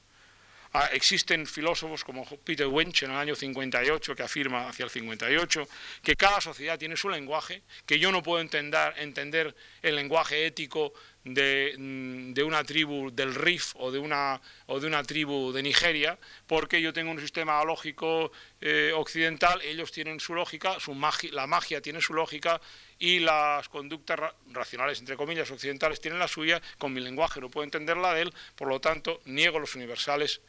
Ah, 0.74 0.88
existen 0.92 1.46
filósofos 1.46 2.02
como 2.02 2.24
Peter 2.24 2.66
Winch 2.66 3.02
en 3.02 3.10
el 3.10 3.18
año 3.18 3.34
58 3.34 4.16
que 4.16 4.22
afirma 4.22 4.70
hacia 4.70 4.86
el 4.86 4.90
58 4.90 5.68
que 6.02 6.16
cada 6.16 6.40
sociedad 6.40 6.78
tiene 6.78 6.96
su 6.96 7.10
lenguaje, 7.10 7.62
que 7.84 7.98
yo 7.98 8.10
no 8.10 8.22
puedo 8.22 8.40
entender, 8.40 9.54
el 9.82 9.96
lenguaje 9.96 10.46
ético 10.46 10.94
de, 11.24 11.74
mm, 11.76 12.32
una 12.46 12.64
tribu 12.64 13.10
del 13.12 13.34
Rif 13.34 13.74
o 13.76 13.92
de 13.92 13.98
una, 13.98 14.40
o 14.66 14.80
de 14.80 14.86
una 14.86 15.02
tribu 15.02 15.52
de 15.52 15.62
Nigeria, 15.62 16.18
porque 16.46 16.80
yo 16.80 16.94
tengo 16.94 17.10
un 17.10 17.20
sistema 17.20 17.62
lógico 17.64 18.32
eh, 18.62 18.92
occidental, 18.94 19.60
ellos 19.62 19.92
tienen 19.92 20.20
su 20.20 20.34
lógica, 20.34 20.80
su 20.80 20.94
la 21.32 21.46
magia 21.46 21.82
tiene 21.82 22.00
su 22.00 22.14
lógica 22.14 22.60
y 22.98 23.18
las 23.18 23.68
conductas 23.68 24.18
racionales, 24.52 25.00
entre 25.00 25.16
comillas, 25.16 25.50
occidentales 25.50 26.00
tienen 26.00 26.18
la 26.18 26.28
suya, 26.28 26.62
con 26.78 26.92
mi 26.92 27.00
lenguaje 27.00 27.40
no 27.40 27.50
puedo 27.50 27.64
entender 27.64 27.96
la 27.96 28.14
de 28.14 28.22
él, 28.22 28.34
por 28.56 28.68
lo 28.68 28.80
tanto 28.80 29.20
niego 29.26 29.58
los 29.58 29.74
universales 29.74 30.40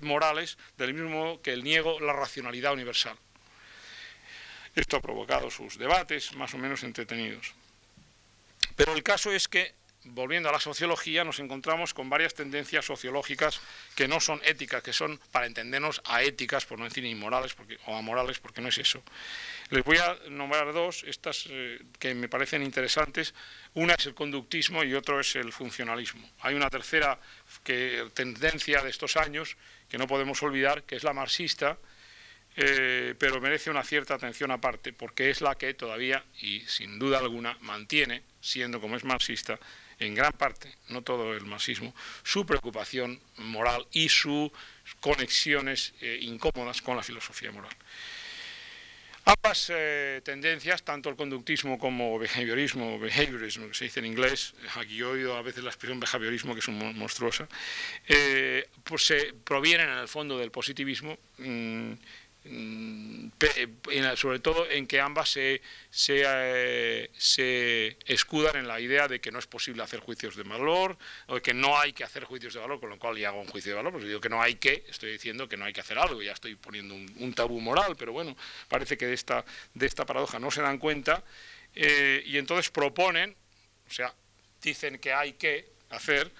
morales, 0.00 0.58
del 0.76 0.94
mismo 0.94 1.10
modo 1.10 1.42
que 1.42 1.52
el 1.52 1.64
niego 1.64 2.00
la 2.00 2.12
racionalidad 2.12 2.72
universal. 2.72 3.16
Esto 4.74 4.96
ha 4.96 5.00
provocado 5.00 5.50
sus 5.50 5.78
debates 5.78 6.34
más 6.34 6.52
o 6.54 6.58
menos 6.58 6.82
entretenidos. 6.82 7.54
Pero 8.76 8.94
el 8.94 9.02
caso 9.02 9.30
es 9.30 9.46
que 9.46 9.74
volviendo 10.04 10.48
a 10.48 10.52
la 10.52 10.60
sociología, 10.60 11.24
nos 11.24 11.38
encontramos 11.40 11.94
con 11.94 12.10
varias 12.10 12.34
tendencias 12.34 12.84
sociológicas 12.84 13.60
que 13.94 14.08
no 14.08 14.20
son 14.20 14.40
éticas, 14.44 14.82
que 14.82 14.92
son, 14.92 15.18
para 15.32 15.46
entendernos, 15.46 16.02
a 16.04 16.22
éticas, 16.22 16.66
por 16.66 16.78
no 16.78 16.84
decir 16.84 17.04
inmorales 17.04 17.54
porque, 17.54 17.78
o 17.86 17.96
amorales, 17.96 18.38
porque 18.38 18.60
no 18.60 18.68
es 18.68 18.78
eso. 18.78 19.02
Les 19.70 19.84
voy 19.84 19.98
a 19.98 20.16
nombrar 20.28 20.72
dos, 20.72 21.04
estas 21.04 21.46
eh, 21.48 21.80
que 21.98 22.14
me 22.14 22.28
parecen 22.28 22.62
interesantes. 22.62 23.34
Una 23.74 23.94
es 23.94 24.06
el 24.06 24.14
conductismo 24.14 24.84
y 24.84 24.94
otro 24.94 25.20
es 25.20 25.36
el 25.36 25.52
funcionalismo. 25.52 26.28
Hay 26.40 26.54
una 26.54 26.68
tercera 26.68 27.18
que, 27.64 28.08
tendencia 28.14 28.82
de 28.82 28.90
estos 28.90 29.16
años 29.16 29.56
que 29.88 29.98
no 29.98 30.06
podemos 30.06 30.42
olvidar, 30.42 30.84
que 30.84 30.96
es 30.96 31.04
la 31.04 31.12
marxista, 31.12 31.78
eh, 32.56 33.14
pero 33.18 33.40
merece 33.40 33.70
una 33.70 33.82
cierta 33.82 34.14
atención 34.14 34.50
aparte, 34.50 34.92
porque 34.92 35.30
es 35.30 35.40
la 35.40 35.56
que 35.56 35.74
todavía, 35.74 36.24
y 36.40 36.60
sin 36.60 36.98
duda 36.98 37.18
alguna, 37.18 37.58
mantiene, 37.62 38.22
siendo 38.40 38.80
como 38.80 38.96
es 38.96 39.04
marxista, 39.04 39.58
en 39.98 40.14
gran 40.14 40.32
parte, 40.32 40.72
no 40.88 41.02
todo 41.02 41.34
el 41.34 41.44
marxismo, 41.44 41.94
su 42.22 42.46
preocupación 42.46 43.20
moral 43.38 43.86
y 43.92 44.08
sus 44.08 44.50
conexiones 45.00 45.94
eh, 46.00 46.18
incómodas 46.20 46.82
con 46.82 46.96
la 46.96 47.02
filosofía 47.02 47.50
moral. 47.52 47.74
Ambas 49.26 49.72
eh, 49.74 50.20
tendencias, 50.22 50.82
tanto 50.82 51.08
el 51.08 51.16
conductismo 51.16 51.78
como 51.78 52.18
behaviorismo, 52.18 52.98
behaviorismo, 52.98 53.68
que 53.68 53.74
se 53.74 53.84
dice 53.84 54.00
en 54.00 54.06
inglés, 54.06 54.54
aquí 54.76 54.96
yo 54.96 55.10
he 55.10 55.12
oído 55.12 55.36
a 55.36 55.42
veces 55.42 55.64
la 55.64 55.70
expresión 55.70 55.98
behaviorismo, 55.98 56.52
que 56.52 56.60
es 56.60 56.68
monstruosa, 56.68 57.48
eh, 58.06 58.68
pues 58.82 59.06
se 59.06 59.32
provienen 59.44 59.88
en 59.88 59.98
el 59.98 60.08
fondo 60.08 60.38
del 60.38 60.50
positivismo, 60.50 61.16
Mm, 61.38 61.94
sobre 64.16 64.38
todo 64.38 64.70
en 64.70 64.86
que 64.86 65.00
ambas 65.00 65.30
se, 65.30 65.62
eh, 66.08 67.10
se, 67.16 67.96
escudan 68.06 68.56
en 68.56 68.68
la 68.68 68.80
idea 68.80 69.08
de 69.08 69.20
que 69.20 69.30
no 69.30 69.38
es 69.38 69.46
posible 69.46 69.82
hacer 69.82 70.00
juicios 70.00 70.36
de 70.36 70.42
valor, 70.42 70.98
o 71.26 71.36
de 71.36 71.42
que 71.42 71.54
no 71.54 71.78
hay 71.78 71.94
que 71.94 72.04
hacer 72.04 72.24
juicios 72.24 72.52
de 72.52 72.60
valor, 72.60 72.80
con 72.80 72.90
lo 72.90 72.98
cual 72.98 73.16
ya 73.16 73.28
hago 73.28 73.40
un 73.40 73.46
juicio 73.46 73.72
de 73.72 73.76
valor, 73.76 73.92
pues 73.92 74.04
digo 74.04 74.20
que 74.20 74.28
no 74.28 74.42
hay 74.42 74.56
que, 74.56 74.84
estoy 74.88 75.12
diciendo 75.12 75.48
que 75.48 75.56
no 75.56 75.64
hay 75.64 75.72
que 75.72 75.80
hacer 75.80 75.98
algo, 75.98 76.20
ya 76.20 76.32
estoy 76.32 76.54
poniendo 76.56 76.94
un, 76.94 77.34
tabú 77.34 77.60
moral, 77.60 77.96
pero 77.96 78.12
bueno, 78.12 78.36
parece 78.68 78.98
que 78.98 79.06
de 79.06 79.14
esta, 79.14 79.44
de 79.72 79.86
esta 79.86 80.04
paradoja 80.04 80.38
no 80.38 80.50
se 80.50 80.60
dan 80.60 80.78
cuenta, 80.78 81.24
eh, 81.74 82.22
y 82.26 82.36
entonces 82.36 82.70
proponen, 82.70 83.34
o 83.88 83.90
sea, 83.90 84.14
dicen 84.62 84.98
que 84.98 85.14
hay 85.14 85.32
que 85.32 85.72
hacer 85.88 86.30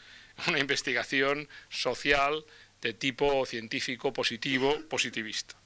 una 0.49 0.59
investigación 0.59 1.49
social 1.71 2.45
de 2.83 2.93
tipo 2.93 3.47
científico, 3.47 4.13
positivo, 4.13 4.79
positivista. 4.91 5.64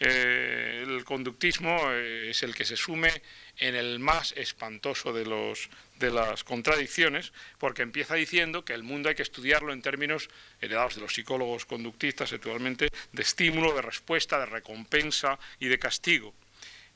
Eh, 0.00 0.84
el 0.86 1.04
conductismo 1.04 1.90
eh, 1.90 2.30
es 2.30 2.42
el 2.44 2.54
que 2.54 2.64
se 2.64 2.76
sume 2.76 3.10
en 3.56 3.74
el 3.74 3.98
más 3.98 4.32
espantoso 4.36 5.12
de, 5.12 5.24
los, 5.24 5.68
de 5.98 6.10
las 6.10 6.44
contradicciones, 6.44 7.32
porque 7.58 7.82
empieza 7.82 8.14
diciendo 8.14 8.64
que 8.64 8.74
el 8.74 8.84
mundo 8.84 9.08
hay 9.08 9.16
que 9.16 9.22
estudiarlo 9.22 9.72
en 9.72 9.82
términos 9.82 10.28
heredados 10.60 10.94
de 10.94 11.00
los 11.00 11.14
psicólogos 11.14 11.66
conductistas 11.66 12.32
actualmente, 12.32 12.90
de 13.12 13.22
estímulo, 13.22 13.74
de 13.74 13.82
respuesta, 13.82 14.38
de 14.38 14.46
recompensa 14.46 15.38
y 15.58 15.66
de 15.66 15.78
castigo. 15.78 16.32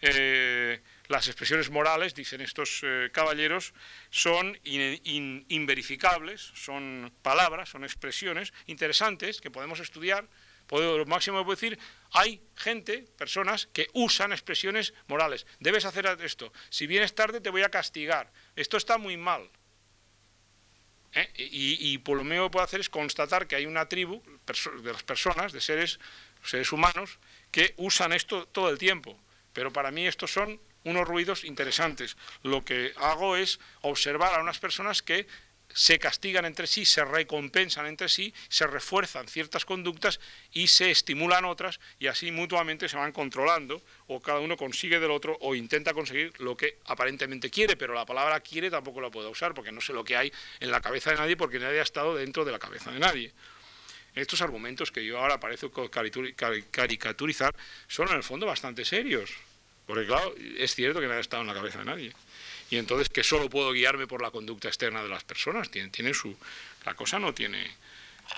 Eh, 0.01 0.81
las 1.09 1.27
expresiones 1.27 1.71
morales, 1.71 2.15
dicen 2.15 2.41
estos 2.41 2.83
caballeros, 3.13 3.75
son 4.11 4.59
inverificables, 4.65 6.41
son 6.55 7.13
palabras, 7.23 7.69
son 7.69 7.85
expresiones 7.85 8.55
interesantes 8.67 9.41
que 9.41 9.51
podemos 9.51 9.79
estudiar 9.81 10.27
lo 10.81 11.07
máximo 11.07 11.39
que 11.39 11.45
puedo 11.45 11.57
decir, 11.57 11.79
hay 12.13 12.43
gente, 12.57 13.07
personas, 13.17 13.69
que 13.73 13.89
usan 13.95 14.33
expresiones 14.33 14.93
morales. 15.09 15.47
Debes 15.61 15.85
hacer 15.85 16.07
esto. 16.23 16.53
Si 16.71 16.87
vienes 16.87 17.15
tarde 17.15 17.41
te 17.41 17.51
voy 17.51 17.63
a 17.63 17.71
castigar. 17.71 18.31
Esto 18.55 18.77
está 18.77 18.99
muy 18.99 19.17
mal. 19.17 19.51
¿Eh? 21.15 21.31
Y, 21.37 21.99
por 21.99 22.17
lo 22.17 22.25
menos 22.25 22.47
que 22.47 22.53
puedo 22.53 22.65
hacer 22.65 22.81
es 22.81 22.89
constatar 22.89 23.47
que 23.47 23.57
hay 23.57 23.67
una 23.67 23.89
tribu 23.89 24.23
de 24.83 24.93
las 24.93 25.03
personas, 25.03 25.53
de 25.53 25.61
seres, 25.61 26.01
seres 26.43 26.73
humanos, 26.73 27.19
que 27.51 27.75
usan 27.77 28.13
esto 28.13 28.47
todo 28.47 28.71
el 28.71 28.79
tiempo. 28.79 29.19
Pero 29.53 29.73
para 29.73 29.91
mí 29.91 30.07
estos 30.07 30.33
son 30.33 30.61
unos 30.85 31.07
ruidos 31.07 31.45
interesantes. 31.45 32.17
Lo 32.43 32.65
que 32.65 32.93
hago 32.97 33.37
es 33.37 33.61
observar 33.83 34.35
a 34.35 34.43
unas 34.43 34.59
personas 34.59 35.03
que 35.03 35.27
se 35.75 35.99
castigan 35.99 36.45
entre 36.45 36.67
sí, 36.67 36.85
se 36.85 37.05
recompensan 37.05 37.87
entre 37.87 38.09
sí, 38.09 38.33
se 38.49 38.67
refuerzan 38.67 39.29
ciertas 39.29 39.65
conductas 39.65 40.21
y 40.53 40.67
se 40.69 40.91
estimulan 40.91 41.45
otras 41.45 41.81
y 41.99 42.07
así 42.07 42.31
mutuamente 42.31 42.89
se 42.89 42.97
van 42.97 43.13
controlando 43.13 43.83
o 44.07 44.21
cada 44.21 44.41
uno 44.41 44.57
consigue 44.57 45.01
del 45.01 45.11
otro 45.11 45.37
o 45.41 45.55
intenta 45.55 45.95
conseguir 45.95 46.33
lo 46.41 46.57
que 46.57 46.79
aparentemente 46.87 47.51
quiere, 47.51 47.77
pero 47.77 47.95
la 47.95 48.07
palabra 48.07 48.41
quiere 48.41 48.71
tampoco 48.71 49.01
la 49.01 49.11
puedo 49.11 49.31
usar 49.31 49.55
porque 49.55 49.73
no 49.73 49.81
sé 49.81 49.93
lo 49.93 50.05
que 50.05 50.17
hay 50.17 50.33
en 50.61 50.71
la 50.71 50.81
cabeza 50.81 51.11
de 51.11 51.17
nadie 51.17 51.37
porque 51.37 51.59
nadie 51.59 51.81
ha 51.81 51.85
estado 51.85 52.15
dentro 52.15 52.45
de 52.45 52.53
la 52.53 52.59
cabeza 52.59 52.91
de 52.91 52.99
nadie. 52.99 53.33
Estos 54.15 54.43
argumentos 54.43 54.93
que 54.93 55.05
yo 55.05 55.19
ahora 55.19 55.41
parezco 55.41 55.91
caricaturizar 55.91 57.55
son 57.89 58.09
en 58.09 58.17
el 58.17 58.23
fondo 58.23 58.45
bastante 58.45 58.85
serios, 58.85 59.31
porque 59.87 60.07
claro, 60.07 60.35
es 60.59 60.75
cierto 60.75 61.01
que 61.01 61.07
nadie 61.07 61.19
ha 61.19 61.23
estado 61.23 61.43
en 61.43 61.49
la 61.49 61.55
cabeza 61.55 61.79
de 61.79 61.85
nadie 61.87 62.13
y 62.73 62.79
entonces 62.79 63.11
que 63.11 63.23
solo 63.23 63.51
puedo 63.51 63.71
guiarme 63.73 64.07
por 64.07 64.23
la 64.23 64.31
conducta 64.31 64.69
externa 64.69 65.03
de 65.03 65.09
las 65.11 65.25
personas. 65.25 65.71
Tiene, 65.71 66.15
su, 66.15 66.35
la 66.87 66.95
cosa 66.95 67.19
no 67.19 67.35
tiene, 67.35 67.71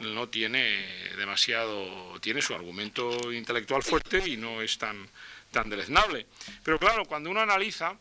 no 0.00 0.28
tiene 0.28 0.84
demasiado, 1.16 2.18
tiene 2.20 2.42
su 2.42 2.52
argumento 2.52 3.32
intelectual 3.32 3.84
fuerte 3.84 4.24
y 4.26 4.36
no 4.36 4.60
es 4.60 4.76
tan, 4.76 5.08
tan 5.52 5.70
deleznable. 5.70 6.26
Pero 6.64 6.80
claro, 6.80 7.04
cuando 7.04 7.30
uno 7.30 7.42
analiza 7.42 7.96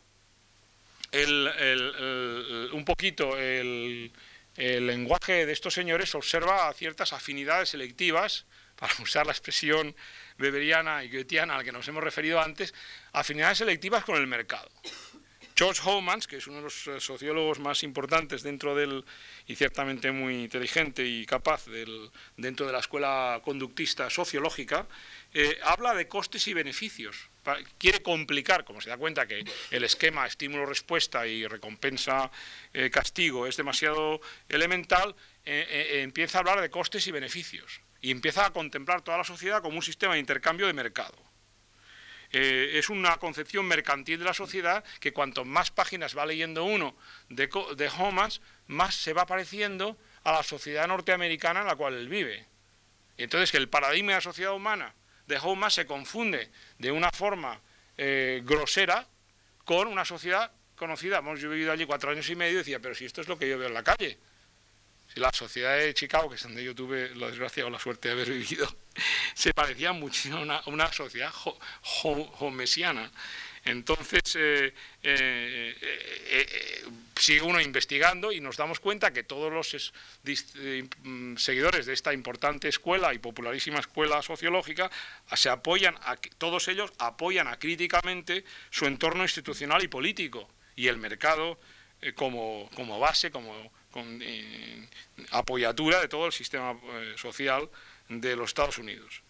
un 1.14 2.84
poquito 2.84 3.38
el, 3.38 4.12
el 4.58 4.88
lenguaje 4.88 5.46
de 5.46 5.54
estos 5.54 5.76
señores, 5.76 6.16
observa 6.16 6.74
ciertas 6.74 7.14
afinidades 7.14 7.70
selectivas, 7.70 8.48
para 8.76 8.92
usar 9.04 9.28
la 9.28 9.34
expresión 9.34 9.96
beberiana 10.40 11.04
y 11.04 11.12
goetiana 11.12 11.54
a 11.54 11.58
la 11.60 11.64
que 11.64 11.72
nos 11.72 11.88
hemos 11.88 12.04
referido 12.04 12.42
antes, 12.42 12.74
afinidades 13.12 13.60
selectivas 13.60 14.04
con 14.04 14.16
el 14.16 14.26
mercado. 14.26 14.68
George 15.56 15.82
Homans, 15.86 16.28
que 16.28 16.38
es 16.38 16.48
uno 16.48 16.58
de 16.58 16.64
los 16.64 16.88
eh, 16.88 17.00
sociólogos 17.00 17.60
más 17.60 17.84
importantes 17.84 18.42
dentro 18.42 18.76
del, 18.76 19.06
y 19.48 19.56
ciertamente 19.56 20.12
muy 20.12 20.44
inteligente 20.44 21.06
y 21.06 21.26
capaz 21.26 21.66
del, 21.68 22.10
dentro 22.38 22.66
de 22.66 22.74
la 22.74 22.80
escuela 22.80 23.40
conductista 23.44 24.10
sociológica, 24.10 24.88
eh, 25.34 25.60
habla 25.64 25.94
de 25.94 26.08
costes 26.08 26.48
y 26.48 26.54
beneficios. 26.54 27.30
Quiere 27.78 28.02
complicar, 28.02 28.64
como 28.64 28.82
se 28.82 28.90
da 28.90 28.98
cuenta 28.98 29.28
que 29.28 29.44
el 29.70 29.84
esquema 29.84 30.26
estímulo-respuesta 30.26 31.28
y 31.28 31.46
recompensa-castigo 31.46 33.48
es 33.48 33.58
demasiado 33.58 34.22
elemental, 34.48 35.16
eh, 35.46 36.00
empieza 36.04 36.38
a 36.38 36.40
hablar 36.40 36.62
de 36.62 36.70
costes 36.70 37.06
y 37.08 37.12
beneficios 37.12 37.82
y 38.02 38.12
empieza 38.12 38.46
a 38.46 38.54
contemplar 38.54 39.02
toda 39.02 39.18
la 39.18 39.24
sociedad 39.24 39.62
como 39.62 39.78
un 39.78 39.82
sistema 39.82 40.14
de 40.14 40.20
intercambio 40.20 40.68
de 40.68 40.74
mercado. 40.74 41.23
Eh, 42.34 42.80
es 42.80 42.90
una 42.90 43.18
concepción 43.18 43.68
mercantil 43.68 44.20
de 44.20 44.26
la 44.26 44.34
sociedad 44.34 44.84
que 45.00 45.14
cuanto 45.14 45.46
más 45.46 45.70
páginas 45.70 46.18
va 46.18 46.26
leyendo 46.26 46.64
uno 46.64 46.96
de, 47.30 47.48
de 47.76 47.92
Homas, 48.00 48.42
más 48.68 48.96
se 48.96 49.14
va 49.14 49.28
pareciendo 49.28 49.98
a 50.24 50.32
la 50.32 50.44
sociedad 50.44 50.88
norteamericana 50.88 51.62
en 51.62 51.68
la 51.68 51.76
cual 51.76 51.94
él 51.94 52.10
vive. 52.10 52.48
Entonces 53.18 53.52
que 53.52 53.58
el 53.58 53.70
paradigma 53.70 54.14
de 54.14 54.18
la 54.18 54.22
sociedad 54.22 54.54
humana 54.54 54.96
de 55.28 55.38
Homas 55.38 55.76
se 55.76 55.86
confunde 55.86 56.50
de 56.80 56.92
una 56.92 57.12
forma 57.12 57.62
eh, 57.98 58.42
grosera 58.44 59.08
con 59.64 59.88
una 59.88 60.04
sociedad 60.04 60.52
conocida. 60.76 61.20
Hemos 61.20 61.42
vivido 61.42 61.72
allí 61.72 61.86
cuatro 61.86 62.12
años 62.12 62.28
y 62.30 62.36
medio 62.36 62.54
y 62.54 62.58
decía, 62.58 62.80
pero 62.80 62.96
si 62.96 63.06
esto 63.06 63.22
es 63.22 63.28
lo 63.28 63.38
que 63.38 63.48
yo 63.48 63.58
veo 63.58 63.68
en 63.68 63.74
la 63.76 63.84
calle. 63.84 64.18
La 65.16 65.32
sociedad 65.32 65.78
de 65.78 65.94
Chicago, 65.94 66.30
que 66.30 66.36
es 66.36 66.44
donde 66.44 66.64
yo 66.64 66.74
tuve 66.74 67.16
la 67.16 67.28
desgracia 67.28 67.66
o 67.66 67.70
la 67.70 67.80
suerte 67.80 68.08
de 68.08 68.14
haber 68.14 68.32
vivido, 68.32 68.68
se 69.36 69.54
parecía 69.54 69.94
muchísimo 69.94 70.38
a 70.38 70.64
una, 70.68 70.92
sociedad 70.92 71.32
homesiana. 72.40 73.12
Entonces, 73.66 74.36
eh, 74.36 74.74
eh, 75.04 75.76
eh, 75.82 76.86
sigue 77.16 77.42
uno 77.42 77.62
investigando 77.62 78.34
y 78.34 78.42
nos 78.42 78.58
damos 78.58 78.82
cuenta 78.82 79.14
que 79.14 79.24
todos 79.24 79.54
los 79.54 79.94
seguidores 81.42 81.86
de 81.86 81.94
esta 81.94 82.14
importante 82.14 82.68
escuela 82.68 83.14
y 83.14 83.20
popularísima 83.20 83.80
escuela 83.80 84.22
sociológica 84.22 84.92
se 85.34 85.50
apoyan, 85.50 85.96
a, 86.02 86.18
todos 86.38 86.68
ellos 86.68 86.92
apoyan 86.98 87.48
acríticamente 87.48 88.44
su 88.70 88.86
entorno 88.86 89.24
institucional 89.24 89.82
y 89.82 89.88
político 89.88 90.50
y 90.76 90.88
el 90.88 90.98
mercado 90.98 91.58
como 92.16 93.00
base, 93.00 93.32
como 93.32 93.72
eh, 93.96 94.88
apoyatura 95.32 96.02
de 96.02 96.08
todo 96.08 96.26
el 96.26 96.34
sistema 96.34 96.72
eh, 96.72 97.14
social 97.18 97.70
de 98.10 98.36
los 98.36 98.50
Estados 98.50 98.78
Unidos. 98.78 99.22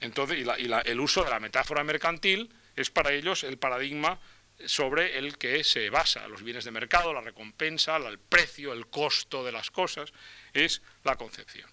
Entonces, 0.00 0.38
y, 0.38 0.70
el 0.88 1.00
uso 1.00 1.24
de 1.24 1.30
la 1.30 1.40
metáfora 1.40 1.84
mercantil 1.84 2.50
es 2.76 2.90
para 2.90 3.12
ellos 3.12 3.44
el 3.44 3.58
paradigma 3.58 4.18
sobre 4.66 5.18
el 5.18 5.38
que 5.38 5.64
se 5.64 5.90
basa 5.90 6.28
los 6.28 6.42
bienes 6.42 6.64
de 6.64 6.70
mercado, 6.70 7.12
la 7.12 7.20
recompensa, 7.20 7.96
el 7.96 8.18
precio, 8.18 8.72
el 8.72 8.86
costo 8.88 9.44
de 9.44 9.52
las 9.52 9.70
cosas, 9.70 10.12
es 10.52 10.82
la 11.04 11.16
concepción. 11.16 11.70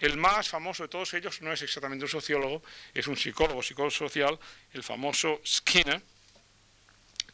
El 0.00 0.16
más 0.16 0.48
famoso 0.48 0.84
de 0.84 0.88
todos 0.88 1.12
ellos 1.12 1.42
no 1.42 1.52
es 1.52 1.60
exactamente 1.60 2.06
un 2.06 2.10
sociólogo, 2.10 2.62
es 2.94 3.06
un 3.06 3.16
psicólogo, 3.16 3.62
psicólogo 3.62 3.90
social, 3.90 4.38
el 4.72 4.82
famoso 4.82 5.42
Skinner, 5.46 6.00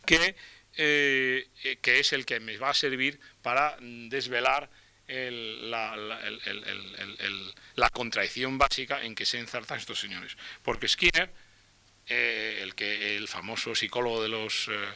que 0.05 0.35
eh, 0.77 1.49
que 1.81 2.01
es 2.01 2.13
el 2.13 2.27
que 2.27 2.41
me 2.41 2.57
va 2.59 2.71
a 2.71 2.75
servir 2.75 3.19
para 3.43 3.77
desvelar 3.81 4.69
la, 5.09 5.91
contradicción 7.93 8.59
básica 8.59 9.03
en 9.03 9.15
que 9.15 9.25
se 9.25 9.39
enzarzan 9.39 9.79
estos 9.79 10.01
señores. 10.01 10.37
Porque 10.63 10.89
Skinner, 10.89 11.31
eh, 12.09 12.61
el, 12.63 12.75
que, 12.75 13.17
el 13.17 13.29
famoso 13.29 13.75
psicólogo 13.75 14.23
de 14.23 14.29
los... 14.29 14.69
Eh, 14.69 14.89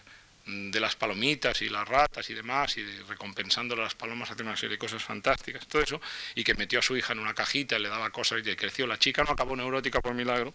de 0.47 0.81
las 0.81 0.97
palomitas 0.97 1.63
y 1.63 1.69
las 1.69 1.87
ratas 1.87 2.29
y 2.31 2.35
demás, 2.35 2.77
y 2.77 2.85
recompensando 3.03 3.75
a 3.75 3.79
las 3.79 3.95
palomas 3.95 4.31
hace 4.31 4.43
una 4.43 4.57
serie 4.57 4.71
de 4.71 4.79
cosas 4.79 5.03
fantásticas, 5.03 5.67
todo 5.67 5.83
eso, 5.83 6.01
y 6.35 6.43
que 6.43 6.55
metió 6.55 6.79
a 6.79 6.83
su 6.83 6.97
hija 6.97 7.13
en 7.13 7.21
una 7.21 7.35
cajita 7.35 7.77
y 7.77 7.83
le 7.83 7.89
daba 7.89 8.11
cosas 8.11 8.41
y 8.45 8.57
creció. 8.57 8.87
La 8.87 8.99
chica 8.99 9.23
no 9.23 9.33
acabó 9.33 9.55
neurótica 9.55 10.01
por 10.01 10.15
milagro, 10.15 10.53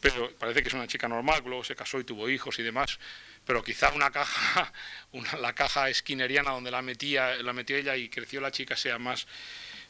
pero 0.00 0.32
parece 0.32 0.62
que 0.62 0.68
es 0.68 0.74
una 0.74 0.88
chica 0.88 1.06
normal, 1.06 1.42
luego 1.44 1.62
se 1.62 1.76
casó 1.76 2.00
y 2.00 2.04
tuvo 2.04 2.28
hijos 2.28 2.58
y 2.58 2.62
demás, 2.62 2.98
pero 3.50 3.64
quizá 3.64 3.90
una 3.90 4.12
caja, 4.12 4.72
la 5.40 5.52
caja 5.54 5.92
skinneriana 5.92 6.52
donde 6.52 6.70
la 6.70 6.82
metía, 6.82 7.34
la 7.42 7.52
metió 7.52 7.76
ella 7.76 7.96
y 7.96 8.08
creció 8.08 8.40
la 8.40 8.52
chica 8.52 8.76
sea 8.76 8.96
más, 9.00 9.26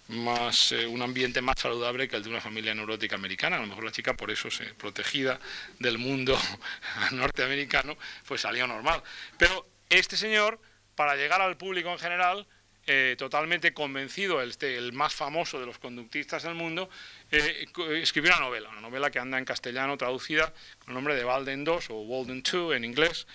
más 0.09 0.73
eh, 0.73 0.87
un 0.87 1.03
ambiente 1.03 1.43
más 1.43 1.57
saludable 1.61 2.09
que 2.09 2.17
el 2.17 2.23
de 2.23 2.31
una 2.31 2.41
familia 2.41 2.75
neurótica 2.75 3.17
americana. 3.17 3.59
A 3.59 3.61
lo 3.61 3.67
mejor 3.67 3.85
la 3.85 3.93
chica 3.93 4.15
por 4.15 4.31
eso, 4.31 4.51
se, 4.51 4.65
protegida 4.73 5.39
del 5.79 5.99
mundo 5.99 6.41
norteamericano, 7.13 7.99
pues 8.27 8.41
salió 8.41 8.67
normal. 8.67 9.03
Pero 9.37 9.69
este 9.91 10.17
señor, 10.17 10.59
para 10.95 11.15
llegar 11.17 11.43
al 11.43 11.59
público 11.59 11.91
en 11.91 11.99
general, 11.99 12.47
eh, 12.87 13.15
totalmente 13.19 13.75
convencido, 13.75 14.41
el, 14.41 14.53
el, 14.63 14.93
más 14.93 15.15
famoso 15.15 15.61
de 15.61 15.67
los 15.67 15.79
conductistas 15.79 16.43
del 16.45 16.55
mundo, 16.55 16.89
eh, 17.31 17.67
escribió 18.03 18.33
una 18.33 18.41
novela, 18.41 18.71
una 18.71 18.81
novela 18.81 19.11
que 19.11 19.19
anda 19.19 19.39
en 19.39 19.45
castellano 19.45 19.99
traducida 19.99 20.53
con 20.79 20.89
el 20.89 20.95
nombre 20.95 21.15
de 21.15 21.25
Walden 21.25 21.65
II 21.67 21.79
o 21.91 22.03
Walden 22.03 22.43
II 22.51 22.73
en 22.73 22.85
inglés, 22.85 23.27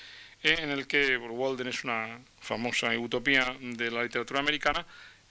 eh, 0.46 0.58
en 0.60 0.70
el 0.70 0.88
que 0.88 1.18
Walden 1.18 1.68
es 1.68 1.84
una 1.84 2.20
famosa 2.40 2.90
utopía 2.98 3.56
de 3.60 3.92
la 3.92 4.04
literatura 4.04 4.40
americana, 4.40 4.86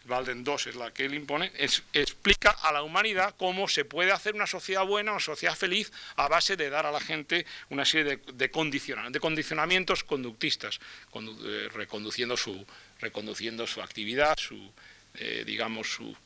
Walden 0.07 0.45
II 0.47 0.55
es 0.67 0.77
la 0.77 0.93
que 0.93 1.07
él 1.07 1.15
impone, 1.15 1.51
explica 1.95 2.51
a 2.51 2.73
la 2.73 2.83
humanidad 2.83 3.35
cómo 3.39 3.69
se 3.69 3.87
puede 3.87 4.13
hacer 4.13 4.35
una 4.35 4.47
sociedad 4.47 4.85
buena, 4.85 5.13
una 5.13 5.21
sociedad 5.21 5.57
feliz, 5.57 5.91
a 6.17 6.29
base 6.29 6.57
de 6.57 6.69
dar 6.69 6.85
a 6.85 6.93
la 6.93 7.01
gente 7.01 7.47
una 7.71 7.87
serie 7.87 8.17
de, 8.17 8.33
de, 8.35 9.21
condicionamientos 9.21 10.05
conductistas, 10.05 10.79
reconduciendo 11.73 12.37
su 12.37 12.67
reconduciendo 13.01 13.67
su 13.67 13.83
actividad, 13.83 14.37
su, 14.39 14.73
eh, 15.15 15.45
digamos, 15.47 15.93
su 15.93 16.17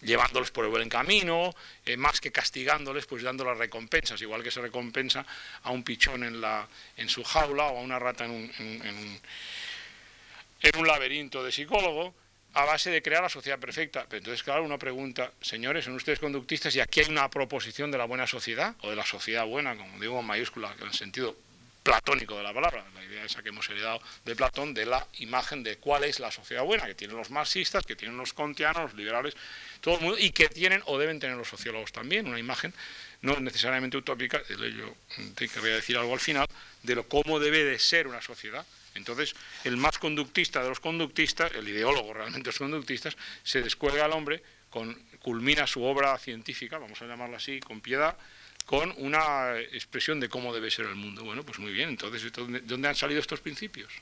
llevándoles 0.00 0.50
por 0.50 0.64
el 0.64 0.70
buen 0.70 0.88
camino, 0.88 1.54
eh, 1.84 1.96
más 1.96 2.20
que 2.20 2.32
castigándoles, 2.32 3.06
pues 3.06 3.22
dándoles 3.22 3.58
recompensas, 3.58 4.20
igual 4.22 4.42
que 4.42 4.50
se 4.50 4.60
recompensa 4.60 5.26
a 5.62 5.70
un 5.70 5.82
pichón 5.82 6.24
en, 6.24 6.40
la, 6.40 6.66
en 6.96 7.08
su 7.08 7.22
jaula 7.22 7.64
o 7.66 7.78
a 7.78 7.82
una 7.82 7.98
rata 7.98 8.24
en 8.24 8.30
un, 8.30 9.20
en 10.62 10.78
un 10.78 10.86
laberinto 10.86 11.44
de 11.44 11.52
psicólogo, 11.52 12.14
a 12.54 12.64
base 12.64 12.90
de 12.90 13.02
crear 13.02 13.22
la 13.22 13.28
sociedad 13.28 13.58
perfecta. 13.58 14.06
Pero 14.08 14.18
entonces, 14.18 14.42
claro, 14.42 14.64
uno 14.64 14.78
pregunta, 14.78 15.30
señores, 15.42 15.84
¿son 15.84 15.94
ustedes 15.94 16.18
conductistas 16.18 16.74
y 16.74 16.80
aquí 16.80 17.00
hay 17.00 17.10
una 17.10 17.28
proposición 17.28 17.90
de 17.90 17.98
la 17.98 18.06
buena 18.06 18.26
sociedad 18.26 18.74
o 18.80 18.90
de 18.90 18.96
la 18.96 19.04
sociedad 19.04 19.44
buena, 19.44 19.76
como 19.76 20.00
digo 20.00 20.18
en 20.18 20.26
mayúscula, 20.26 20.74
en 20.80 20.86
el 20.86 20.94
sentido 20.94 21.36
platónico 21.86 22.36
de 22.36 22.42
la 22.42 22.52
palabra, 22.52 22.84
la 22.96 23.04
idea 23.04 23.24
esa 23.24 23.44
que 23.44 23.50
hemos 23.50 23.70
heredado 23.70 24.00
de 24.24 24.34
Platón, 24.34 24.74
de 24.74 24.84
la 24.86 25.06
imagen 25.20 25.62
de 25.62 25.76
cuál 25.76 26.02
es 26.02 26.18
la 26.18 26.32
sociedad 26.32 26.64
buena, 26.64 26.84
que 26.84 26.96
tienen 26.96 27.16
los 27.16 27.30
marxistas, 27.30 27.86
que 27.86 27.94
tienen 27.94 28.18
los 28.18 28.32
kantianos, 28.32 28.82
los 28.82 28.94
liberales, 28.94 29.36
todo 29.80 29.94
el 29.94 30.00
mundo, 30.00 30.18
y 30.18 30.30
que 30.30 30.48
tienen 30.48 30.82
o 30.86 30.98
deben 30.98 31.20
tener 31.20 31.36
los 31.36 31.46
sociólogos 31.46 31.92
también, 31.92 32.26
una 32.26 32.40
imagen 32.40 32.74
no 33.22 33.38
necesariamente 33.38 33.96
utópica, 33.96 34.42
yo 34.48 34.96
te 35.36 35.48
querría 35.48 35.76
decir 35.76 35.96
algo 35.96 36.12
al 36.12 36.18
final, 36.18 36.46
de 36.82 36.96
lo 36.96 37.06
cómo 37.08 37.38
debe 37.38 37.62
de 37.62 37.78
ser 37.78 38.08
una 38.08 38.20
sociedad, 38.20 38.66
entonces, 38.94 39.36
el 39.62 39.76
más 39.76 39.98
conductista 39.98 40.62
de 40.62 40.70
los 40.70 40.80
conductistas, 40.80 41.52
el 41.54 41.68
ideólogo 41.68 42.14
realmente 42.14 42.44
de 42.44 42.52
los 42.52 42.58
conductistas, 42.58 43.16
se 43.44 43.62
descuelga 43.62 44.06
al 44.06 44.12
hombre, 44.12 44.42
con, 44.70 44.92
culmina 45.20 45.68
su 45.68 45.84
obra 45.84 46.18
científica, 46.18 46.78
vamos 46.78 47.00
a 47.00 47.06
llamarla 47.06 47.36
así, 47.36 47.60
con 47.60 47.80
piedad, 47.80 48.16
con 48.66 48.92
una 48.98 49.58
expresión 49.58 50.18
de 50.18 50.28
cómo 50.28 50.52
debe 50.52 50.70
ser 50.70 50.86
el 50.86 50.96
mundo. 50.96 51.24
Bueno, 51.24 51.44
pues 51.44 51.58
muy 51.60 51.72
bien, 51.72 51.88
entonces, 51.88 52.22
¿de 52.32 52.60
dónde 52.60 52.88
han 52.88 52.96
salido 52.96 53.20
estos 53.20 53.40
principios? 53.40 53.92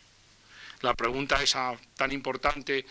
La 0.80 0.94
pregunta 0.94 1.42
esa 1.42 1.78
tan 1.96 2.10
importante 2.12 2.84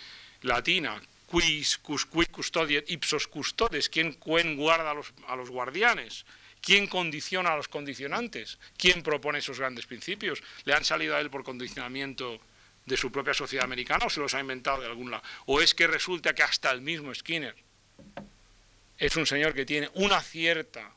latina, 0.43 1.01
quis, 1.29 1.79
cusqui 1.79 2.27
custodiet 2.27 2.89
ipsos 2.91 3.27
custodes, 3.27 3.89
¿quién, 3.89 4.15
guarda 4.55 4.91
a 4.91 4.93
los, 4.93 5.13
a 5.27 5.35
los 5.35 5.49
guardianes? 5.49 6.25
¿Quién 6.61 6.87
condiciona 6.87 7.53
a 7.53 7.57
los 7.57 7.67
condicionantes? 7.67 8.57
¿Quién 8.77 9.01
propone 9.01 9.39
esos 9.39 9.59
grandes 9.59 9.85
principios? 9.85 10.41
¿Le 10.63 10.73
han 10.73 10.85
salido 10.85 11.15
a 11.15 11.19
él 11.19 11.29
por 11.29 11.43
condicionamiento 11.43 12.39
de 12.85 12.97
su 12.97 13.11
propia 13.11 13.33
sociedad 13.33 13.65
americana 13.65 14.05
o 14.05 14.09
se 14.09 14.21
los 14.21 14.33
ha 14.33 14.39
inventado 14.39 14.81
de 14.81 14.87
algún 14.87 15.11
lado? 15.11 15.23
¿O 15.47 15.59
es 15.59 15.73
que 15.73 15.87
resulta 15.87 16.33
que 16.33 16.43
hasta 16.43 16.71
el 16.71 16.81
mismo 16.81 17.13
Skinner 17.13 17.55
es 18.97 19.15
un 19.17 19.25
señor 19.25 19.53
que 19.53 19.65
tiene 19.65 19.89
una 19.95 20.21
cierta 20.21 20.89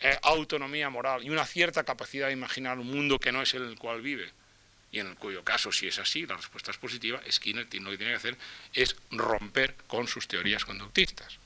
eh, 0.00 0.18
autonomía 0.22 0.90
moral 0.90 1.24
y 1.24 1.30
una 1.30 1.46
cierta 1.46 1.84
capacidad 1.84 2.26
de 2.26 2.32
imaginar 2.32 2.78
un 2.78 2.90
mundo 2.90 3.18
que 3.18 3.32
no 3.32 3.42
es 3.42 3.54
el 3.54 3.76
cual 3.78 4.02
vive? 4.02 4.30
Y 4.92 5.00
en 5.00 5.08
el 5.08 5.16
cuyo 5.16 5.44
caso, 5.44 5.72
si 5.72 5.88
es 5.88 5.98
así, 5.98 6.26
la 6.26 6.36
respuesta 6.36 6.70
es 6.70 6.78
positiva, 6.78 7.20
Skinner 7.30 7.66
lo 7.80 7.90
que 7.90 7.96
tiene 7.96 8.12
que 8.12 8.16
hacer 8.16 8.36
es 8.72 8.96
romper 9.10 9.74
con 9.86 10.08
sus 10.08 10.28
teorías 10.28 10.64
conductistas. 10.64 11.38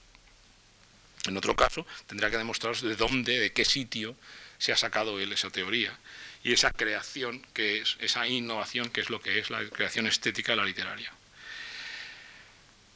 En 1.27 1.37
otro 1.37 1.55
caso, 1.57 1.87
tendrá 2.07 2.31
que 2.31 2.39
demostraros 2.39 2.83
de 2.83 2.97
dónde, 2.97 3.39
de 3.39 3.53
qué 3.53 3.65
sitio 3.65 4.17
se 4.59 4.73
ha 4.73 4.77
sacado 4.77 5.19
él 5.21 5.33
esa 5.33 5.51
teoría 5.51 5.99
y 6.43 6.53
esa 6.53 6.71
creación 6.71 7.45
que 7.53 7.81
es, 7.81 7.97
esa 8.01 8.27
innovación 8.27 8.91
que 8.91 9.01
es 9.01 9.11
lo 9.11 9.21
que 9.21 9.39
es 9.39 9.51
la 9.51 9.65
creación 9.69 10.07
estética 10.07 10.53
de 10.53 10.57
la 10.57 10.65
literaria. 10.65 11.13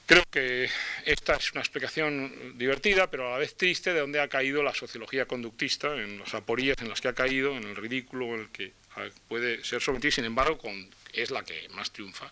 Creo 0.07 0.23
que 0.31 0.69
esta 1.07 1.37
es 1.37 1.53
una 1.53 1.63
explicación 1.63 2.59
divertida, 2.59 3.11
pero 3.11 3.29
a 3.29 3.33
la 3.33 3.39
vez 3.39 3.57
triste, 3.57 3.95
de 3.95 4.01
dónde 4.01 4.21
ha 4.21 4.29
caído 4.29 4.63
la 4.63 4.75
sociología 4.75 5.27
conductista, 5.27 5.95
en 5.97 6.19
las 6.19 6.35
aporías 6.35 6.77
en 6.83 6.91
las 6.91 7.01
que 7.01 7.09
ha 7.09 7.15
caído, 7.15 7.57
en 7.57 7.65
el 7.65 7.75
ridículo 7.75 8.35
en 8.35 8.41
el 8.41 8.49
que 8.51 8.73
puede 9.29 9.65
ser 9.65 9.81
sometida, 9.81 10.11
sin 10.11 10.27
embargo, 10.27 10.61
es 11.13 11.31
la 11.31 11.43
que 11.43 11.69
más 11.71 11.91
triunfa. 11.91 12.31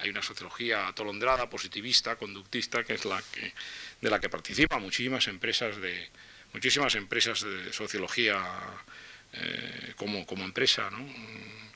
Hay 0.00 0.10
una 0.10 0.22
sociología 0.22 0.88
atolondrada, 0.88 1.48
positivista, 1.48 2.16
conductista, 2.16 2.82
que 2.82 2.94
es 2.94 3.04
la 3.04 3.22
que 3.32 3.52
de 4.00 4.10
la 4.10 4.18
que 4.18 4.28
participan 4.28 4.82
muchísimas 4.82 5.28
empresas 5.28 5.80
de 5.80 6.08
muchísimas 6.52 6.94
empresas 6.96 7.42
de 7.42 7.72
sociología 7.72 8.42
eh, 9.32 9.94
como, 9.96 10.44
empresa, 10.44 10.90
¿no? 10.90 11.06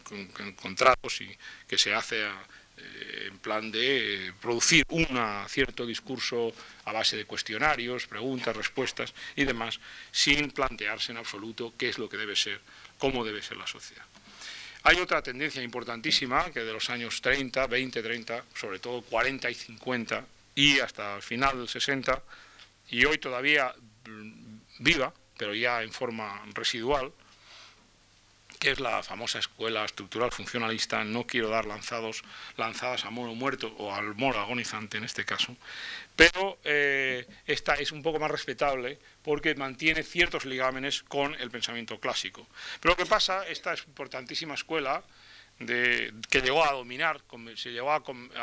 con, 0.03 0.53
contratos 0.55 1.21
y 1.21 1.39
que 1.69 1.79
se 1.79 1.95
hace 1.95 2.27
eh, 2.27 2.31
en 2.77 3.39
plan 3.39 3.71
de 3.71 4.33
producir 4.41 4.85
un 4.89 5.07
cierto 5.49 5.87
discurso 5.87 6.53
a 6.85 6.93
base 6.93 7.17
de 7.17 7.25
cuestionarios, 7.25 8.07
preguntas, 8.07 8.57
respuestas 8.57 9.15
y 9.35 9.45
demás, 9.45 9.81
sin 10.13 10.51
plantearse 10.51 11.13
en 11.13 11.19
absoluto 11.19 11.73
qué 11.79 11.89
es 11.89 11.99
lo 11.99 12.09
que 12.09 12.17
debe 12.17 12.37
ser, 12.37 12.61
cómo 12.99 13.25
debe 13.25 13.43
ser 13.43 13.57
la 13.57 13.67
sociedad. 13.67 14.05
Hay 14.83 14.99
otra 14.99 15.21
tendencia 15.23 15.63
importantísima 15.63 16.51
que 16.53 16.61
de 16.61 16.73
los 16.73 16.91
años 16.91 17.21
30, 17.21 17.67
20, 17.67 18.03
30, 18.03 18.45
sobre 18.55 18.79
todo 18.79 19.03
40 19.03 19.51
y 19.51 19.55
50, 19.55 20.25
y 20.55 20.79
hasta 20.79 21.17
el 21.17 21.23
final 21.23 21.59
del 21.59 21.69
60, 21.69 22.23
y 22.91 23.05
hoy 23.05 23.19
todavía 23.19 23.75
viva, 24.79 25.13
pero 25.37 25.55
ya 25.55 25.83
en 25.83 25.93
forma 25.93 26.41
residual, 26.55 27.13
que 28.59 28.71
es 28.71 28.81
la 28.81 29.03
famosa 29.03 29.39
escuela 29.39 29.85
estructural 29.85 30.31
funcionalista, 30.33 31.05
no 31.05 31.27
quiero 31.27 31.49
dar 31.49 31.67
lanzados, 31.67 32.23
lanzadas 32.57 33.05
a 33.05 33.11
mono 33.11 33.35
muerto 33.35 33.75
o 33.79 33.95
al 33.95 34.15
moro 34.15 34.41
agonizante 34.41 34.99
en 34.99 35.05
este 35.05 35.25
caso, 35.25 35.57
pero 36.15 36.59
eh, 36.65 37.27
esta 37.47 37.75
es 37.75 37.93
un 37.93 38.03
poco 38.03 38.19
más 38.19 38.31
respetable 38.31 38.99
porque 39.23 39.55
mantiene 39.55 40.03
ciertos 40.03 40.45
ligámenes 40.45 41.03
con 41.03 41.35
el 41.35 41.51
pensamiento 41.51 42.01
clásico. 42.01 42.47
Pero 42.81 42.93
lo 42.93 42.97
que 42.97 43.07
pasa, 43.07 43.47
esta 43.47 43.75
es 43.75 43.85
importantísima 43.87 44.55
escuela, 44.55 45.03
que 45.59 46.43
llegó 46.43 46.65
a 46.65 46.73
dominar, 46.73 47.23
se 47.55 47.71
llegó 47.71 47.91
a, 47.91 48.03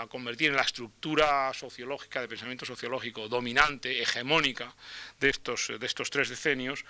convertir 0.09 0.49
en 0.49 0.55
la 0.55 0.63
estructura 0.63 1.53
sociológica, 1.53 2.21
de 2.21 2.27
pensamiento 2.27 2.65
sociológico 2.65 3.27
dominante, 3.27 4.01
hegemónica 4.01 4.73
de 5.19 5.29
estos, 5.29 5.71
de 5.79 5.85
estos 5.85 6.09
tres 6.09 6.29
decenios, 6.29 6.85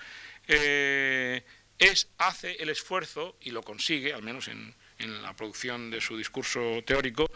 eh, 0.48 1.44
es, 1.88 2.08
hace 2.18 2.56
el 2.62 2.70
esfuerzo, 2.70 3.38
y 3.42 3.52
lo 3.52 3.64
consigue, 3.64 4.14
al 4.14 4.24
menos 4.24 4.48
en, 4.48 4.76
la 5.00 5.36
producción 5.36 5.92
de 5.92 6.00
su 6.00 6.18
discurso 6.18 6.82
teórico, 6.86 7.30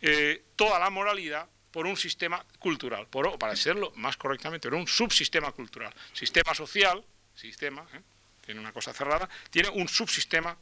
eh, 0.00 0.44
toda 0.56 0.78
la 0.78 0.88
moralidad 0.88 1.46
por 1.70 1.86
un 1.86 1.96
sistema 1.96 2.44
cultural, 2.58 3.06
para 3.38 3.52
decirlo 3.52 3.92
más 3.96 4.16
correctamente, 4.16 4.68
por 4.68 4.78
un 4.78 4.86
subsistema 4.86 5.52
cultural. 5.52 5.92
Sistema 6.12 6.54
social, 6.54 7.04
sistema, 7.34 7.86
¿eh? 7.92 8.00
tiene 8.44 8.60
una 8.60 8.72
cosa 8.72 8.92
cerrada, 8.92 9.28
tiene 9.50 9.68
un 9.70 9.88
subsistema 9.88 10.56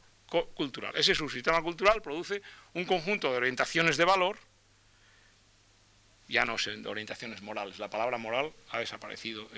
cultural. 0.53 0.95
Ese 0.95 1.13
subsistema 1.13 1.61
cultural 1.61 2.01
produce 2.01 2.41
un 2.73 2.85
conjunto 2.85 3.31
de 3.31 3.37
orientaciones 3.37 3.97
de 3.97 4.05
valor, 4.05 4.37
ya 6.27 6.45
no 6.45 6.57
son 6.57 6.85
orientaciones 6.87 7.41
morales, 7.41 7.79
la 7.79 7.89
palabra 7.89 8.17
moral 8.17 8.53
ha 8.69 8.79
desaparecido, 8.79 9.49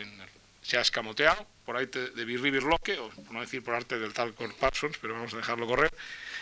se 0.63 0.77
ha 0.77 0.81
escamoteado, 0.81 1.45
por 1.65 1.77
ahí 1.77 1.85
de 1.85 2.25
Birri 2.25 2.57
o 2.57 3.09
por 3.09 3.31
no 3.31 3.41
decir 3.41 3.63
por 3.63 3.75
arte 3.75 3.99
del 3.99 4.13
tal 4.13 4.33
Parsons, 4.33 4.97
pero 4.97 5.13
vamos 5.13 5.33
a 5.33 5.37
dejarlo 5.37 5.67
correr, 5.67 5.91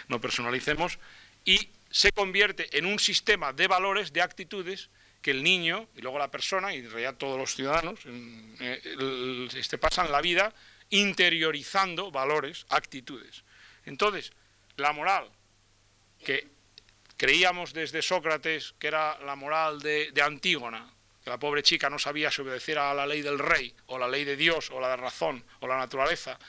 no 0.07 0.21
personalicemos, 0.21 0.99
y 1.43 1.69
se 1.89 2.11
convierte 2.11 2.77
en 2.77 2.85
un 2.85 2.99
sistema 2.99 3.51
de 3.51 3.67
valores, 3.67 4.13
de 4.13 4.21
actitudes, 4.21 4.89
que 5.21 5.31
el 5.31 5.43
niño 5.43 5.87
y 5.95 6.01
luego 6.01 6.17
la 6.17 6.31
persona, 6.31 6.73
y 6.73 6.79
en 6.79 6.89
realidad 6.89 7.15
todos 7.15 7.37
los 7.37 7.53
ciudadanos, 7.53 7.99
eh, 8.05 9.49
este, 9.55 9.77
pasan 9.77 10.11
la 10.11 10.21
vida 10.21 10.53
interiorizando 10.89 12.11
valores, 12.11 12.65
actitudes. 12.69 13.43
Entonces, 13.85 14.31
la 14.77 14.93
moral, 14.93 15.29
que 16.23 16.47
creíamos 17.17 17.73
desde 17.73 18.01
Sócrates 18.01 18.73
que 18.79 18.87
era 18.87 19.19
la 19.19 19.35
moral 19.35 19.79
de, 19.79 20.11
Antígona, 20.23 20.91
que 21.23 21.29
la 21.29 21.37
pobre 21.37 21.63
chica 21.63 21.89
no 21.89 21.99
sabía 21.99 22.31
si 22.31 22.41
obedecer 22.41 22.77
a 22.79 22.93
la 22.93 23.05
ley 23.05 23.21
del 23.21 23.39
rey, 23.39 23.73
o 23.87 23.97
la 23.99 24.07
ley 24.07 24.23
de 24.23 24.35
Dios, 24.35 24.71
o 24.71 24.79
la 24.79 24.89
de 24.89 24.97
razón, 24.97 25.43
o 25.59 25.67
la 25.67 25.77
naturaleza, 25.77 26.39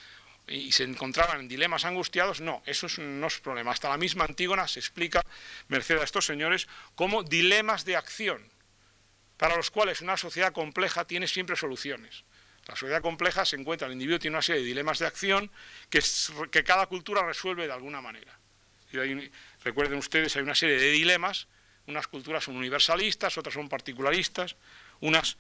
y 0.49 0.73
se 0.73 0.85
encontraban 0.85 1.41
en 1.41 1.49
dilemas 1.49 1.85
angustiados, 1.85 2.41
no, 2.41 2.63
eso 2.67 2.87
no 3.01 3.27
es 3.27 3.39
problema. 3.39 3.71
Hasta 3.71 3.89
la 3.89 3.97
misma 3.97 4.25
Antígona 4.25 4.67
se 4.67 4.81
explica, 4.81 5.25
merced 5.69 5.99
a 5.99 6.05
estos 6.05 6.27
señores, 6.27 6.69
como 6.95 7.23
dilemas 7.23 7.85
de 7.85 7.97
acción, 7.97 8.43
para 9.37 9.57
los 9.57 9.71
cuales 9.71 10.01
una 10.01 10.17
sociedad 10.17 10.53
compleja 10.53 11.05
tiene 11.05 11.29
siempre 11.29 11.57
soluciones. 11.57 12.25
La 12.67 12.77
sociedad 12.77 13.03
compleja 13.03 13.45
se 13.45 13.57
encuentra, 13.57 13.87
el 13.87 13.95
individuo 13.95 14.19
tiene 14.19 14.37
una 14.37 14.43
serie 14.43 14.63
de 14.63 14.69
dilemas 14.69 14.99
de 14.99 15.07
acción 15.07 15.51
que, 15.91 16.01
que 16.51 16.65
cada 16.65 16.87
cultura 16.87 17.25
resuelve 17.25 17.67
de 17.67 17.73
alguna 17.73 18.01
manera. 18.01 18.39
Y 18.93 19.31
recuerden 19.65 19.99
ustedes, 19.99 20.37
hay 20.37 20.43
una 20.43 20.55
serie 20.55 20.79
de 20.79 20.91
dilemas, 20.91 21.49
unas 21.87 22.07
culturas 22.07 22.45
son 22.45 22.57
universalistas, 22.57 23.37
otras 23.39 23.55
son 23.55 23.69
particularistas, 23.69 24.57
unas 25.01 25.37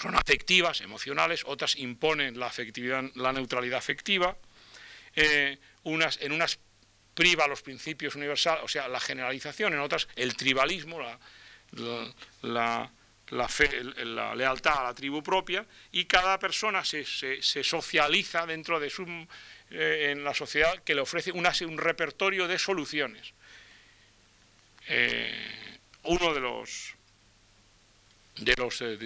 son 0.00 0.14
afectivas, 0.14 0.80
emocionales, 0.80 1.42
otras 1.46 1.76
imponen 1.76 2.38
la, 2.38 2.46
afectividad, 2.46 3.04
la 3.14 3.32
neutralidad 3.32 3.78
afectiva, 3.78 4.36
eh, 5.14 5.58
unas, 5.84 6.20
en 6.20 6.32
unas 6.32 6.58
priva 7.14 7.46
los 7.46 7.62
principios 7.62 8.14
universales, 8.14 8.64
o 8.64 8.68
sea, 8.68 8.88
la 8.88 9.00
generalización, 9.00 9.74
en 9.74 9.80
otras 9.80 10.08
el 10.16 10.34
tribalismo, 10.34 10.98
la 12.42 12.90
la, 13.32 14.34
lealtad 14.34 14.78
a 14.78 14.84
la 14.84 14.94
tribu 14.94 15.22
propia 15.22 15.64
y 15.90 16.04
cada 16.04 16.38
persona 16.38 16.84
se, 16.84 17.04
socializa 17.42 18.46
dentro 18.46 18.78
de 18.78 18.90
su, 18.90 19.04
eh, 19.70 20.08
en 20.10 20.24
la 20.24 20.34
sociedad 20.34 20.82
que 20.84 20.94
le 20.94 21.00
ofrece 21.00 21.32
un 21.32 21.78
repertorio 21.78 22.46
de 22.46 22.58
soluciones. 22.58 23.32
Eh, 24.88 25.32
uno 26.04 26.34
de 26.34 26.40
los 26.40 26.94
de 28.36 28.54
los 28.56 28.80
eh, 28.82 28.98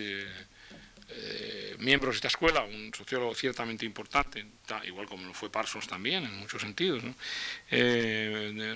eh, 1.08 1.76
miembros 1.78 2.14
de 2.14 2.16
esta 2.16 2.28
escuela, 2.28 2.62
un 2.62 2.92
sociólogo 2.94 3.34
ciertamente 3.34 3.84
importante, 3.84 4.46
igual 4.84 5.06
como 5.06 5.26
lo 5.26 5.34
fue 5.34 5.50
Parsons 5.50 5.88
también, 5.88 6.24
en 6.24 6.36
muchos 6.36 6.62
sentidos, 6.62 7.02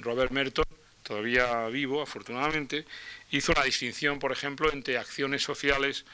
Robert 0.03 0.33
Merton, 0.33 0.65
todavía 1.03 1.67
vivo, 1.69 2.03
afortunadamente, 2.03 2.85
hizo 3.31 3.53
una 3.53 3.65
distinción, 3.65 4.19
por 4.19 4.33
ejemplo, 4.33 4.73
entre 4.73 4.99
acciones 4.99 5.43
sociales 5.43 6.05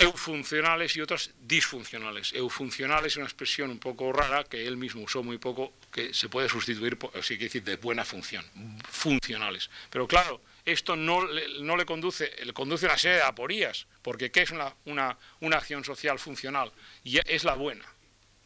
eufuncionales 0.00 0.96
y 0.96 1.02
otras 1.02 1.30
disfuncionales. 1.42 2.32
Eufuncionales 2.32 3.12
es 3.12 3.16
una 3.18 3.26
expresión 3.26 3.70
un 3.70 3.78
poco 3.78 4.10
rara 4.12 4.44
que 4.44 4.66
él 4.66 4.78
mismo 4.78 5.02
usó 5.02 5.22
muy 5.22 5.36
poco, 5.36 5.74
que 5.92 6.14
se 6.14 6.30
puede 6.30 6.48
sustituir 6.48 6.98
por, 6.98 7.14
así 7.16 7.36
que 7.36 7.44
decir, 7.44 7.62
de 7.62 7.76
buena 7.76 8.04
función, 8.04 8.44
funcionales. 8.88 9.68
Pero 9.90 10.08
claro, 10.08 10.40
esto 10.64 10.96
no, 10.96 11.26
le 11.26 11.84
conduce, 11.84 12.32
le 12.42 12.52
conduce 12.54 12.86
a 12.86 12.88
una 12.88 12.98
serie 12.98 13.18
de 13.18 13.24
aporías, 13.24 13.86
porque 14.00 14.30
¿qué 14.30 14.40
es 14.40 14.50
una, 14.50 14.74
una, 14.86 15.18
una 15.40 15.58
acción 15.58 15.84
social 15.84 16.18
funcional? 16.18 16.72
Y 17.04 17.20
es 17.30 17.44
la 17.44 17.54
buena. 17.54 17.84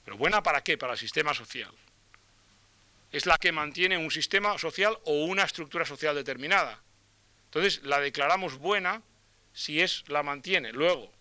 ¿Pero 0.05 0.17
buena 0.17 0.43
para 0.43 0.65
qué? 0.65 0.77
Para 0.77 0.95
el 0.95 0.99
sistema 0.99 1.35
social. 1.35 1.73
Es 3.13 3.27
la 3.27 3.39
que 3.39 3.53
mantiene 3.53 3.97
un 3.97 4.11
sistema 4.11 4.59
social 4.59 4.99
o 5.05 5.25
una 5.25 5.45
estructura 5.45 5.87
social 5.87 6.17
determinada. 6.17 6.83
Entonces, 7.45 7.81
la 7.85 8.01
declaramos 8.01 8.59
buena 8.59 9.03
si 9.53 9.81
es 9.81 10.03
la 10.09 10.25
mantiene. 10.25 10.73
Luego, 10.73 11.14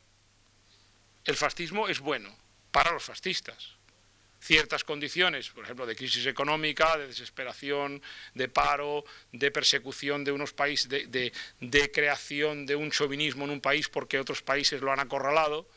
el 1.26 1.36
fascismo 1.36 1.88
es 1.88 2.00
bueno 2.00 2.36
para 2.72 2.92
los 2.92 3.04
fascistas. 3.04 3.76
Ciertas 4.40 4.84
condiciones, 4.84 5.50
por 5.50 5.64
ejemplo, 5.64 5.86
de 5.86 5.96
crisis 5.96 6.26
económica, 6.26 6.98
de 6.98 7.08
desesperación, 7.08 8.02
de 8.34 8.50
paro, 8.50 9.06
de 9.32 9.52
persecución 9.52 10.26
de 10.26 10.34
unos 10.34 10.52
países, 10.52 10.90
de, 10.90 11.92
creación 11.94 12.66
de 12.66 12.76
un 12.76 12.92
chauvinismo 12.92 13.46
en 13.46 13.52
un 13.52 13.62
país 13.62 13.88
porque 13.88 14.20
otros 14.20 14.42
países 14.42 14.82
lo 14.82 14.92
han 14.92 15.00
acorralado, 15.00 15.70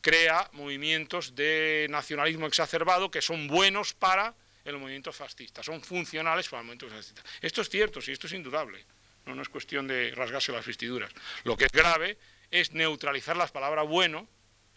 crea 0.00 0.50
movimientos 0.52 1.36
de 1.36 1.86
nacionalismo 1.90 2.46
exacerbado 2.46 3.08
que 3.10 3.22
son 3.22 3.46
buenos 3.46 3.94
para 3.94 4.34
el 4.64 4.78
movimiento 4.78 5.12
fascista, 5.12 5.62
son 5.62 5.80
funcionales 5.80 6.48
para 6.48 6.62
el 6.62 6.66
movimiento 6.66 6.92
fascista. 6.92 7.22
Esto 7.40 7.62
es 7.62 7.68
cierto, 7.68 8.00
sí, 8.00 8.10
esto 8.10 8.26
es 8.26 8.32
indudable. 8.32 8.84
No, 9.26 9.34
no 9.36 9.42
es 9.42 9.48
cuestión 9.48 9.86
de 9.86 10.10
rasgarse 10.16 10.50
las 10.50 10.66
vestiduras. 10.66 11.12
Lo 11.44 11.56
que 11.56 11.66
es 11.66 11.72
grave 11.72 12.18
es 12.50 12.72
neutralizar 12.72 13.36
las 13.36 13.52
palabras 13.52 13.86
bueno 13.86 14.26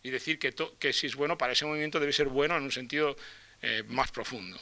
y 0.04 0.10
decir 0.10 0.40
que, 0.40 0.54
que 0.80 0.94
si 0.94 1.08
es 1.08 1.16
bueno 1.16 1.38
para 1.38 1.54
ese 1.54 1.66
movimiento 1.66 2.00
debe 2.00 2.14
ser 2.14 2.28
bueno 2.28 2.58
en 2.58 2.64
un 2.64 2.72
sentido 2.72 3.16
eh, 3.62 3.84
más 3.88 4.12
profundo. 4.12 4.60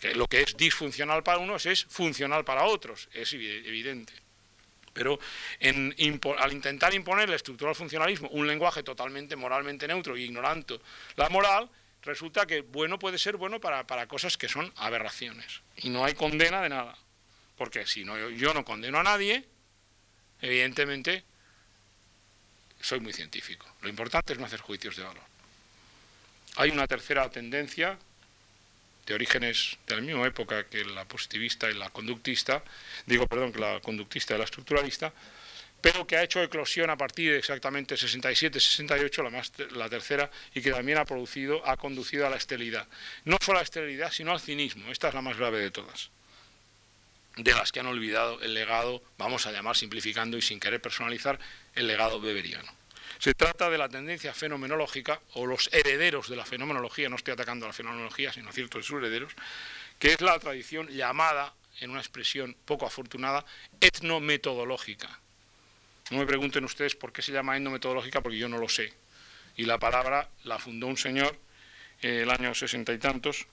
Que 0.00 0.14
lo 0.14 0.26
que 0.26 0.42
es 0.42 0.56
disfuncional 0.56 1.22
para 1.22 1.38
unos 1.38 1.66
es 1.66 1.84
funcional 1.84 2.44
para 2.44 2.64
otros, 2.64 3.08
es 3.12 3.32
evidente. 3.32 4.12
Pero 4.92 5.18
al 6.38 6.52
intentar 6.52 6.92
imponer 6.94 7.28
la 7.28 7.36
estructura 7.36 7.70
del 7.70 7.76
funcionalismo 7.76 8.28
un 8.30 8.46
lenguaje 8.46 8.82
totalmente 8.82 9.36
moralmente 9.36 9.86
neutro 9.86 10.16
e 10.16 10.22
ignorante 10.22 10.80
la 11.16 11.28
moral, 11.28 11.70
resulta 12.02 12.46
que 12.46 12.62
bueno 12.62 12.98
puede 12.98 13.18
ser 13.18 13.36
bueno 13.36 13.60
para, 13.60 13.86
para, 13.86 14.06
cosas 14.06 14.36
que 14.36 14.48
son 14.48 14.72
aberraciones. 14.76 15.62
Y 15.76 15.90
no 15.90 16.04
hay 16.04 16.14
condena 16.14 16.62
de 16.62 16.68
nada. 16.68 16.98
Porque 17.56 17.86
si 17.86 18.04
no, 18.04 18.30
yo 18.30 18.54
no 18.54 18.64
condeno 18.64 18.98
a 18.98 19.02
nadie, 19.02 19.44
evidentemente 20.40 21.24
soy 22.80 23.00
muy 23.00 23.12
científico. 23.12 23.66
Lo 23.82 23.88
importante 23.88 24.32
es 24.32 24.38
no 24.38 24.46
hacer 24.46 24.60
juicios 24.60 24.96
de 24.96 25.04
valor. 25.04 25.22
Hay 26.56 26.70
una 26.70 26.86
tercera 26.86 27.30
tendencia 27.30 27.98
de 29.06 29.14
orígenes 29.14 29.78
de 29.86 29.96
la 29.96 30.02
misma 30.02 30.26
época 30.26 30.66
que 30.66 30.84
la 30.84 31.04
positivista 31.06 31.70
y 31.70 31.74
la 31.74 31.90
conductista, 31.90 32.62
digo, 33.06 33.26
perdón, 33.26 33.52
que 33.52 33.60
la 33.60 33.80
conductista 33.80 34.34
y 34.34 34.38
la 34.38 34.44
estructuralista, 34.44 35.12
pero 35.80 36.06
que 36.06 36.16
ha 36.16 36.22
hecho 36.24 36.42
eclosión 36.42 36.90
a 36.90 36.96
partir 36.96 37.32
de 37.32 37.38
exactamente 37.38 37.94
67-68, 37.94 39.22
la, 39.22 39.30
más, 39.30 39.52
la 39.72 39.88
tercera, 39.88 40.30
y 40.54 40.60
que 40.60 40.72
también 40.72 40.98
ha 40.98 41.04
producido, 41.04 41.66
ha 41.66 41.76
conducido 41.76 42.26
a 42.26 42.30
la 42.30 42.36
esterilidad. 42.36 42.86
No 43.24 43.38
solo 43.40 43.58
a 43.58 43.60
la 43.60 43.64
esterilidad, 43.64 44.10
sino 44.10 44.32
al 44.32 44.40
cinismo. 44.40 44.90
Esta 44.90 45.08
es 45.08 45.14
la 45.14 45.22
más 45.22 45.36
grave 45.36 45.60
de 45.60 45.70
todas 45.70 46.10
de 47.38 47.52
las 47.52 47.70
que 47.70 47.80
han 47.80 47.86
olvidado 47.86 48.40
el 48.40 48.52
legado, 48.52 49.02
vamos 49.16 49.46
a 49.46 49.52
llamar 49.52 49.76
simplificando 49.76 50.36
y 50.36 50.42
sin 50.42 50.58
querer 50.58 50.80
personalizar, 50.82 51.38
el 51.78 51.86
legado 51.86 52.20
beberiano. 52.20 52.70
Se 53.18 53.34
trata 53.34 53.70
de 53.70 53.78
la 53.78 53.88
tendencia 53.88 54.34
fenomenológica 54.34 55.20
o 55.34 55.46
los 55.46 55.70
herederos 55.72 56.28
de 56.28 56.36
la 56.36 56.44
fenomenología, 56.44 57.08
no 57.08 57.16
estoy 57.16 57.32
atacando 57.32 57.66
a 57.66 57.68
la 57.68 57.72
fenomenología, 57.72 58.32
sino 58.32 58.50
a 58.50 58.52
ciertos 58.52 58.82
de 58.82 58.86
sus 58.86 58.98
herederos, 58.98 59.32
que 59.98 60.12
es 60.12 60.20
la 60.20 60.38
tradición 60.38 60.88
llamada, 60.88 61.54
en 61.80 61.90
una 61.90 62.00
expresión 62.00 62.56
poco 62.64 62.86
afortunada, 62.86 63.44
etnometodológica. 63.80 65.20
No 66.10 66.18
me 66.18 66.26
pregunten 66.26 66.64
ustedes 66.64 66.96
por 66.96 67.12
qué 67.12 67.22
se 67.22 67.32
llama 67.32 67.56
etnometodológica, 67.56 68.20
porque 68.20 68.38
yo 68.38 68.48
no 68.48 68.58
lo 68.58 68.68
sé. 68.68 68.92
Y 69.56 69.64
la 69.64 69.78
palabra 69.78 70.28
la 70.44 70.58
fundó 70.58 70.86
un 70.86 70.96
señor 70.96 71.36
eh, 72.02 72.22
el 72.22 72.30
año 72.30 72.54
sesenta 72.54 72.92
y 72.92 72.98
tantos, 72.98 73.46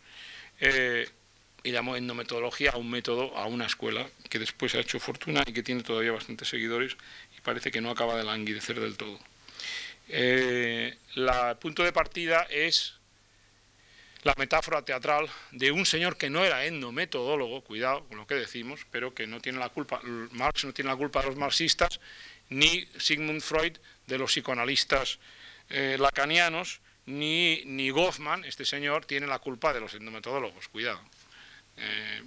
eh, 0.59 1.09
y 1.63 1.71
llamó 1.71 1.95
etnometodología 1.95 2.71
a 2.71 2.77
un 2.77 2.89
método, 2.89 3.35
a 3.35 3.47
una 3.47 3.65
escuela, 3.65 4.07
que 4.29 4.37
después 4.37 4.75
ha 4.75 4.79
hecho 4.79 4.99
fortuna 4.99 5.43
y 5.47 5.51
que 5.51 5.63
tiene 5.63 5.81
todavía 5.81 6.11
bastantes 6.11 6.47
seguidores 6.47 6.95
parece 7.45 7.71
que 7.71 7.79
no 7.79 7.91
acaba 7.91 8.17
de 8.17 8.23
languidecer 8.25 8.79
del 8.79 8.97
todo. 8.97 9.17
Eh, 10.09 10.97
el 11.15 11.57
punto 11.61 11.83
de 11.83 11.93
partida 11.93 12.45
es 12.49 12.95
la 14.23 14.33
metáfora 14.37 14.81
teatral 14.81 15.29
de 15.51 15.71
un 15.71 15.85
señor 15.85 16.17
que 16.17 16.31
no 16.31 16.43
era 16.43 16.65
etnometodólogo, 16.65 17.61
cuidado 17.61 18.03
con 18.07 18.17
lo 18.17 18.27
que 18.27 18.35
decimos, 18.35 18.81
pero 18.89 19.13
que 19.13 19.27
no 19.27 19.39
tiene 19.39 19.59
la 19.59 19.69
culpa, 19.69 20.01
Marx 20.31 20.65
no 20.65 20.73
tiene 20.73 20.89
la 20.89 20.97
culpa 20.97 21.21
de 21.21 21.27
los 21.27 21.37
marxistas, 21.37 21.99
ni 22.49 22.87
Sigmund 22.97 23.41
Freud 23.41 23.77
de 24.07 24.17
los 24.17 24.31
psicoanalistas 24.31 25.19
eh, 25.69 25.97
lacanianos, 25.99 26.81
ni, 27.05 27.63
ni 27.65 27.91
Goffman, 27.91 28.43
este 28.45 28.65
señor, 28.65 29.05
tiene 29.05 29.27
la 29.27 29.37
culpa 29.37 29.71
de 29.73 29.79
los 29.79 29.93
etnometodólogos, 29.93 30.67
cuidado. 30.69 31.01
Eh, 31.77 32.23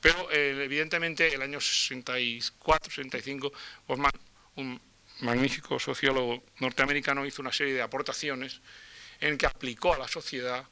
pero 0.00 0.30
eh, 0.32 0.64
evidentemente 0.64 1.32
el 1.32 1.42
año 1.42 1.60
64, 1.60 2.90
65, 2.90 3.52
Osman, 3.86 4.10
un 4.56 4.80
magnífico 5.20 5.78
sociólogo 5.78 6.42
norteamericano, 6.58 7.24
hizo 7.26 7.42
una 7.42 7.52
serie 7.52 7.74
de 7.74 7.82
aportaciones 7.82 8.60
en 9.20 9.38
que 9.38 9.46
aplicó 9.46 9.94
a 9.94 9.98
la 9.98 10.08
sociedad 10.08 10.64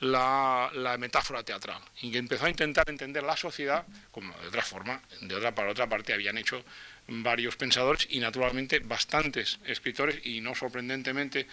la, 0.00 0.96
metáfora 0.98 1.42
teatral 1.42 1.80
y 2.02 2.10
que 2.10 2.18
empezó 2.18 2.46
a 2.46 2.50
intentar 2.50 2.88
entender 2.88 3.22
la 3.22 3.36
sociedad 3.36 3.86
como 4.10 4.36
de 4.38 4.48
otra 4.48 4.62
forma, 4.62 5.02
de 5.20 5.34
otra 5.34 5.54
para 5.54 5.70
otra 5.70 5.88
parte 5.88 6.12
habían 6.12 6.38
hecho 6.38 6.64
varios 7.08 7.56
pensadores 7.56 8.06
y 8.10 8.18
naturalmente 8.18 8.80
bastantes 8.80 9.58
escritores 9.64 10.24
y 10.26 10.40
no 10.40 10.54
sorprendentemente 10.54 11.46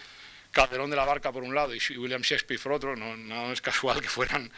Calderón 0.54 0.88
de 0.88 0.96
la 0.96 1.04
Barca 1.04 1.32
por 1.32 1.42
un 1.42 1.54
lado 1.54 1.74
y 1.74 1.98
William 1.98 2.22
Shakespeare 2.22 2.60
por 2.60 2.72
otro, 2.72 2.96
no, 2.96 3.52
es 3.52 3.60
casual 3.60 4.00
que 4.00 4.08
fueran, 4.08 4.50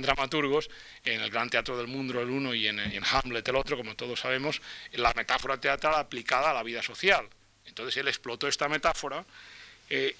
dramaturgos 0.00 0.70
en 1.04 1.20
el 1.20 1.30
Gran 1.30 1.50
Teatro 1.50 1.76
del 1.76 1.88
Mundo 1.88 2.20
el 2.20 2.30
uno 2.30 2.54
y 2.54 2.68
en, 2.68 2.80
Hamlet 3.04 3.46
el 3.48 3.56
otro, 3.56 3.76
como 3.76 3.96
todos 3.96 4.20
sabemos, 4.20 4.62
la 4.92 5.12
metáfora 5.14 5.58
teatral 5.60 5.96
aplicada 5.96 6.52
a 6.52 6.54
la 6.54 6.62
vida 6.62 6.80
social. 6.80 7.28
Entonces 7.66 7.96
él 7.96 8.06
explotó 8.06 8.46
esta 8.46 8.68
metáfora 8.68 9.24
e 9.90 10.14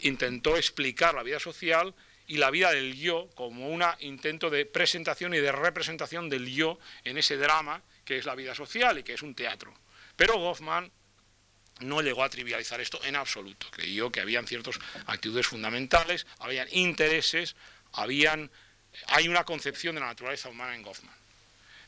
intentó 0.00 0.56
explicar 0.56 1.14
la 1.14 1.24
vida 1.24 1.40
social 1.40 1.92
y 2.28 2.36
la 2.36 2.50
vida 2.50 2.70
del 2.70 2.94
yo 2.96 3.28
como 3.34 3.68
un 3.68 3.82
intento 4.00 4.48
de 4.48 4.64
presentación 4.64 5.34
y 5.34 5.38
de 5.38 5.50
representación 5.50 6.28
del 6.28 6.46
yo 6.46 6.78
en 7.04 7.18
ese 7.18 7.36
drama 7.36 7.82
que 8.04 8.16
es 8.16 8.26
la 8.26 8.36
vida 8.36 8.54
social 8.54 8.98
y 8.98 9.02
que 9.02 9.14
es 9.14 9.22
un 9.22 9.34
teatro. 9.34 9.74
Pero 10.14 10.38
Goffman 10.38 10.90
no 11.80 12.00
llegó 12.02 12.24
a 12.24 12.30
trivializar 12.30 12.80
esto 12.80 13.00
en 13.04 13.16
absoluto. 13.16 13.66
Creyó 13.70 14.10
que 14.10 14.20
habían 14.20 14.46
ciertas 14.46 14.78
actitudes 15.06 15.46
fundamentales, 15.46 16.26
habían 16.38 16.68
intereses, 16.72 17.56
habían, 17.92 18.50
hay 19.06 19.28
una 19.28 19.44
concepción 19.44 19.94
de 19.94 20.00
la 20.00 20.08
naturaleza 20.08 20.48
humana 20.48 20.74
en 20.74 20.82
Goffman. 20.82 21.14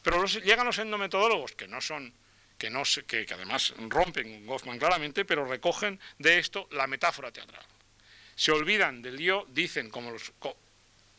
Pero 0.03 0.25
llegan 0.25 0.67
los 0.67 0.79
endometodólogos, 0.79 1.53
que 1.53 1.69
no 1.69 1.81
son, 1.81 2.13
que, 2.57 2.71
no, 2.71 2.83
que, 3.07 3.27
que 3.27 3.35
además 3.35 3.75
rompen 3.89 4.47
Goffman 4.47 4.79
claramente, 4.79 5.25
pero 5.25 5.45
recogen 5.45 6.01
de 6.19 6.39
esto 6.39 6.69
la 6.71 6.87
metáfora 6.87 7.31
teatral. 7.31 7.65
Se 8.35 8.53
olvidan 8.53 9.03
del 9.03 9.19
yo, 9.19 9.47
dicen, 9.51 9.91
como 9.91 10.11
los 10.11 10.33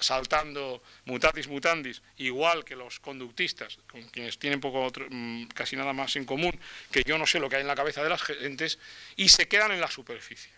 saltando 0.01 0.81
mutatis 1.05 1.47
mutandis, 1.47 2.01
igual 2.17 2.65
que 2.65 2.75
los 2.75 2.99
conductistas, 2.99 3.79
con 3.89 4.01
quienes 4.09 4.37
tienen 4.37 4.59
poco 4.59 4.91
mm, 5.09 5.45
casi 5.53 5.75
nada 5.75 5.93
más 5.93 6.15
en 6.15 6.25
común, 6.25 6.57
que 6.91 7.03
yo 7.03 7.17
no 7.17 7.25
sé 7.25 7.39
lo 7.39 7.49
que 7.49 7.57
hay 7.57 7.61
en 7.61 7.67
la 7.67 7.75
cabeza 7.75 8.03
de 8.03 8.09
las 8.09 8.21
gentes, 8.23 8.79
y 9.15 9.29
se 9.29 9.47
quedan 9.47 9.71
en 9.71 9.81
la 9.81 9.89
superficie. 9.89 10.51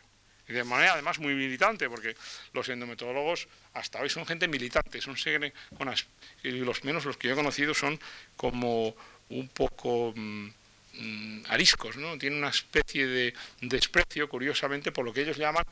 Y 0.48 0.54
de 0.54 0.64
manera 0.64 0.94
además 0.94 1.20
muy 1.20 1.34
militante, 1.36 1.90
porque 1.90 2.16
los 2.54 2.68
endometodólogos 2.68 3.48
hasta 3.74 4.02
hoy 4.02 4.10
son 4.10 4.26
gente 4.26 4.48
militante, 4.48 5.00
son 5.02 5.16
con 5.78 5.94
y 6.44 6.52
los 6.52 6.84
menos 6.84 7.06
los 7.06 7.18
que 7.18 7.28
yo 7.28 7.34
he 7.34 7.38
conocido 7.38 7.74
son 7.74 8.00
como 8.36 8.96
un 9.30 9.48
poco 9.48 10.14
mm, 10.16 10.48
mm, 10.94 11.44
ariscos, 11.50 11.96
¿no? 11.96 12.18
tiene 12.18 12.38
una 12.38 12.50
especie 12.50 13.08
de 13.08 13.34
desprecio, 13.62 14.28
curiosamente, 14.28 14.92
por 14.92 15.06
lo 15.06 15.14
que 15.14 15.22
ellos 15.22 15.38
llaman 15.38 15.64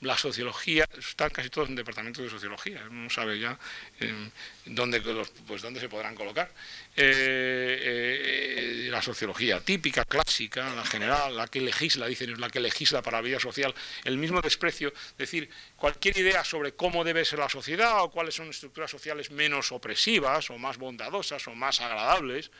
la 0.00 0.16
sociología, 0.16 0.88
están 0.98 1.30
casi 1.30 1.50
todos 1.50 1.68
en 1.68 1.76
departamentos 1.76 2.24
de 2.24 2.30
sociología, 2.30 2.82
no 2.90 3.10
sabe 3.10 3.38
ya 3.38 3.58
eh, 4.00 4.30
dónde, 4.64 5.00
pues, 5.46 5.60
dónde 5.60 5.78
se 5.78 5.88
podrán 5.88 6.14
colocar. 6.14 6.50
Eh, 6.96 8.86
eh, 8.86 8.88
la 8.90 9.02
sociología 9.02 9.60
típica, 9.60 10.04
clásica, 10.06 10.74
la 10.74 10.84
general, 10.84 11.36
la 11.36 11.48
que 11.48 11.60
legisla, 11.60 12.06
dicen, 12.06 12.30
es 12.30 12.38
la 12.38 12.48
que 12.48 12.60
legisla 12.60 13.02
para 13.02 13.18
la 13.18 13.22
vida 13.22 13.38
social, 13.38 13.74
el 14.04 14.16
mismo 14.16 14.40
desprecio, 14.40 14.88
es 14.88 15.18
decir, 15.18 15.50
cualquier 15.76 16.16
idea 16.16 16.44
sobre 16.44 16.72
cómo 16.72 17.04
debe 17.04 17.24
ser 17.24 17.38
la 17.38 17.50
sociedad 17.50 18.02
o 18.02 18.10
cuáles 18.10 18.34
son 18.34 18.48
estructuras 18.48 18.90
sociales 18.90 19.30
menos 19.30 19.70
opresivas 19.70 20.48
o 20.48 20.56
más 20.56 20.78
bondadosas 20.78 21.46
o 21.46 21.54
más 21.54 21.80
agradables, 21.80 22.50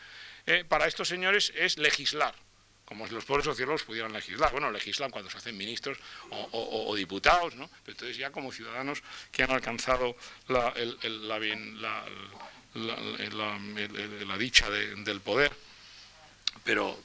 para 0.68 0.86
estos 0.86 1.07
señores 1.07 1.53
es 1.55 1.78
legislar 1.78 2.34
como 2.91 3.07
si 3.07 3.14
los 3.14 3.24
pobres 3.24 3.45
sociólogos 3.45 3.84
pudieran 3.84 4.12
legislar. 4.12 4.51
Bueno, 4.51 4.68
legislan 4.72 5.12
cuando 5.12 5.30
se 5.30 5.38
hacen 5.38 5.57
ministros 5.57 5.97
o, 6.30 6.93
diputados, 6.97 7.55
¿no? 7.55 7.70
Pero 7.84 7.93
entonces 7.93 8.16
ya 8.16 8.32
como 8.32 8.51
ciudadanos 8.51 9.01
que 9.30 9.45
han 9.45 9.53
alcanzado 9.53 10.16
la, 10.49 10.74
dicha 14.36 14.68
del 14.68 15.20
poder. 15.20 15.53
Pero 16.64 16.99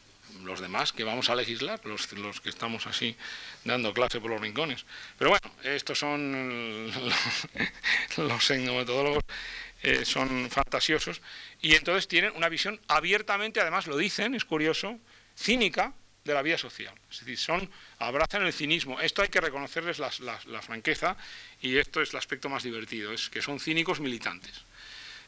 los 0.44 0.60
demás 0.60 0.92
que 0.92 1.04
vamos 1.04 1.30
a 1.30 1.36
legislar, 1.36 1.80
los, 1.86 2.12
los 2.14 2.42
que 2.42 2.50
estamos 2.50 2.88
así 2.88 3.16
dando 3.64 3.94
clase 3.94 4.20
por 4.20 4.32
los 4.32 4.42
rincones. 4.42 4.88
Pero 5.20 5.30
bueno, 5.30 5.52
estos 5.62 6.00
son 6.00 6.92
los 8.18 8.50
etnometodólogos, 8.50 9.24
eh, 9.84 10.04
son 10.04 10.50
fantasiosos 10.50 11.22
y 11.62 11.76
entonces 11.76 12.08
tienen 12.08 12.34
una 12.36 12.50
visión 12.50 12.82
abiertamente, 12.88 13.62
además 13.62 13.86
lo 13.86 13.98
dicen, 13.98 14.34
es 14.34 14.46
curioso, 14.46 15.00
cínica 15.36 15.94
de 16.24 16.34
la 16.34 16.42
vida 16.42 16.58
social. 16.58 16.94
Es 17.10 17.20
decir, 17.20 17.38
son, 17.38 17.70
abrazan 18.00 18.46
el 18.46 18.52
cinismo. 18.52 19.00
Esto 19.00 19.22
hay 19.22 19.30
que 19.30 19.40
reconocerles 19.40 20.00
la, 20.00 20.62
franqueza 20.62 21.16
y 21.62 21.78
esto 21.78 22.02
es 22.02 22.12
el 22.12 22.18
aspecto 22.18 22.50
más 22.50 22.64
divertido, 22.64 23.14
es 23.14 23.30
que 23.30 23.42
son 23.42 23.60
cínicos 23.60 24.00
militantes. 24.00 24.64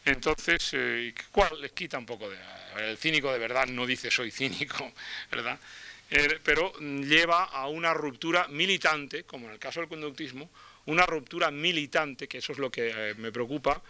Entonces, 0.05 0.69
eh, 0.73 1.13
¿cuál 1.31 1.61
les 1.61 1.71
quita 1.71 1.97
un 1.97 2.05
poco 2.05 2.29
de... 2.29 2.37
El 2.77 2.97
cínico 2.97 3.31
de 3.31 3.39
verdad 3.39 3.67
no 3.67 3.85
dice 3.85 4.09
soy 4.09 4.31
cínico, 4.31 4.91
¿verdad? 5.31 5.59
Eh, 6.09 6.39
pero 6.43 6.73
lleva 6.79 7.43
a 7.43 7.67
una 7.67 7.93
ruptura 7.93 8.47
militante, 8.47 9.23
como 9.23 9.47
en 9.47 9.53
el 9.53 9.59
caso 9.59 9.81
del 9.81 9.89
conductismo, 9.89 10.49
una 10.85 11.05
ruptura 11.05 11.51
militante, 11.51 12.27
que 12.27 12.39
eso 12.39 12.53
es 12.53 12.57
lo 12.57 12.71
que 12.71 12.91
eh, 12.95 13.13
me 13.15 13.31
preocupa 13.31 13.81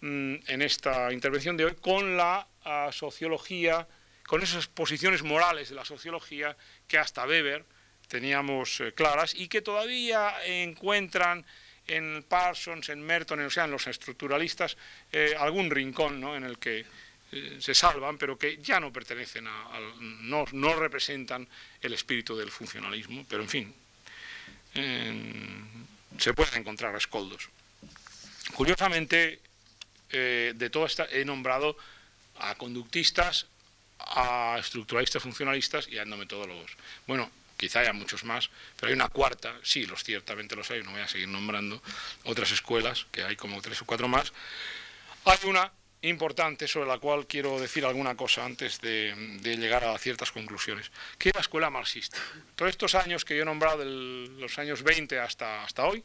mm, 0.00 0.34
en 0.46 0.62
esta 0.62 1.12
intervención 1.12 1.56
de 1.56 1.66
hoy, 1.66 1.74
con 1.80 2.16
la 2.16 2.46
ah, 2.64 2.90
sociología 2.92 3.86
con 4.30 4.44
esas 4.44 4.68
posiciones 4.68 5.24
morales 5.24 5.70
de 5.70 5.74
la 5.74 5.84
sociología 5.84 6.56
que 6.86 6.98
hasta 6.98 7.26
Weber 7.26 7.64
teníamos 8.06 8.78
eh, 8.78 8.92
claras 8.92 9.34
y 9.34 9.48
que 9.48 9.60
todavía 9.60 10.36
encuentran 10.46 11.44
en 11.88 12.22
Parsons, 12.22 12.90
en 12.90 13.02
Merton, 13.02 13.40
o 13.40 13.50
sea, 13.50 13.64
en 13.64 13.72
los 13.72 13.88
estructuralistas, 13.88 14.76
eh, 15.10 15.34
algún 15.36 15.68
rincón 15.68 16.22
en 16.22 16.44
el 16.44 16.60
que 16.60 16.86
eh, 17.32 17.56
se 17.58 17.74
salvan, 17.74 18.18
pero 18.18 18.38
que 18.38 18.58
ya 18.58 18.78
no 18.78 18.92
pertenecen 18.92 19.48
a, 19.48 19.80
no, 19.98 20.44
no, 20.52 20.74
representan 20.76 21.48
el 21.82 21.92
espíritu 21.92 22.36
del 22.36 22.52
funcionalismo, 22.52 23.26
pero 23.28 23.42
en 23.42 23.48
fin, 23.48 23.74
se 26.18 26.34
pueden 26.34 26.60
encontrar 26.60 26.94
escoldos. 26.94 27.48
Curiosamente, 28.54 29.40
de 30.08 30.70
todo 30.70 30.86
esto 30.86 31.04
he 31.10 31.24
nombrado 31.24 31.76
a 32.38 32.54
conductistas, 32.54 33.49
a 34.06 34.56
estructuralistas 34.58 35.22
funcionalistas 35.22 35.88
y 35.88 35.98
a 35.98 36.02
endometodólogos. 36.02 36.76
Bueno, 37.06 37.30
quizá 37.56 37.80
haya 37.80 37.92
muchos 37.92 38.24
más, 38.24 38.50
pero 38.76 38.88
hay 38.88 38.94
una 38.94 39.08
cuarta, 39.08 39.54
sí, 39.62 39.86
los 39.86 40.02
ciertamente 40.02 40.56
los 40.56 40.70
hay, 40.70 40.82
no 40.82 40.92
voy 40.92 41.02
a 41.02 41.08
seguir 41.08 41.28
nombrando 41.28 41.82
otras 42.24 42.50
escuelas, 42.50 43.06
que 43.12 43.22
hay 43.22 43.36
como 43.36 43.60
tres 43.60 43.82
o 43.82 43.84
cuatro 43.84 44.08
más. 44.08 44.32
Hay 45.26 45.38
una 45.44 45.70
importante 46.02 46.66
sobre 46.66 46.88
la 46.88 46.98
cual 46.98 47.26
quiero 47.26 47.60
decir 47.60 47.84
alguna 47.84 48.16
cosa 48.16 48.44
antes 48.44 48.80
de, 48.80 49.14
llegar 49.42 49.84
a 49.84 49.98
ciertas 49.98 50.32
conclusiones, 50.32 50.90
que 51.18 51.28
es 51.28 51.34
la 51.34 51.42
escuela 51.42 51.68
marxista. 51.68 52.18
Todos 52.56 52.70
estos 52.70 52.94
años 52.94 53.24
que 53.24 53.36
yo 53.36 53.42
he 53.42 53.44
nombrado, 53.44 53.78
de 53.78 54.30
los 54.40 54.58
años 54.58 54.82
20 54.82 55.18
hasta, 55.18 55.62
hasta 55.64 55.84
hoy, 55.84 56.02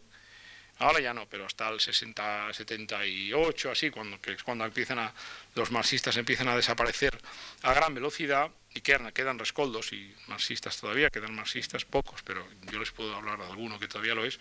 Ahora 0.79 0.99
ya 0.99 1.13
no, 1.13 1.25
pero 1.27 1.45
hasta 1.45 1.69
el 1.69 1.79
60, 1.79 2.53
78, 2.53 3.71
así, 3.71 3.89
cuando, 3.89 4.19
cuando 4.43 4.65
empiezan 4.65 4.99
a, 4.99 5.13
los 5.55 5.71
marxistas 5.71 6.17
empiezan 6.17 6.49
a 6.49 6.55
desaparecer 6.55 7.17
a 7.61 7.73
gran 7.73 7.93
velocidad 7.93 8.51
y 8.73 8.81
quedan, 8.81 9.11
quedan 9.13 9.39
rescoldos 9.39 9.93
y 9.93 10.13
marxistas 10.27 10.77
todavía, 10.79 11.09
quedan 11.09 11.33
marxistas 11.33 11.85
pocos, 11.85 12.21
pero 12.23 12.45
yo 12.71 12.79
les 12.79 12.91
puedo 12.91 13.15
hablar 13.15 13.39
de 13.39 13.45
alguno 13.45 13.79
que 13.79 13.87
todavía 13.87 14.15
lo 14.15 14.25
es. 14.25 14.37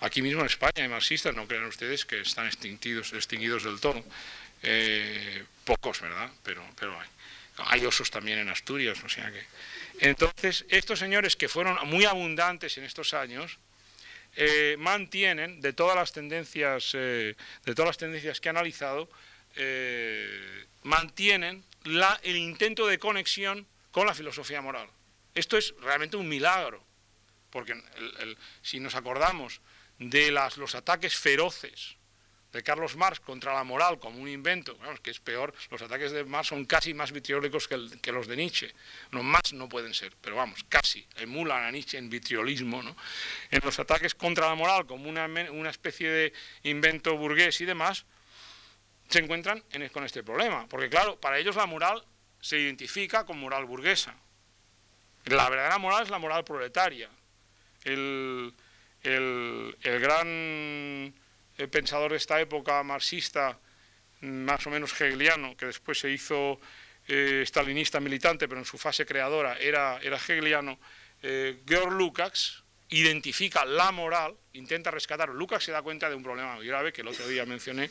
Aquí 0.00 0.20
mismo 0.20 0.40
en 0.40 0.46
España 0.46 0.82
hay 0.82 0.88
marxistas, 0.88 1.34
no 1.36 1.46
crean 1.46 1.66
ustedes 1.66 2.04
que 2.04 2.20
están 2.20 2.46
extinguidos, 2.46 3.12
extinguidos 3.12 3.62
del 3.62 3.78
todo. 3.78 4.04
Eh, 4.64 5.44
pocos, 5.64 6.00
¿verdad? 6.00 6.30
Pero, 6.42 6.64
pero 6.76 6.98
hay. 6.98 7.08
Hay 7.58 7.84
osos 7.84 8.10
también 8.10 8.38
en 8.38 8.48
Asturias, 8.48 9.02
o 9.04 9.08
sea 9.08 9.32
que... 9.32 9.44
Entonces, 10.00 10.64
estos 10.68 11.00
señores 11.00 11.34
que 11.34 11.48
fueron 11.48 11.76
muy 11.88 12.04
abundantes 12.04 12.78
en 12.78 12.84
estos 12.84 13.14
años, 13.14 13.58
eh, 14.36 14.76
mantienen, 14.78 15.60
de 15.60 15.72
todas 15.72 15.96
las 15.96 16.12
tendencias, 16.12 16.92
eh, 16.94 17.36
de 17.64 17.74
todas 17.74 17.88
las 17.88 17.98
tendencias 17.98 18.40
que 18.40 18.48
he 18.48 18.50
analizado, 18.50 19.08
eh, 19.56 20.66
mantienen 20.82 21.64
la, 21.84 22.18
el 22.22 22.36
intento 22.36 22.86
de 22.86 22.98
conexión 22.98 23.66
con 23.90 24.06
la 24.06 24.14
filosofía 24.14 24.60
moral. 24.60 24.88
Esto 25.34 25.56
es 25.56 25.74
realmente 25.80 26.16
un 26.16 26.28
milagro, 26.28 26.82
porque 27.50 27.80
si 28.62 28.80
nos 28.80 28.94
acordamos 28.94 29.60
de 29.98 30.30
las, 30.30 30.56
los 30.56 30.74
ataques 30.74 31.16
feroces 31.16 31.97
de 32.58 32.64
Carlos 32.64 32.96
Marx 32.96 33.20
contra 33.20 33.54
la 33.54 33.62
moral 33.62 34.00
como 34.00 34.18
un 34.18 34.28
invento, 34.28 34.76
que 35.00 35.12
es 35.12 35.20
peor, 35.20 35.54
los 35.70 35.80
ataques 35.80 36.10
de 36.10 36.24
Marx 36.24 36.48
son 36.48 36.64
casi 36.64 36.92
más 36.92 37.12
vitriólicos 37.12 37.68
que, 37.68 38.10
los 38.12 38.26
de 38.26 38.36
Nietzsche. 38.36 38.74
No, 39.12 39.22
más 39.22 39.52
no 39.52 39.68
pueden 39.68 39.94
ser, 39.94 40.12
pero 40.20 40.34
vamos, 40.34 40.64
casi, 40.68 41.06
emulan 41.18 41.62
a 41.62 41.70
Nietzsche 41.70 41.98
en 41.98 42.10
vitriolismo. 42.10 42.82
¿no? 42.82 42.96
En 43.52 43.60
los 43.62 43.78
ataques 43.78 44.16
contra 44.16 44.48
la 44.48 44.56
moral 44.56 44.86
como 44.86 45.08
una, 45.08 45.26
una 45.26 45.70
especie 45.70 46.10
de 46.10 46.32
invento 46.64 47.16
burgués 47.16 47.60
y 47.60 47.64
demás, 47.64 48.06
se 49.08 49.20
encuentran 49.20 49.62
con 49.92 50.02
este 50.02 50.24
problema. 50.24 50.66
Porque 50.68 50.90
claro, 50.90 51.20
para 51.20 51.38
ellos 51.38 51.54
la 51.54 51.66
moral 51.66 52.04
se 52.40 52.58
identifica 52.58 53.24
con 53.24 53.38
moral 53.38 53.66
burguesa. 53.66 54.16
La 55.26 55.48
verdadera 55.48 55.78
moral 55.78 56.02
es 56.02 56.10
la 56.10 56.18
moral 56.18 56.42
proletaria. 56.42 57.08
el, 57.84 58.52
el 59.04 60.00
gran 60.00 61.14
el 61.58 61.68
pensador 61.68 62.12
de 62.12 62.16
esta 62.16 62.40
época 62.40 62.82
marxista, 62.82 63.58
más 64.20 64.66
o 64.66 64.70
menos 64.70 64.92
hegeliano, 64.92 65.56
que 65.56 65.66
después 65.66 65.98
se 65.98 66.10
hizo 66.10 66.60
eh, 67.08 67.42
stalinista 67.44 68.00
militante, 68.00 68.48
pero 68.48 68.60
en 68.60 68.64
su 68.64 68.78
fase 68.78 69.04
creadora 69.04 69.58
era, 69.58 69.98
era 70.02 70.16
hegeliano, 70.16 70.78
eh, 71.22 71.58
Georg 71.66 71.92
Lukács 71.92 72.62
identifica 72.90 73.64
la 73.64 73.90
moral, 73.92 74.34
intenta 74.54 74.90
rescatar. 74.90 75.28
Lukács 75.28 75.64
se 75.64 75.72
da 75.72 75.82
cuenta 75.82 76.08
de 76.08 76.14
un 76.14 76.22
problema 76.22 76.58
grave 76.60 76.92
que 76.92 77.02
el 77.02 77.08
otro 77.08 77.26
día 77.26 77.44
mencioné, 77.44 77.90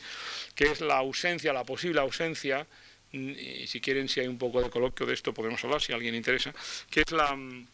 que 0.54 0.64
es 0.64 0.80
la 0.80 0.96
ausencia, 0.96 1.52
la 1.52 1.64
posible 1.64 2.00
ausencia, 2.00 2.66
mm, 3.12 3.32
si 3.66 3.80
quieren, 3.80 4.08
si 4.08 4.20
hay 4.20 4.28
un 4.28 4.38
poco 4.38 4.62
de 4.62 4.70
coloquio 4.70 5.06
de 5.06 5.14
esto, 5.14 5.32
podemos 5.34 5.62
hablar, 5.62 5.80
si 5.80 5.92
a 5.92 5.96
alguien 5.96 6.14
interesa, 6.14 6.54
que 6.90 7.02
es 7.02 7.12
la 7.12 7.36
mm, 7.36 7.66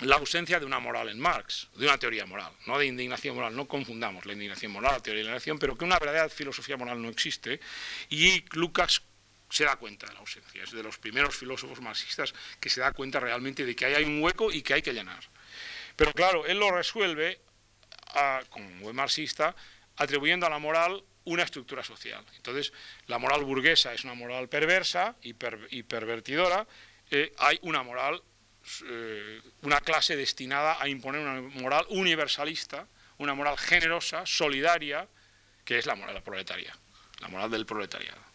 la 0.00 0.16
ausencia 0.16 0.60
de 0.60 0.66
una 0.66 0.78
moral 0.78 1.08
en 1.08 1.18
Marx, 1.18 1.68
de 1.74 1.86
una 1.86 1.98
teoría 1.98 2.26
moral, 2.26 2.52
no 2.66 2.78
de 2.78 2.86
indignación 2.86 3.34
moral, 3.34 3.56
no 3.56 3.66
confundamos 3.66 4.26
la 4.26 4.34
indignación 4.34 4.72
moral, 4.72 4.92
la 4.92 5.00
teoría 5.00 5.20
de 5.20 5.24
la 5.24 5.30
indignación, 5.30 5.58
pero 5.58 5.76
que 5.76 5.84
una 5.84 5.98
verdadera 5.98 6.28
filosofía 6.28 6.76
moral 6.76 7.00
no 7.00 7.08
existe 7.08 7.60
y 8.10 8.44
Lucas 8.52 9.02
se 9.48 9.64
da 9.64 9.76
cuenta 9.76 10.06
de 10.06 10.14
la 10.14 10.20
ausencia, 10.20 10.62
es 10.62 10.72
de 10.72 10.82
los 10.82 10.98
primeros 10.98 11.36
filósofos 11.36 11.80
marxistas 11.80 12.34
que 12.60 12.68
se 12.68 12.80
da 12.80 12.92
cuenta 12.92 13.20
realmente 13.20 13.64
de 13.64 13.74
que 13.74 13.86
hay 13.86 14.04
un 14.04 14.22
hueco 14.22 14.52
y 14.52 14.62
que 14.62 14.74
hay 14.74 14.82
que 14.82 14.92
llenar. 14.92 15.22
Pero 15.94 16.12
claro, 16.12 16.46
él 16.46 16.58
lo 16.58 16.70
resuelve, 16.70 17.40
como 18.50 18.66
un 18.66 18.80
buen 18.80 18.96
marxista, 18.96 19.54
atribuyendo 19.96 20.46
a 20.46 20.50
la 20.50 20.58
moral 20.58 21.02
una 21.24 21.42
estructura 21.42 21.82
social. 21.82 22.24
Entonces, 22.36 22.72
la 23.06 23.18
moral 23.18 23.44
burguesa 23.44 23.94
es 23.94 24.04
una 24.04 24.14
moral 24.14 24.48
perversa 24.48 25.16
y, 25.22 25.32
pervertidora, 25.34 26.66
eh, 27.10 27.32
hay 27.38 27.58
una 27.62 27.82
moral 27.82 28.22
eh, 28.88 29.40
una 29.62 29.80
clase 29.80 30.16
destinada 30.16 30.80
a 30.80 30.88
imponer 30.88 31.20
una 31.20 31.40
moral 31.40 31.86
universalista, 31.90 32.86
una 33.18 33.34
moral 33.34 33.56
generosa, 33.56 34.24
solidaria, 34.26 35.08
que 35.64 35.78
es 35.78 35.86
la 35.86 35.94
moral 35.94 36.22
proletaria, 36.22 36.76
la 37.20 37.28
moral 37.28 37.50
del 37.50 37.66
proletariado. 37.66 38.26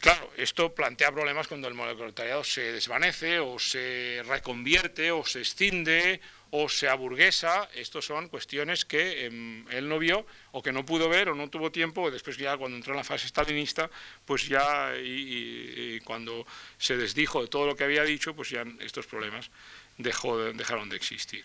Claro, 0.00 0.30
esto 0.36 0.74
plantea 0.74 1.12
problemas 1.12 1.48
cuando 1.48 1.66
el 1.66 1.74
proletariado 1.74 2.44
se 2.44 2.72
desvanece 2.72 3.38
o 3.38 3.58
se 3.58 4.22
reconvierte 4.26 5.10
o 5.10 5.24
se 5.24 5.40
escinde 5.40 6.20
o 6.56 6.68
se 6.68 6.88
aburguesa, 6.88 7.68
estos 7.74 8.06
son 8.06 8.28
cuestiones 8.28 8.84
que 8.84 9.26
em, 9.26 9.66
él 9.70 9.88
no 9.88 9.98
vio 9.98 10.24
o 10.52 10.62
que 10.62 10.70
no 10.70 10.86
pudo 10.86 11.08
ver 11.08 11.28
o 11.28 11.34
no 11.34 11.50
tuvo 11.50 11.72
tiempo, 11.72 12.12
después 12.12 12.38
ya 12.38 12.56
cuando 12.56 12.76
entró 12.76 12.92
en 12.92 12.98
la 12.98 13.02
fase 13.02 13.26
stalinista, 13.26 13.90
pues 14.24 14.46
ya 14.46 14.94
y, 14.96 15.98
cuando 16.04 16.46
se 16.78 16.96
desdijo 16.96 17.42
de 17.42 17.48
todo 17.48 17.66
lo 17.66 17.74
que 17.74 17.82
había 17.82 18.04
dicho, 18.04 18.36
pues 18.36 18.50
ya 18.50 18.64
estos 18.78 19.04
problemas 19.06 19.50
dejaron 19.98 20.88
de 20.88 20.94
existir. 20.94 21.44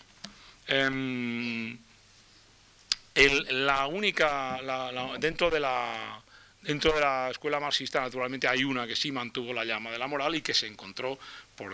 Em, 0.68 1.76
la 3.50 3.88
única, 3.88 4.60
Dentro 6.62 6.92
de 6.92 7.00
la 7.00 7.30
escuela 7.30 7.58
marxista, 7.58 8.02
naturalmente, 8.02 8.46
hay 8.46 8.64
una 8.64 8.86
que 8.86 8.94
sí 8.94 9.10
mantuvo 9.10 9.54
la 9.54 9.64
llama 9.64 9.90
de 9.90 9.98
la 9.98 10.06
moral 10.06 10.34
y 10.34 10.42
que 10.42 10.52
se 10.52 10.66
encontró, 10.66 11.18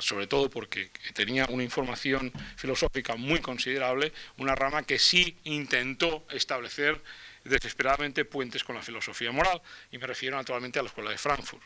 sobre 0.00 0.26
todo 0.26 0.50
porque 0.50 0.90
tenía 1.14 1.46
una 1.48 1.62
información 1.62 2.32
filosófica 2.56 3.16
muy 3.16 3.40
considerable, 3.40 4.12
una 4.38 4.54
rama 4.54 4.82
que 4.82 4.98
sí 4.98 5.36
intentó 5.44 6.26
establecer 6.30 7.00
desesperadamente 7.44 8.24
puentes 8.24 8.64
con 8.64 8.74
la 8.74 8.82
filosofía 8.82 9.32
moral, 9.32 9.60
y 9.92 9.98
me 9.98 10.06
refiero 10.06 10.36
naturalmente 10.36 10.78
a 10.78 10.82
la 10.82 10.88
escuela 10.88 11.10
de 11.10 11.18
Frankfurt. 11.18 11.62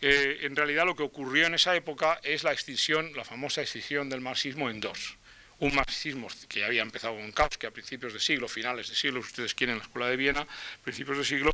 Eh, 0.00 0.40
en 0.42 0.56
realidad 0.56 0.84
lo 0.84 0.94
que 0.94 1.02
ocurrió 1.02 1.46
en 1.46 1.54
esa 1.54 1.74
época 1.74 2.20
es 2.22 2.44
la 2.44 2.52
extinción, 2.52 3.12
la 3.14 3.24
famosa 3.24 3.62
extinción 3.62 4.08
del 4.08 4.20
marxismo 4.20 4.68
en 4.70 4.80
dos 4.80 5.16
un 5.58 5.74
marxismo 5.74 6.28
que 6.48 6.60
ya 6.60 6.66
había 6.66 6.82
empezado 6.82 7.16
con 7.16 7.32
Kautsky 7.32 7.66
a 7.66 7.70
principios 7.70 8.12
de 8.12 8.20
siglo, 8.20 8.48
finales 8.48 8.88
de 8.88 8.94
siglo, 8.94 9.22
si 9.22 9.28
ustedes 9.28 9.54
quieren, 9.54 9.78
la 9.78 9.84
Escuela 9.84 10.08
de 10.08 10.16
Viena, 10.16 10.46
principios 10.82 11.18
de 11.18 11.24
siglo, 11.24 11.50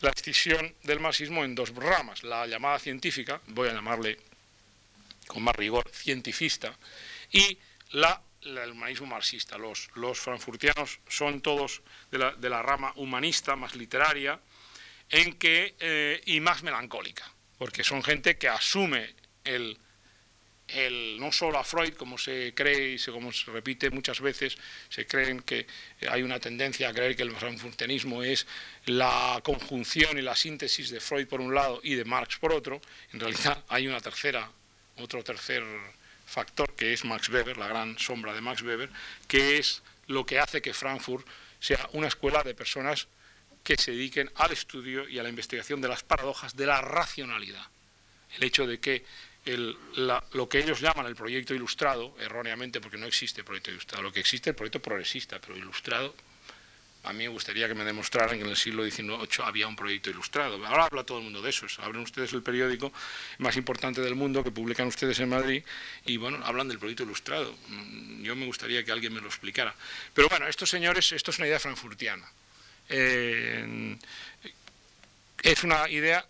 la 0.00 0.10
extinción 0.10 0.74
del 0.82 1.00
marxismo 1.00 1.44
en 1.44 1.54
dos 1.54 1.74
ramas, 1.74 2.22
la 2.22 2.46
llamada 2.46 2.78
científica, 2.78 3.40
voy 3.48 3.68
a 3.68 3.72
llamarle 3.72 4.18
con 5.26 5.42
más 5.42 5.56
rigor 5.56 5.88
cientifista, 5.90 6.76
y 7.30 7.58
la, 7.92 8.20
el 8.42 8.70
humanismo 8.70 9.06
marxista. 9.06 9.58
Los, 9.58 9.88
los 9.94 10.18
frankfurtianos 10.18 11.00
son 11.08 11.40
todos 11.40 11.82
de 12.10 12.18
la, 12.18 12.32
de 12.32 12.48
la, 12.48 12.62
rama 12.62 12.92
humanista, 12.96 13.56
más 13.56 13.74
literaria, 13.74 14.40
en 15.10 15.34
que, 15.34 15.74
eh, 15.78 16.20
y 16.26 16.40
más 16.40 16.62
melancólica, 16.62 17.30
porque 17.58 17.84
son 17.84 18.02
gente 18.02 18.36
que 18.36 18.48
asume 18.48 19.14
el 19.44 19.78
el, 20.68 21.18
no 21.20 21.30
solo 21.30 21.58
a 21.58 21.64
Freud, 21.64 21.94
como 21.94 22.18
se 22.18 22.52
cree 22.54 22.94
y 22.94 22.98
se, 22.98 23.12
como 23.12 23.32
se 23.32 23.50
repite 23.50 23.90
muchas 23.90 24.20
veces, 24.20 24.56
se 24.88 25.06
creen 25.06 25.40
que 25.40 25.66
hay 26.08 26.22
una 26.22 26.40
tendencia 26.40 26.88
a 26.88 26.92
creer 26.92 27.16
que 27.16 27.22
el 27.22 27.32
frankfurtianismo 27.32 28.22
es 28.22 28.46
la 28.86 29.40
conjunción 29.44 30.18
y 30.18 30.22
la 30.22 30.34
síntesis 30.34 30.90
de 30.90 31.00
Freud 31.00 31.28
por 31.28 31.40
un 31.40 31.54
lado 31.54 31.80
y 31.82 31.94
de 31.94 32.04
Marx 32.04 32.38
por 32.38 32.52
otro. 32.52 32.80
En 33.12 33.20
realidad 33.20 33.64
hay 33.68 33.86
una 33.86 34.00
tercera, 34.00 34.50
otro 34.98 35.22
tercer 35.22 35.62
factor 36.26 36.74
que 36.74 36.92
es 36.92 37.04
Max 37.04 37.28
Weber, 37.28 37.56
la 37.56 37.68
gran 37.68 37.98
sombra 37.98 38.34
de 38.34 38.40
Max 38.40 38.62
Weber, 38.62 38.90
que 39.28 39.58
es 39.58 39.82
lo 40.08 40.26
que 40.26 40.38
hace 40.38 40.60
que 40.60 40.74
Frankfurt 40.74 41.26
sea 41.60 41.88
una 41.92 42.08
escuela 42.08 42.42
de 42.42 42.54
personas 42.54 43.06
que 43.62 43.76
se 43.76 43.92
dediquen 43.92 44.30
al 44.36 44.52
estudio 44.52 45.08
y 45.08 45.18
a 45.18 45.22
la 45.22 45.28
investigación 45.28 45.80
de 45.80 45.88
las 45.88 46.02
paradojas 46.02 46.56
de 46.56 46.66
la 46.66 46.80
racionalidad. 46.80 47.66
El 48.36 48.44
hecho 48.44 48.66
de 48.66 48.78
que 48.78 49.04
lo 49.46 50.48
que 50.48 50.58
ellos 50.58 50.80
llaman 50.80 51.06
el 51.06 51.14
proyecto 51.14 51.54
ilustrado, 51.54 52.16
erróneamente 52.20 52.80
porque 52.80 52.98
no 52.98 53.06
existe 53.06 53.44
proyecto 53.44 53.70
ilustrado, 53.70 54.02
lo 54.02 54.12
que 54.12 54.20
existe 54.20 54.50
es 54.50 54.54
el 54.54 54.56
proyecto 54.56 54.82
progresista, 54.82 55.40
pero 55.40 55.56
ilustrado, 55.56 56.14
a 57.06 57.12
mí 57.12 57.24
me 57.24 57.28
gustaría 57.28 57.68
que 57.68 57.74
me 57.74 57.84
demostraran 57.84 58.36
que 58.36 58.44
en 58.44 58.50
el 58.50 58.56
siglo 58.56 58.84
XVIII 58.84 59.44
había 59.44 59.68
un 59.68 59.76
proyecto 59.76 60.10
ilustrado. 60.10 60.64
Ahora 60.66 60.84
habla 60.84 61.04
todo 61.04 61.18
el 61.18 61.24
mundo 61.24 61.40
de 61.40 61.50
eso, 61.50 61.66
abren 61.78 62.02
ustedes 62.02 62.32
el 62.32 62.42
periódico 62.42 62.92
más 63.38 63.56
importante 63.56 64.00
del 64.00 64.16
mundo 64.16 64.42
que 64.42 64.50
publican 64.50 64.88
ustedes 64.88 65.18
en 65.20 65.28
Madrid 65.28 65.62
y 66.04 66.16
bueno, 66.16 66.44
hablan 66.44 66.68
del 66.68 66.78
proyecto 66.78 67.04
ilustrado. 67.04 67.56
Mm, 67.68 68.22
yo 68.22 68.34
me 68.34 68.46
gustaría 68.46 68.84
que 68.84 68.92
alguien 68.92 69.14
me 69.14 69.20
lo 69.20 69.28
explicara. 69.28 69.74
Pero 70.12 70.28
bueno, 70.28 70.48
estos 70.48 70.68
señores, 70.68 71.12
esto 71.12 71.30
es 71.30 71.38
una 71.38 71.46
idea 71.46 71.60
frankfurtiana. 71.60 72.28
Eh, 72.88 73.96
es 75.42 75.64
una 75.64 75.88
idea 75.88 76.26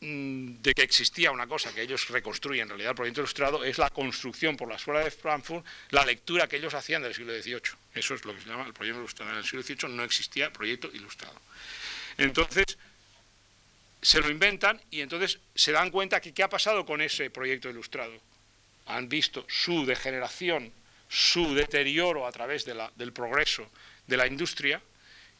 de 0.00 0.74
que 0.74 0.82
existía 0.82 1.30
una 1.30 1.46
cosa 1.46 1.72
que 1.72 1.80
ellos 1.80 2.08
reconstruyen 2.08 2.64
en 2.64 2.68
realidad 2.68 2.90
el 2.90 2.96
proyecto 2.96 3.22
ilustrado 3.22 3.64
es 3.64 3.78
la 3.78 3.88
construcción 3.88 4.56
por 4.56 4.68
la 4.68 4.76
escuela 4.76 5.00
de 5.00 5.10
Frankfurt, 5.10 5.64
la 5.90 6.04
lectura 6.04 6.46
que 6.46 6.56
ellos 6.56 6.74
hacían 6.74 7.02
del 7.02 7.14
siglo 7.14 7.32
XVIII. 7.32 7.78
Eso 7.94 8.14
es 8.14 8.24
lo 8.24 8.34
que 8.34 8.42
se 8.42 8.48
llama 8.48 8.66
el 8.66 8.74
proyecto 8.74 9.00
ilustrado. 9.00 9.32
En 9.32 9.38
el 9.38 9.44
siglo 9.44 9.62
XVIII 9.62 9.94
no 9.94 10.04
existía 10.04 10.52
proyecto 10.52 10.90
ilustrado. 10.92 11.40
Entonces, 12.18 12.76
se 14.02 14.20
lo 14.20 14.30
inventan 14.30 14.80
y 14.90 15.00
entonces 15.00 15.38
se 15.54 15.72
dan 15.72 15.90
cuenta 15.90 16.20
que 16.20 16.32
qué 16.32 16.42
ha 16.42 16.50
pasado 16.50 16.84
con 16.84 17.00
ese 17.00 17.30
proyecto 17.30 17.70
ilustrado. 17.70 18.12
Han 18.86 19.08
visto 19.08 19.44
su 19.48 19.86
degeneración, 19.86 20.72
su 21.08 21.54
deterioro 21.54 22.26
a 22.26 22.32
través 22.32 22.64
del 22.64 23.12
progreso 23.12 23.68
de 24.06 24.16
la 24.16 24.26
industria, 24.26 24.80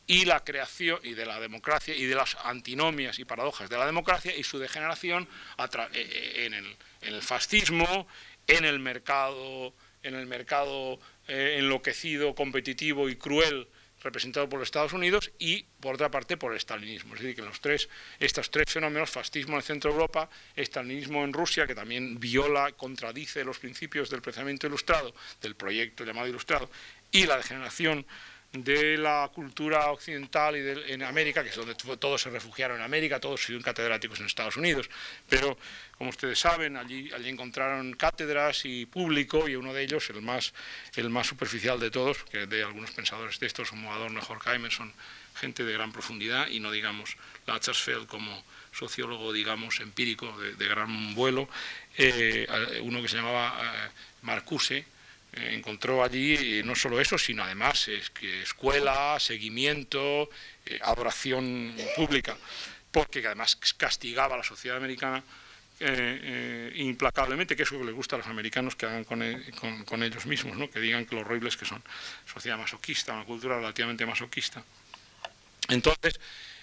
y 0.07 0.24
la 0.24 0.44
creación 0.44 1.00
y 1.02 1.14
de 1.14 1.26
la 1.26 1.40
democracia 1.40 1.94
y 1.94 2.04
de 2.07 2.14
las 2.14 2.36
antinomias 2.44 3.18
y 3.18 3.24
paradojas 3.24 3.68
de 3.68 3.76
la 3.76 3.86
democracia 3.86 4.34
y 4.34 4.44
su 4.44 4.59
degeneración 4.59 5.28
eh, 5.59 5.88
eh, 5.92 6.46
en 6.46 7.14
el, 7.14 7.22
fascismo, 7.22 8.07
en 8.46 8.64
el 8.64 8.78
mercado, 8.78 9.74
en 10.02 10.14
el 10.14 10.26
mercado 10.26 11.00
eh, 11.26 11.57
enloquecido, 11.59 12.34
competitivo 12.34 13.09
y 13.09 13.16
cruel 13.16 13.68
representado 14.02 14.48
por 14.48 14.61
los 14.61 14.68
Estados 14.68 14.92
Unidos 14.92 15.32
y, 15.38 15.64
por 15.80 15.94
otra 15.94 16.11
parte, 16.11 16.36
por 16.36 16.52
el 16.52 16.59
estalinismo. 16.59 17.14
Es 17.14 17.22
decir, 17.22 17.34
que 17.34 17.42
los 17.42 17.61
tres, 17.61 17.88
estos 18.20 18.50
tres 18.50 18.72
fenómenos, 18.72 19.11
fascismo 19.11 19.54
en 19.54 19.59
el 19.59 19.62
centro 19.64 19.90
de 19.90 19.96
Europa, 19.96 20.30
estalinismo 20.54 21.24
en 21.24 21.32
Rusia, 21.32 21.66
que 21.66 21.74
también 21.74 22.20
viola, 22.20 22.70
contradice 22.72 23.42
los 23.42 23.59
principios 23.59 24.09
del 24.09 24.22
pensamiento 24.22 24.68
ilustrado, 24.68 25.12
del 25.40 25.57
proyecto 25.57 26.04
llamado 26.04 26.28
ilustrado, 26.28 26.70
y 27.11 27.26
la 27.26 27.36
degeneración 27.36 28.07
de 28.64 28.96
la 28.98 29.30
cultura 29.34 29.90
occidental 29.90 30.57
y 30.57 30.92
en 30.92 31.02
América, 31.02 31.42
que 31.42 31.50
es 31.50 31.57
donde 31.57 31.74
todos 31.74 32.22
se 32.22 32.30
refugiaron 32.30 32.78
en 32.78 32.82
América, 32.82 33.20
todos 33.20 33.40
fueron 33.40 33.62
catedráticos 33.62 34.20
en 34.20 34.26
Estados 34.26 34.57
Unidos, 34.57 34.88
pero 35.28 35.57
como 35.98 36.11
ustedes 36.11 36.38
saben, 36.38 36.76
allí, 36.76 37.11
allí 37.12 37.28
encontraron 37.28 37.94
cátedras 37.94 38.64
y 38.64 38.86
público, 38.86 39.48
y 39.48 39.57
uno 39.57 39.72
de 39.72 39.82
ellos, 39.82 40.11
el 40.11 40.22
más, 40.22 40.52
el 40.94 41.09
más 41.11 41.26
superficial 41.26 41.80
de 41.80 41.90
todos, 41.90 42.24
que 42.24 42.46
de 42.46 42.62
algunos 42.62 42.90
pensadores 42.90 43.40
de 43.40 43.46
estos, 43.46 43.70
como 43.70 43.92
Adorno 43.92 44.20
Horkheimer, 44.26 44.70
son 44.70 44.92
gente 45.34 45.64
de 45.64 45.72
gran 45.72 45.92
profundidad, 45.92 46.48
y 46.48 46.61
no 46.61 46.70
digamos 46.70 47.16
Latzersfeld 47.46 48.07
como 48.07 48.44
sociólogo, 48.72 49.32
digamos, 49.32 49.80
empírico, 49.80 50.36
de, 50.38 50.68
gran 50.68 51.14
vuelo, 51.14 51.48
eh, 51.96 52.46
uno 52.82 53.00
que 53.00 53.09
se 53.09 53.16
llamaba 53.16 53.59
eh, 53.59 53.90
Marcuse, 54.22 54.84
encontró 55.37 56.03
allí 56.03 56.62
no 56.64 56.74
solo 56.74 57.01
eso, 57.01 57.18
sino 57.18 57.45
además 57.45 57.89
es 57.89 58.11
que 58.11 58.43
escuela, 58.43 59.18
seguimiento, 59.20 60.30
eh, 60.64 60.78
adoración 60.82 61.74
pública, 61.95 62.37
porque 62.91 63.24
además 63.26 63.57
castigaba 63.76 64.34
a 64.34 64.39
la 64.39 64.45
sociedad 64.45 64.76
americana 64.76 65.22
eh, 65.78 66.20
eh, 66.22 66.72
implacablemente, 66.76 67.55
que 67.55 67.64
es 67.64 67.70
lo 67.70 67.78
que 67.78 67.84
les 67.84 67.95
gusta 67.95 68.16
a 68.16 68.20
los 68.20 68.28
americanos 68.28 68.76
que 68.76 68.87
hagan 68.87 69.05
con, 69.05 69.22
con, 69.84 70.03
ellos 70.03 70.24
mismos, 70.24 70.57
¿no? 70.57 70.70
que 70.70 70.80
digan 70.80 71.05
que 71.05 71.14
lo 71.14 71.20
horribles 71.20 71.57
que 71.57 71.66
son. 71.66 71.82
Sociedad 72.24 72.57
masoquista, 72.57 73.12
una 73.12 73.26
cultura 73.26 73.57
relativamente 73.57 74.07
masoquista. 74.07 74.64
Entonces, 75.68 76.18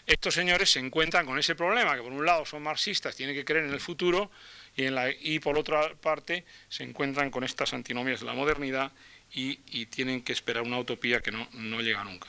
estos 0.07 0.33
señores 0.33 0.71
se 0.71 0.79
encuentran 0.79 1.27
con 1.27 1.37
ese 1.37 1.53
problema, 1.53 1.95
que 1.95 2.01
por 2.01 2.11
un 2.11 2.25
lado 2.25 2.43
son 2.45 2.63
marxistas, 2.63 3.15
tienen 3.15 3.35
que 3.35 3.45
creer 3.45 3.65
en 3.65 3.73
el 3.73 3.79
futuro, 3.79 4.31
y, 4.75 5.39
por 5.39 5.57
otra 5.57 5.93
parte 5.95 6.45
se 6.69 6.83
encuentran 6.83 7.29
con 7.29 7.43
estas 7.43 7.73
antinomias 7.73 8.21
de 8.21 8.25
la 8.25 8.33
modernidad 8.33 8.91
y, 9.33 9.85
tienen 9.87 10.21
que 10.21 10.33
esperar 10.33 10.63
una 10.63 10.79
utopía 10.79 11.21
que 11.21 11.31
no, 11.31 11.81
llega 11.81 12.03
nunca. 12.03 12.27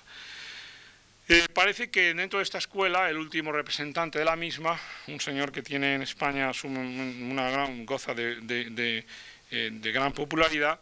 Eh, 1.29 1.47
parece 1.55 1.91
que 1.91 2.13
dentro 2.13 2.39
de 2.39 2.43
esta 2.43 2.59
escuela, 2.59 3.09
el 3.09 3.17
último 3.17 3.51
representante 3.51 4.19
de 4.19 4.27
la 4.27 4.37
misma, 4.37 4.79
un 5.07 5.21
señor 5.21 5.53
que 5.53 5.63
tiene 5.63 5.95
en 5.95 6.03
España 6.03 6.51
una 6.65 7.51
gran 7.51 7.87
goza 7.87 8.13
de, 8.15 9.05
eh, 9.51 9.71
gran 9.83 10.13
popularidad, 10.13 10.79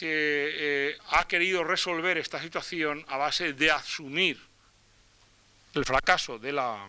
eh, 0.00 0.96
ha 1.10 1.28
querido 1.28 1.64
resolver 1.64 2.16
esta 2.16 2.40
situación 2.40 3.04
a 3.08 3.16
base 3.18 3.52
de 3.52 3.70
asumir 3.70 4.40
el 5.74 5.84
fracaso 5.84 6.38
de 6.38 6.52
la, 6.52 6.88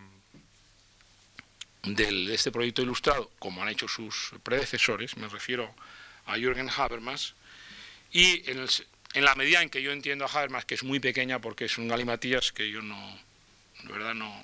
de 1.84 2.34
este 2.34 2.52
proyecto 2.52 2.82
ilustrado, 2.82 3.30
como 3.40 3.62
han 3.62 3.70
hecho 3.70 3.88
sus 3.88 4.32
predecesores, 4.44 5.18
me 5.18 5.28
refiero 5.28 5.74
a 6.26 6.36
Jürgen 6.38 6.70
Habermas, 6.70 7.36
y 8.12 8.50
en, 8.50 9.26
la 9.26 9.36
medida 9.36 9.62
en 9.62 9.70
que 9.70 9.82
yo 9.82 9.92
entiendo 9.92 10.26
a 10.26 10.30
Habermas, 10.30 10.66
que 10.66 10.76
es 10.76 10.84
muy 10.84 11.00
pequeña 11.00 11.40
porque 11.40 11.66
es 11.66 11.78
un 11.78 11.88
galimatías 11.88 12.52
que 12.52 12.70
yo 12.70 12.82
no, 12.82 13.20
de 13.84 13.92
verdad 13.92 14.14
no, 14.14 14.44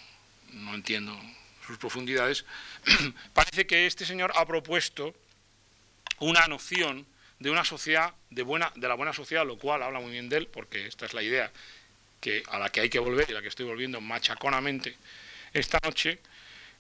no 0.52 0.76
entiendo 0.76 1.18
sus 1.66 1.78
profundidades, 1.78 2.46
parece 3.34 3.66
que 3.66 3.86
este 3.86 4.06
señor 4.06 4.34
ha 4.36 4.46
propuesto 4.46 5.16
una 6.20 6.46
noción 6.48 7.06
de 7.40 7.52
una 7.52 7.64
sociedad, 7.64 8.14
de, 8.32 8.44
buena, 8.44 8.74
de 8.76 8.88
la 8.88 8.96
buena 8.96 9.14
sociedad, 9.14 9.46
lo 9.46 9.58
cual 9.58 9.82
habla 9.82 10.02
muy 10.02 10.12
bien 10.12 10.28
de 10.28 10.38
él, 10.38 10.48
porque 10.48 10.88
esta 10.88 11.06
es 11.06 11.14
la 11.14 11.24
idea 11.24 11.52
que, 12.20 12.44
a 12.50 12.60
la 12.60 12.70
que 12.70 12.82
hay 12.82 12.90
que 12.90 13.00
volver 13.00 13.30
y 13.30 13.32
a 13.32 13.36
la 13.36 13.42
que 13.42 13.48
estoy 13.48 13.66
volviendo 13.66 14.02
machaconamente 14.02 14.98
esta 15.54 15.80
noche, 15.84 16.20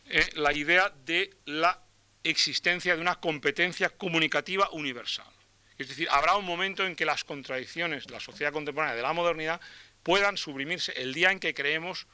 eh, 0.09 0.27
la 0.35 0.51
idea 0.53 0.91
de 1.05 1.37
la 1.45 1.79
existencia 2.23 2.95
de 2.95 3.01
una 3.01 3.19
competencia 3.19 3.89
comunicativa 3.89 4.69
universal, 4.71 5.31
Es 5.77 5.87
decir, 5.87 6.09
habrá 6.11 6.35
un 6.35 6.45
momento 6.45 6.85
en 6.85 6.95
que 6.95 7.05
las 7.05 7.23
contradicciones 7.23 8.05
de 8.05 8.13
la 8.13 8.19
sociedad 8.19 8.51
contemporánea 8.51 8.95
de 8.95 9.01
la 9.01 9.13
modernidad 9.13 9.61
puedan 10.03 10.35
suprimirse 10.35 10.91
el 10.93 11.13
día 11.13 11.31
en 11.31 11.39
que 11.39 11.53
creemos 11.53 12.07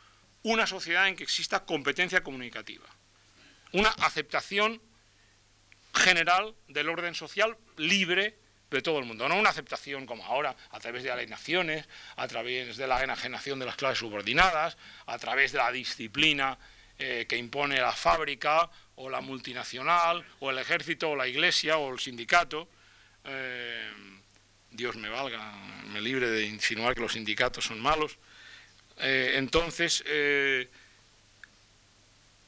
una 0.44 0.68
sociedad 0.68 1.08
en 1.08 1.16
que 1.16 1.24
exista 1.24 1.66
competencia 1.66 2.22
comunicativa, 2.22 2.86
una 3.72 3.90
aceptación 3.90 4.82
general 5.94 6.54
del 6.68 6.90
orden 6.90 7.16
social 7.16 7.58
libre 7.78 8.38
de 8.70 8.82
todo 8.82 9.00
el 9.00 9.06
mundo, 9.06 9.30
no 9.30 9.38
una 9.38 9.50
aceptación 9.50 10.06
como 10.06 10.26
ahora 10.26 10.56
a 10.70 10.80
través 10.80 11.04
de 11.04 11.12
alienaciones, 11.12 11.88
a 12.18 12.28
través 12.28 12.76
de 12.76 12.88
la 12.88 13.04
enajenación 13.04 13.58
de 13.58 13.66
las 13.66 13.78
clases 13.78 14.00
subordinadas, 14.00 14.78
a 15.06 15.18
través 15.18 15.54
de 15.54 15.60
la 15.60 15.72
disciplina 15.72 16.60
eh, 16.98 17.26
que 17.28 17.36
impone 17.36 17.80
la 17.80 17.92
fábrica 17.92 18.70
o 18.96 19.10
la 19.10 19.20
multinacional 19.20 20.26
o 20.40 20.50
el 20.50 20.58
ejército 20.60 21.10
o 21.10 21.16
la 21.16 21.28
iglesia 21.28 21.78
o 21.78 21.92
el 21.92 22.00
sindicato. 22.00 22.70
Eh, 23.26 23.92
Dios 24.72 24.96
me 24.96 25.10
valga, 25.10 25.52
me 25.92 26.00
libre 26.00 26.30
de 26.30 26.46
insinuar 26.46 26.96
que 26.96 27.02
los 27.02 27.14
sindicatos 27.14 27.66
son 27.66 27.82
malos. 27.82 28.18
Eh, 28.98 29.34
entonces, 29.36 30.02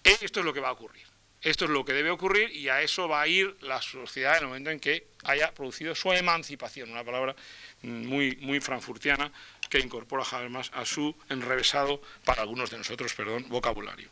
esto 0.03 0.39
es 0.39 0.45
lo 0.45 0.53
que 0.53 0.59
va 0.61 0.69
a 0.69 0.73
ocurrir. 0.73 1.05
Esto 1.41 1.65
es 1.65 1.71
lo 1.71 1.85
que 1.85 1.93
debe 1.93 2.09
ocurrir 2.09 2.49
y 2.51 2.69
a 2.69 2.81
eso 2.81 3.07
va 3.07 3.21
a 3.21 3.27
ir 3.27 3.55
la 3.61 3.81
sociedad 3.81 4.37
en 4.37 4.43
el 4.43 4.47
momento 4.47 4.69
en 4.69 4.79
que 4.79 5.07
haya 5.23 5.53
producido 5.53 5.93
su 5.93 6.11
emancipación, 6.11 6.89
una 6.89 7.03
palabra 7.03 7.35
muy, 7.83 8.37
muy 8.37 8.59
frankfurtiana 8.59 9.31
que 9.69 9.79
incorpora 9.79 10.23
Habermas 10.31 10.71
a 10.73 10.85
su 10.85 11.15
enrevesado, 11.29 12.01
para 12.23 12.41
algunos 12.41 12.69
de 12.69 12.77
nosotros, 12.77 13.13
perdón, 13.13 13.45
vocabulario. 13.49 14.09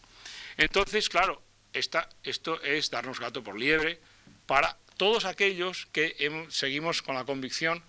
Entonces, 0.57 1.10
claro, 1.10 1.41
esto 1.73 2.61
es 2.64 2.90
darnos 2.90 3.19
gato 3.19 3.44
por 3.44 3.60
liebre 3.60 3.99
para 4.45 4.77
todos 4.98 5.26
aquellos 5.26 5.88
que 5.91 6.15
seguimos 6.49 7.02
con 7.02 7.15
la 7.15 7.26
convicción 7.26 7.84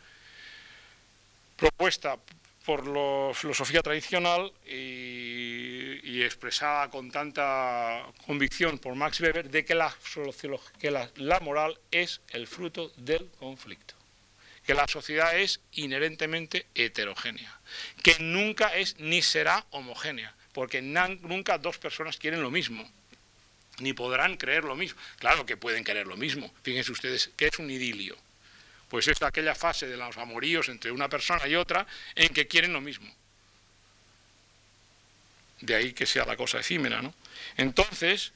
propuesta 1.57 2.19
por 2.67 2.87
la 2.89 3.33
filosofía 3.33 3.81
tradicional 3.81 4.53
y, 4.67 6.23
expresada 6.23 6.91
con 6.91 7.13
tanta 7.13 8.05
convicción 8.27 8.79
por 8.79 8.97
Max 8.97 9.21
Weber 9.21 9.49
de 9.49 9.65
que, 9.65 9.77
la, 9.77 11.41
moral 11.41 11.79
es 11.93 12.21
el 12.31 12.49
fruto 12.49 12.91
del 12.97 13.31
conflicto, 13.39 13.95
que 14.65 14.75
la 14.75 14.89
sociedad 14.89 15.39
es 15.39 15.61
inherentemente 15.73 16.67
heterogénea, 16.75 17.61
que 18.03 18.19
nunca 18.19 18.75
es 18.75 18.99
ni 18.99 19.23
será 19.23 19.65
homogénea, 19.71 20.35
porque 20.57 20.81
nunca 20.81 21.59
dos 21.59 21.77
personas 21.77 22.16
quieren 22.16 22.41
lo 22.41 22.51
mismo, 22.51 22.91
ni 23.81 23.93
podrán 23.93 24.39
creer 24.39 24.65
lo 24.65 24.74
mismo. 24.74 24.99
Claro 25.19 25.45
que 25.45 25.59
pueden 25.59 25.85
querer 25.85 26.07
lo 26.07 26.16
mismo. 26.16 26.51
Fíjense 26.62 26.93
ustedes 26.93 27.28
que 27.37 27.49
es 27.49 27.59
un 27.59 27.70
idilio. 27.70 28.16
Pues 28.89 29.07
es 29.07 29.20
aquella 29.20 29.55
fase 29.55 29.87
de 29.87 29.99
los 29.99 30.16
amoríos 30.16 30.70
entre 30.70 30.91
una 30.91 31.11
persona 31.11 31.47
y 31.47 31.57
otra 31.57 31.87
en 32.15 32.33
que 32.33 32.47
quieren 32.47 32.73
lo 32.73 32.81
mismo. 32.81 33.07
De 35.61 35.74
ahí 35.74 35.93
que 35.93 36.07
sea 36.07 36.24
la 36.24 36.39
cosa 36.39 36.61
efímera, 36.61 37.03
¿no? 37.03 37.12
Entonces, 37.59 38.33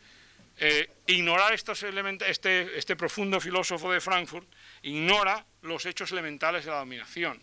eh, 0.59 0.91
ignorar 1.07 1.55
estos 1.55 1.83
este, 1.83 2.79
este 2.79 2.97
profundo 2.97 3.41
filósofo 3.41 3.91
de 3.91 4.03
Frankfurt, 4.03 4.47
ignora 4.83 5.43
los 5.63 5.87
hechos 5.87 6.13
elementales 6.13 6.67
de 6.67 6.71
la 6.71 6.81
dominación. 6.81 7.41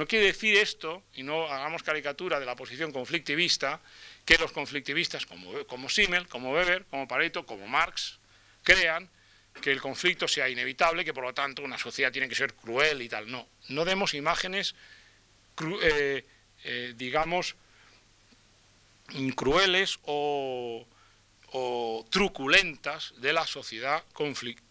No 0.00 0.06
quiere 0.06 0.24
decir 0.24 0.56
esto, 0.56 1.02
y 1.12 1.22
no 1.22 1.44
hagamos 1.44 1.82
caricatura 1.82 2.40
de 2.40 2.46
la 2.46 2.56
posición 2.56 2.90
conflictivista, 2.90 3.82
que 4.24 4.38
los 4.38 4.50
conflictivistas 4.50 5.26
como, 5.26 5.66
como 5.66 5.90
Simmel, 5.90 6.26
como 6.26 6.52
Weber, 6.52 6.86
como 6.86 7.06
Pareto, 7.06 7.44
como 7.44 7.68
Marx, 7.68 8.18
crean 8.62 9.10
que 9.60 9.70
el 9.70 9.78
conflicto 9.78 10.26
sea 10.26 10.48
inevitable, 10.48 11.04
que 11.04 11.12
por 11.12 11.24
lo 11.24 11.34
tanto 11.34 11.60
una 11.60 11.76
sociedad 11.76 12.10
tiene 12.10 12.30
que 12.30 12.34
ser 12.34 12.54
cruel 12.54 13.02
y 13.02 13.10
tal. 13.10 13.30
No, 13.30 13.46
no 13.68 13.84
demos 13.84 14.14
imágenes, 14.14 14.74
eh, 15.82 16.24
eh, 16.64 16.94
digamos, 16.96 17.54
crueles 19.36 19.98
o, 20.06 20.86
truculentas 22.08 23.12
de 23.18 23.34
la 23.34 23.46
sociedad 23.46 24.02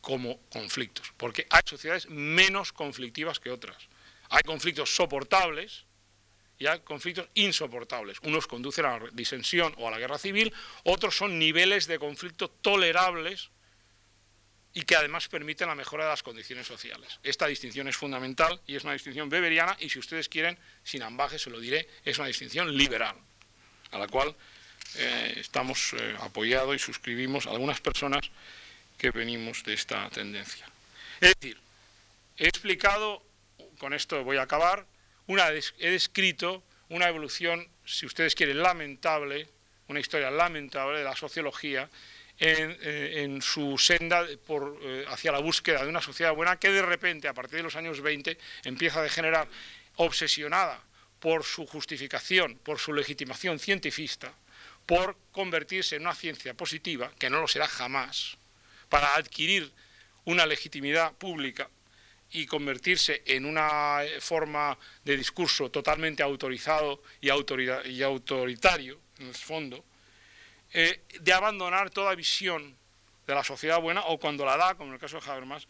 como 0.01 0.39
conflictos, 0.49 1.13
porque 1.17 1.45
hay 1.51 1.61
sociedades 1.65 2.09
menos 2.09 2.73
conflictivas 2.73 3.39
que 3.39 3.51
otras. 3.51 3.77
Hay 4.29 4.43
conflictos 4.43 4.95
soportables 4.95 5.85
y 6.57 6.67
hay 6.67 6.79
conflictos 6.81 7.27
insoportables. 7.35 8.17
Unos 8.23 8.47
conducen 8.47 8.85
a 8.85 8.99
la 8.99 9.09
disensión 9.11 9.73
o 9.77 9.87
a 9.87 9.91
la 9.91 9.99
guerra 9.99 10.17
civil, 10.17 10.53
otros 10.83 11.15
son 11.15 11.39
niveles 11.39 11.87
de 11.87 11.99
conflicto 11.99 12.49
tolerables 12.49 13.49
y 14.73 14.83
que 14.83 14.95
además 14.95 15.27
permiten 15.27 15.67
la 15.67 15.75
mejora 15.75 16.03
de 16.03 16.11
las 16.11 16.23
condiciones 16.23 16.67
sociales. 16.67 17.19
Esta 17.23 17.47
distinción 17.47 17.87
es 17.87 17.97
fundamental 17.97 18.61
y 18.67 18.75
es 18.75 18.83
una 18.83 18.93
distinción 18.93 19.29
beberiana 19.29 19.75
y 19.79 19.89
si 19.89 19.99
ustedes 19.99 20.29
quieren, 20.29 20.57
sin 20.83 21.01
ambaje 21.01 21.39
se 21.39 21.49
lo 21.49 21.59
diré, 21.59 21.87
es 22.05 22.17
una 22.19 22.27
distinción 22.27 22.75
liberal, 22.77 23.15
a 23.91 23.97
la 23.97 24.07
cual 24.07 24.35
eh, 24.95 25.33
estamos 25.37 25.93
eh, 25.93 26.15
apoyados 26.19 26.75
y 26.75 26.79
suscribimos 26.79 27.47
algunas 27.47 27.81
personas 27.81 28.29
que 28.97 29.11
venimos 29.11 29.63
de 29.63 29.73
esta 29.73 30.09
tendencia. 30.09 30.67
Es 31.21 31.33
decir, 31.39 31.57
he 32.37 32.47
explicado, 32.47 33.23
con 33.79 33.93
esto 33.93 34.23
voy 34.23 34.37
a 34.37 34.43
acabar, 34.43 34.85
he 35.27 35.89
descrito 35.89 36.63
una 36.89 37.07
evolución, 37.07 37.67
si 37.85 38.05
ustedes 38.05 38.35
quieren, 38.35 38.61
lamentable, 38.61 39.47
una 39.87 39.99
historia 39.99 40.29
lamentable 40.29 40.99
de 40.99 41.03
la 41.03 41.15
sociología 41.15 41.89
eh, 42.39 43.23
en, 43.23 43.41
su 43.41 43.77
senda 43.77 44.25
eh, 44.25 45.05
hacia 45.07 45.31
la 45.31 45.39
búsqueda 45.39 45.83
de 45.83 45.89
una 45.89 46.01
sociedad 46.01 46.33
buena 46.33 46.57
que 46.57 46.69
de 46.69 46.81
repente, 46.81 47.27
a 47.27 47.33
partir 47.33 47.57
de 47.57 47.63
los 47.63 47.75
años 47.75 48.01
20, 48.01 48.37
empieza 48.63 48.99
a 48.99 49.03
degenerar 49.03 49.47
obsesionada 49.95 50.81
por 51.19 51.43
su 51.43 51.65
justificación, 51.65 52.57
por 52.63 52.79
su 52.79 52.93
legitimación 52.93 53.59
cientifista, 53.59 54.33
por 54.85 55.17
convertirse 55.31 55.95
en 55.95 56.03
una 56.03 56.15
ciencia 56.15 56.53
positiva, 56.53 57.11
que 57.19 57.29
no 57.29 57.41
lo 57.41 57.47
será 57.47 57.67
jamás, 57.67 58.37
para 58.87 59.15
adquirir 59.15 59.71
una 60.25 60.45
legitimidad 60.45 61.13
pública 61.13 61.69
y 62.31 62.45
convertirse 62.45 63.23
en 63.25 63.45
una 63.45 64.03
eh, 64.03 64.21
forma 64.21 64.77
de 65.03 65.17
discurso 65.17 65.71
totalmente 65.71 66.23
autorizado 66.23 67.01
y, 67.21 67.27
y 67.27 68.01
autoritario, 68.01 68.99
en 69.19 69.27
el 69.27 69.35
fondo, 69.35 69.83
eh, 70.73 71.03
de 71.19 71.33
abandonar 71.33 71.89
toda 71.89 72.13
visión 72.15 72.77
de 73.25 73.35
la 73.35 73.43
sociedad 73.43 73.79
buena 73.81 74.01
o 74.05 74.19
cuando 74.19 74.45
la 74.45 74.57
da, 74.57 74.75
como 74.75 74.89
en 74.89 74.95
el 74.95 74.99
caso 74.99 75.19
de 75.19 75.29
Habermas, 75.29 75.67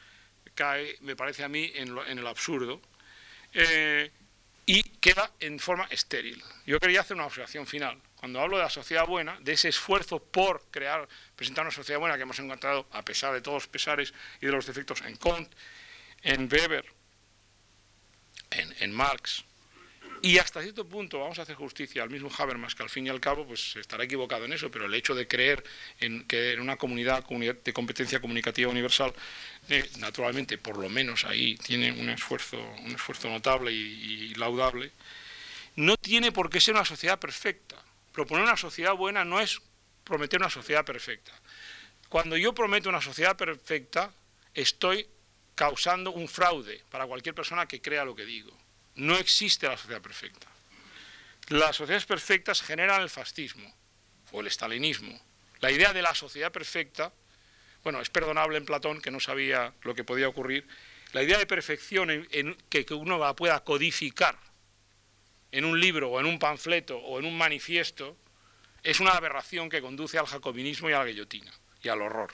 cae, 0.54 0.98
me 1.02 1.16
parece 1.16 1.44
a 1.44 1.50
mí, 1.50 1.72
en, 1.76 1.98
el 1.98 2.28
absurdo 2.28 2.82
eh, 3.54 4.12
y 4.66 4.84
queda 5.00 5.32
en 5.40 5.60
forma 5.60 5.88
estéril. 5.90 6.44
Yo 6.66 6.80
quería 6.80 7.02
hacer 7.02 7.16
una 7.16 7.26
observación 7.26 7.66
final. 7.66 8.02
Cuando 8.16 8.42
hablo 8.42 8.58
de 8.58 8.64
la 8.64 8.70
sociedad 8.70 9.08
buena, 9.08 9.38
de 9.40 9.54
ese 9.54 9.70
esfuerzo 9.70 10.22
por 10.22 10.66
crear, 10.70 11.08
presentar 11.36 11.64
una 11.64 11.72
sociedad 11.72 12.00
buena 12.00 12.18
que 12.18 12.24
hemos 12.24 12.40
encontrado, 12.40 12.86
a 12.92 13.04
pesar 13.04 13.34
de 13.34 13.42
todos 13.42 13.64
los 13.64 13.68
pesares 13.68 14.14
y 14.42 14.46
de 14.46 14.52
los 14.52 14.66
defectos, 14.66 15.02
en 15.02 15.16
Kant, 15.16 15.50
en 16.24 16.50
Weber, 16.52 16.86
en, 18.52 18.92
Marx, 18.92 19.46
y 20.22 20.38
hasta 20.38 20.62
cierto 20.62 20.86
punto 20.86 21.20
vamos 21.20 21.40
a 21.40 21.44
hacer 21.44 21.56
justicia 21.56 22.04
al 22.04 22.10
mismo 22.10 22.30
Habermas, 22.38 22.76
que 22.76 22.84
al 22.84 22.90
fin 22.90 23.08
y 23.08 23.10
al 23.10 23.22
cabo 23.22 23.48
pues 23.48 23.76
estará 23.78 24.04
equivocado 24.04 24.46
en 24.46 24.54
eso, 24.54 24.70
pero 24.70 24.86
el 24.86 24.94
hecho 24.94 25.16
de 25.16 25.28
creer 25.28 25.64
en 26.00 26.26
que 26.26 26.54
en 26.54 26.60
una 26.60 26.76
comunidad, 26.76 27.26
de 27.26 27.74
competencia 27.74 28.20
comunicativa 28.20 28.70
universal, 28.70 29.14
eh, 29.70 29.90
naturalmente, 29.98 30.58
por 30.58 30.78
lo 30.78 30.90
menos 30.90 31.24
ahí 31.24 31.56
tiene 31.56 31.92
un 31.92 32.10
esfuerzo, 32.10 32.58
un 32.84 32.92
esfuerzo 32.92 33.30
notable 33.30 33.72
y, 33.72 34.34
laudable, 34.36 34.92
no 35.76 35.96
tiene 35.96 36.34
por 36.34 36.50
qué 36.50 36.60
ser 36.60 36.74
una 36.74 36.86
sociedad 36.86 37.18
perfecta. 37.18 37.78
Proponer 38.12 38.44
una 38.44 38.58
sociedad 38.58 38.94
buena 38.96 39.24
no 39.24 39.40
es 39.40 39.62
prometer 40.04 40.42
una 40.42 40.50
sociedad 40.50 40.84
perfecta. 40.84 41.32
Cuando 42.10 42.36
yo 42.36 42.54
prometo 42.54 42.90
una 42.90 43.02
sociedad 43.02 43.38
perfecta, 43.38 44.12
estoy 44.54 45.08
causando 45.60 46.14
un 46.14 46.30
fraude 46.30 46.82
para 46.90 47.06
cualquier 47.06 47.36
persona 47.36 47.68
que 47.68 47.82
crea 47.82 48.06
lo 48.06 48.16
que 48.16 48.24
digo. 48.24 48.58
No 48.96 49.18
existe 49.18 49.68
la 49.68 49.76
sociedad 49.76 50.02
perfecta. 50.02 50.48
Las 51.50 51.76
sociedades 51.76 52.06
perfectas 52.06 52.62
generan 52.62 53.02
el 53.02 53.10
fascismo 53.10 53.70
o 54.32 54.40
el 54.40 54.48
estalinismo. 54.48 55.20
La 55.60 55.70
idea 55.70 55.92
de 55.92 56.02
la 56.02 56.16
sociedad 56.16 56.50
perfecta, 56.50 57.12
bueno, 57.84 58.00
es 58.00 58.10
perdonable 58.10 58.58
en 58.58 58.66
Platón, 58.66 59.02
que 59.02 59.12
no 59.12 59.20
sabía 59.20 59.74
lo 59.82 59.94
que 59.94 60.06
podía 60.06 60.30
ocurrir. 60.30 60.66
La 61.12 61.24
idea 61.24 61.38
de 61.38 61.46
perfección 61.46 62.26
que, 62.70 62.86
que 62.86 62.94
uno 62.94 63.18
la 63.18 63.36
pueda 63.36 63.62
codificar 63.62 64.40
en 65.52 65.66
un 65.66 65.78
libro 65.78 66.10
o 66.10 66.22
en 66.22 66.26
un 66.26 66.40
panfleto 66.40 66.98
o 67.00 67.20
en 67.20 67.26
un 67.26 67.38
manifiesto 67.38 68.16
es 68.82 69.02
una 69.02 69.12
aberración 69.12 69.68
que 69.68 69.82
conduce 69.82 70.18
al 70.18 70.26
jacobinismo 70.26 70.90
y 70.90 70.94
a 70.94 71.00
la 71.00 71.06
guillotina 71.06 71.52
y 71.84 71.90
al 71.90 72.02
horror. 72.02 72.32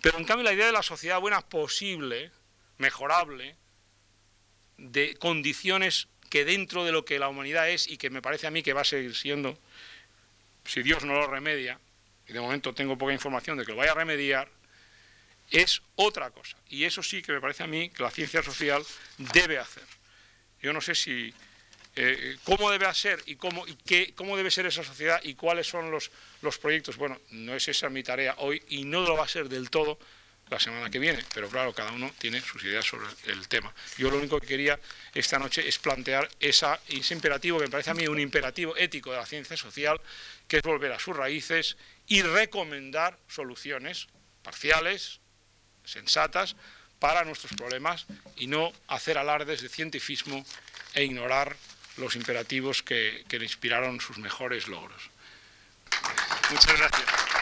Pero 0.00 0.18
en 0.18 0.24
cambio 0.24 0.44
la 0.44 0.52
idea 0.52 0.66
de 0.66 0.72
la 0.72 0.82
sociedad 0.82 1.20
buena 1.20 1.42
posible, 1.42 2.30
mejorable, 2.78 3.56
de 4.78 5.14
condiciones 5.16 6.08
que 6.30 6.44
dentro 6.44 6.84
de 6.84 6.92
lo 6.92 7.04
que 7.04 7.18
la 7.18 7.28
humanidad 7.28 7.68
es 7.68 7.88
y 7.88 7.98
que 7.98 8.08
me 8.08 8.22
parece 8.22 8.46
a 8.46 8.50
mí 8.50 8.62
que 8.62 8.72
va 8.72 8.80
a 8.80 8.84
seguir 8.84 9.14
siendo, 9.14 9.58
si 10.64 10.82
Dios 10.82 11.04
no 11.04 11.14
lo 11.14 11.26
remedia, 11.26 11.80
y 12.26 12.32
de 12.32 12.40
momento 12.40 12.72
tengo 12.72 12.96
poca 12.96 13.12
información 13.12 13.58
de 13.58 13.64
que 13.64 13.72
lo 13.72 13.78
vaya 13.78 13.92
a 13.92 13.96
remediar, 13.96 14.48
es 15.50 15.82
otra 15.96 16.30
cosa. 16.30 16.56
Y 16.68 16.84
eso 16.84 17.02
sí 17.02 17.22
que 17.22 17.32
me 17.32 17.40
parece 17.40 17.64
a 17.64 17.66
mí 17.66 17.90
que 17.90 18.02
la 18.02 18.10
ciencia 18.10 18.42
social 18.42 18.84
debe 19.18 19.58
hacer. 19.58 19.82
Yo 20.62 20.72
no 20.72 20.80
sé 20.80 20.94
si 20.94 21.34
eh, 21.96 22.36
cómo 22.44 22.70
debe 22.70 22.92
ser 22.94 23.22
y, 23.26 23.36
cómo, 23.36 23.64
qué, 23.84 24.12
cómo 24.14 24.36
debe 24.36 24.50
ser 24.50 24.66
esa 24.66 24.84
sociedad 24.84 25.20
y 25.24 25.34
cuáles 25.34 25.66
son 25.66 25.90
los, 25.90 26.10
proyectos. 26.60 26.96
Bueno, 26.96 27.20
no 27.30 27.54
es 27.54 27.66
esa 27.68 27.88
mi 27.88 28.02
tarea 28.02 28.34
hoy 28.38 28.62
y 28.68 28.84
no 28.84 29.02
lo 29.02 29.16
va 29.16 29.24
a 29.24 29.28
ser 29.28 29.48
del 29.48 29.70
todo 29.70 29.98
la 30.48 30.58
semana 30.58 30.90
que 30.90 30.98
viene, 30.98 31.24
pero 31.32 31.48
claro, 31.48 31.72
cada 31.72 31.92
uno 31.92 32.10
tiene 32.18 32.40
sus 32.40 32.64
ideas 32.64 32.84
sobre 32.84 33.06
el 33.26 33.46
tema. 33.46 33.72
Yo 33.98 34.10
lo 34.10 34.18
único 34.18 34.40
que 34.40 34.48
quería 34.48 34.80
esta 35.14 35.38
noche 35.38 35.66
es 35.68 35.78
plantear 35.78 36.28
ese 36.40 36.66
imperativo, 37.14 37.58
que 37.58 37.66
me 37.66 37.70
parece 37.70 37.90
a 37.90 37.94
mí 37.94 38.08
un 38.08 38.18
imperativo 38.18 38.76
ético 38.76 39.12
de 39.12 39.18
la 39.18 39.26
ciencia 39.26 39.56
social, 39.56 40.00
que 40.48 40.56
es 40.56 40.62
volver 40.62 40.90
a 40.90 40.98
sus 40.98 41.16
raíces 41.16 41.76
y 42.08 42.22
recomendar 42.22 43.16
soluciones 43.28 44.08
parciales, 44.42 45.20
sensatas, 45.84 46.56
para 47.00 47.24
nuestros 47.24 47.52
problemas 47.54 48.06
y 48.36 48.46
no 48.46 48.72
hacer 48.86 49.18
alardes 49.18 49.62
de 49.62 49.68
cientifismo 49.68 50.44
e 50.94 51.04
ignorar 51.04 51.56
los 52.00 52.16
imperativos 52.16 52.82
que, 52.82 53.24
le 53.30 53.44
inspiraron 53.44 54.00
sus 54.00 54.18
mejores 54.18 54.68
logros. 54.68 55.10
Muchas 56.50 56.78
gracias. 56.78 57.39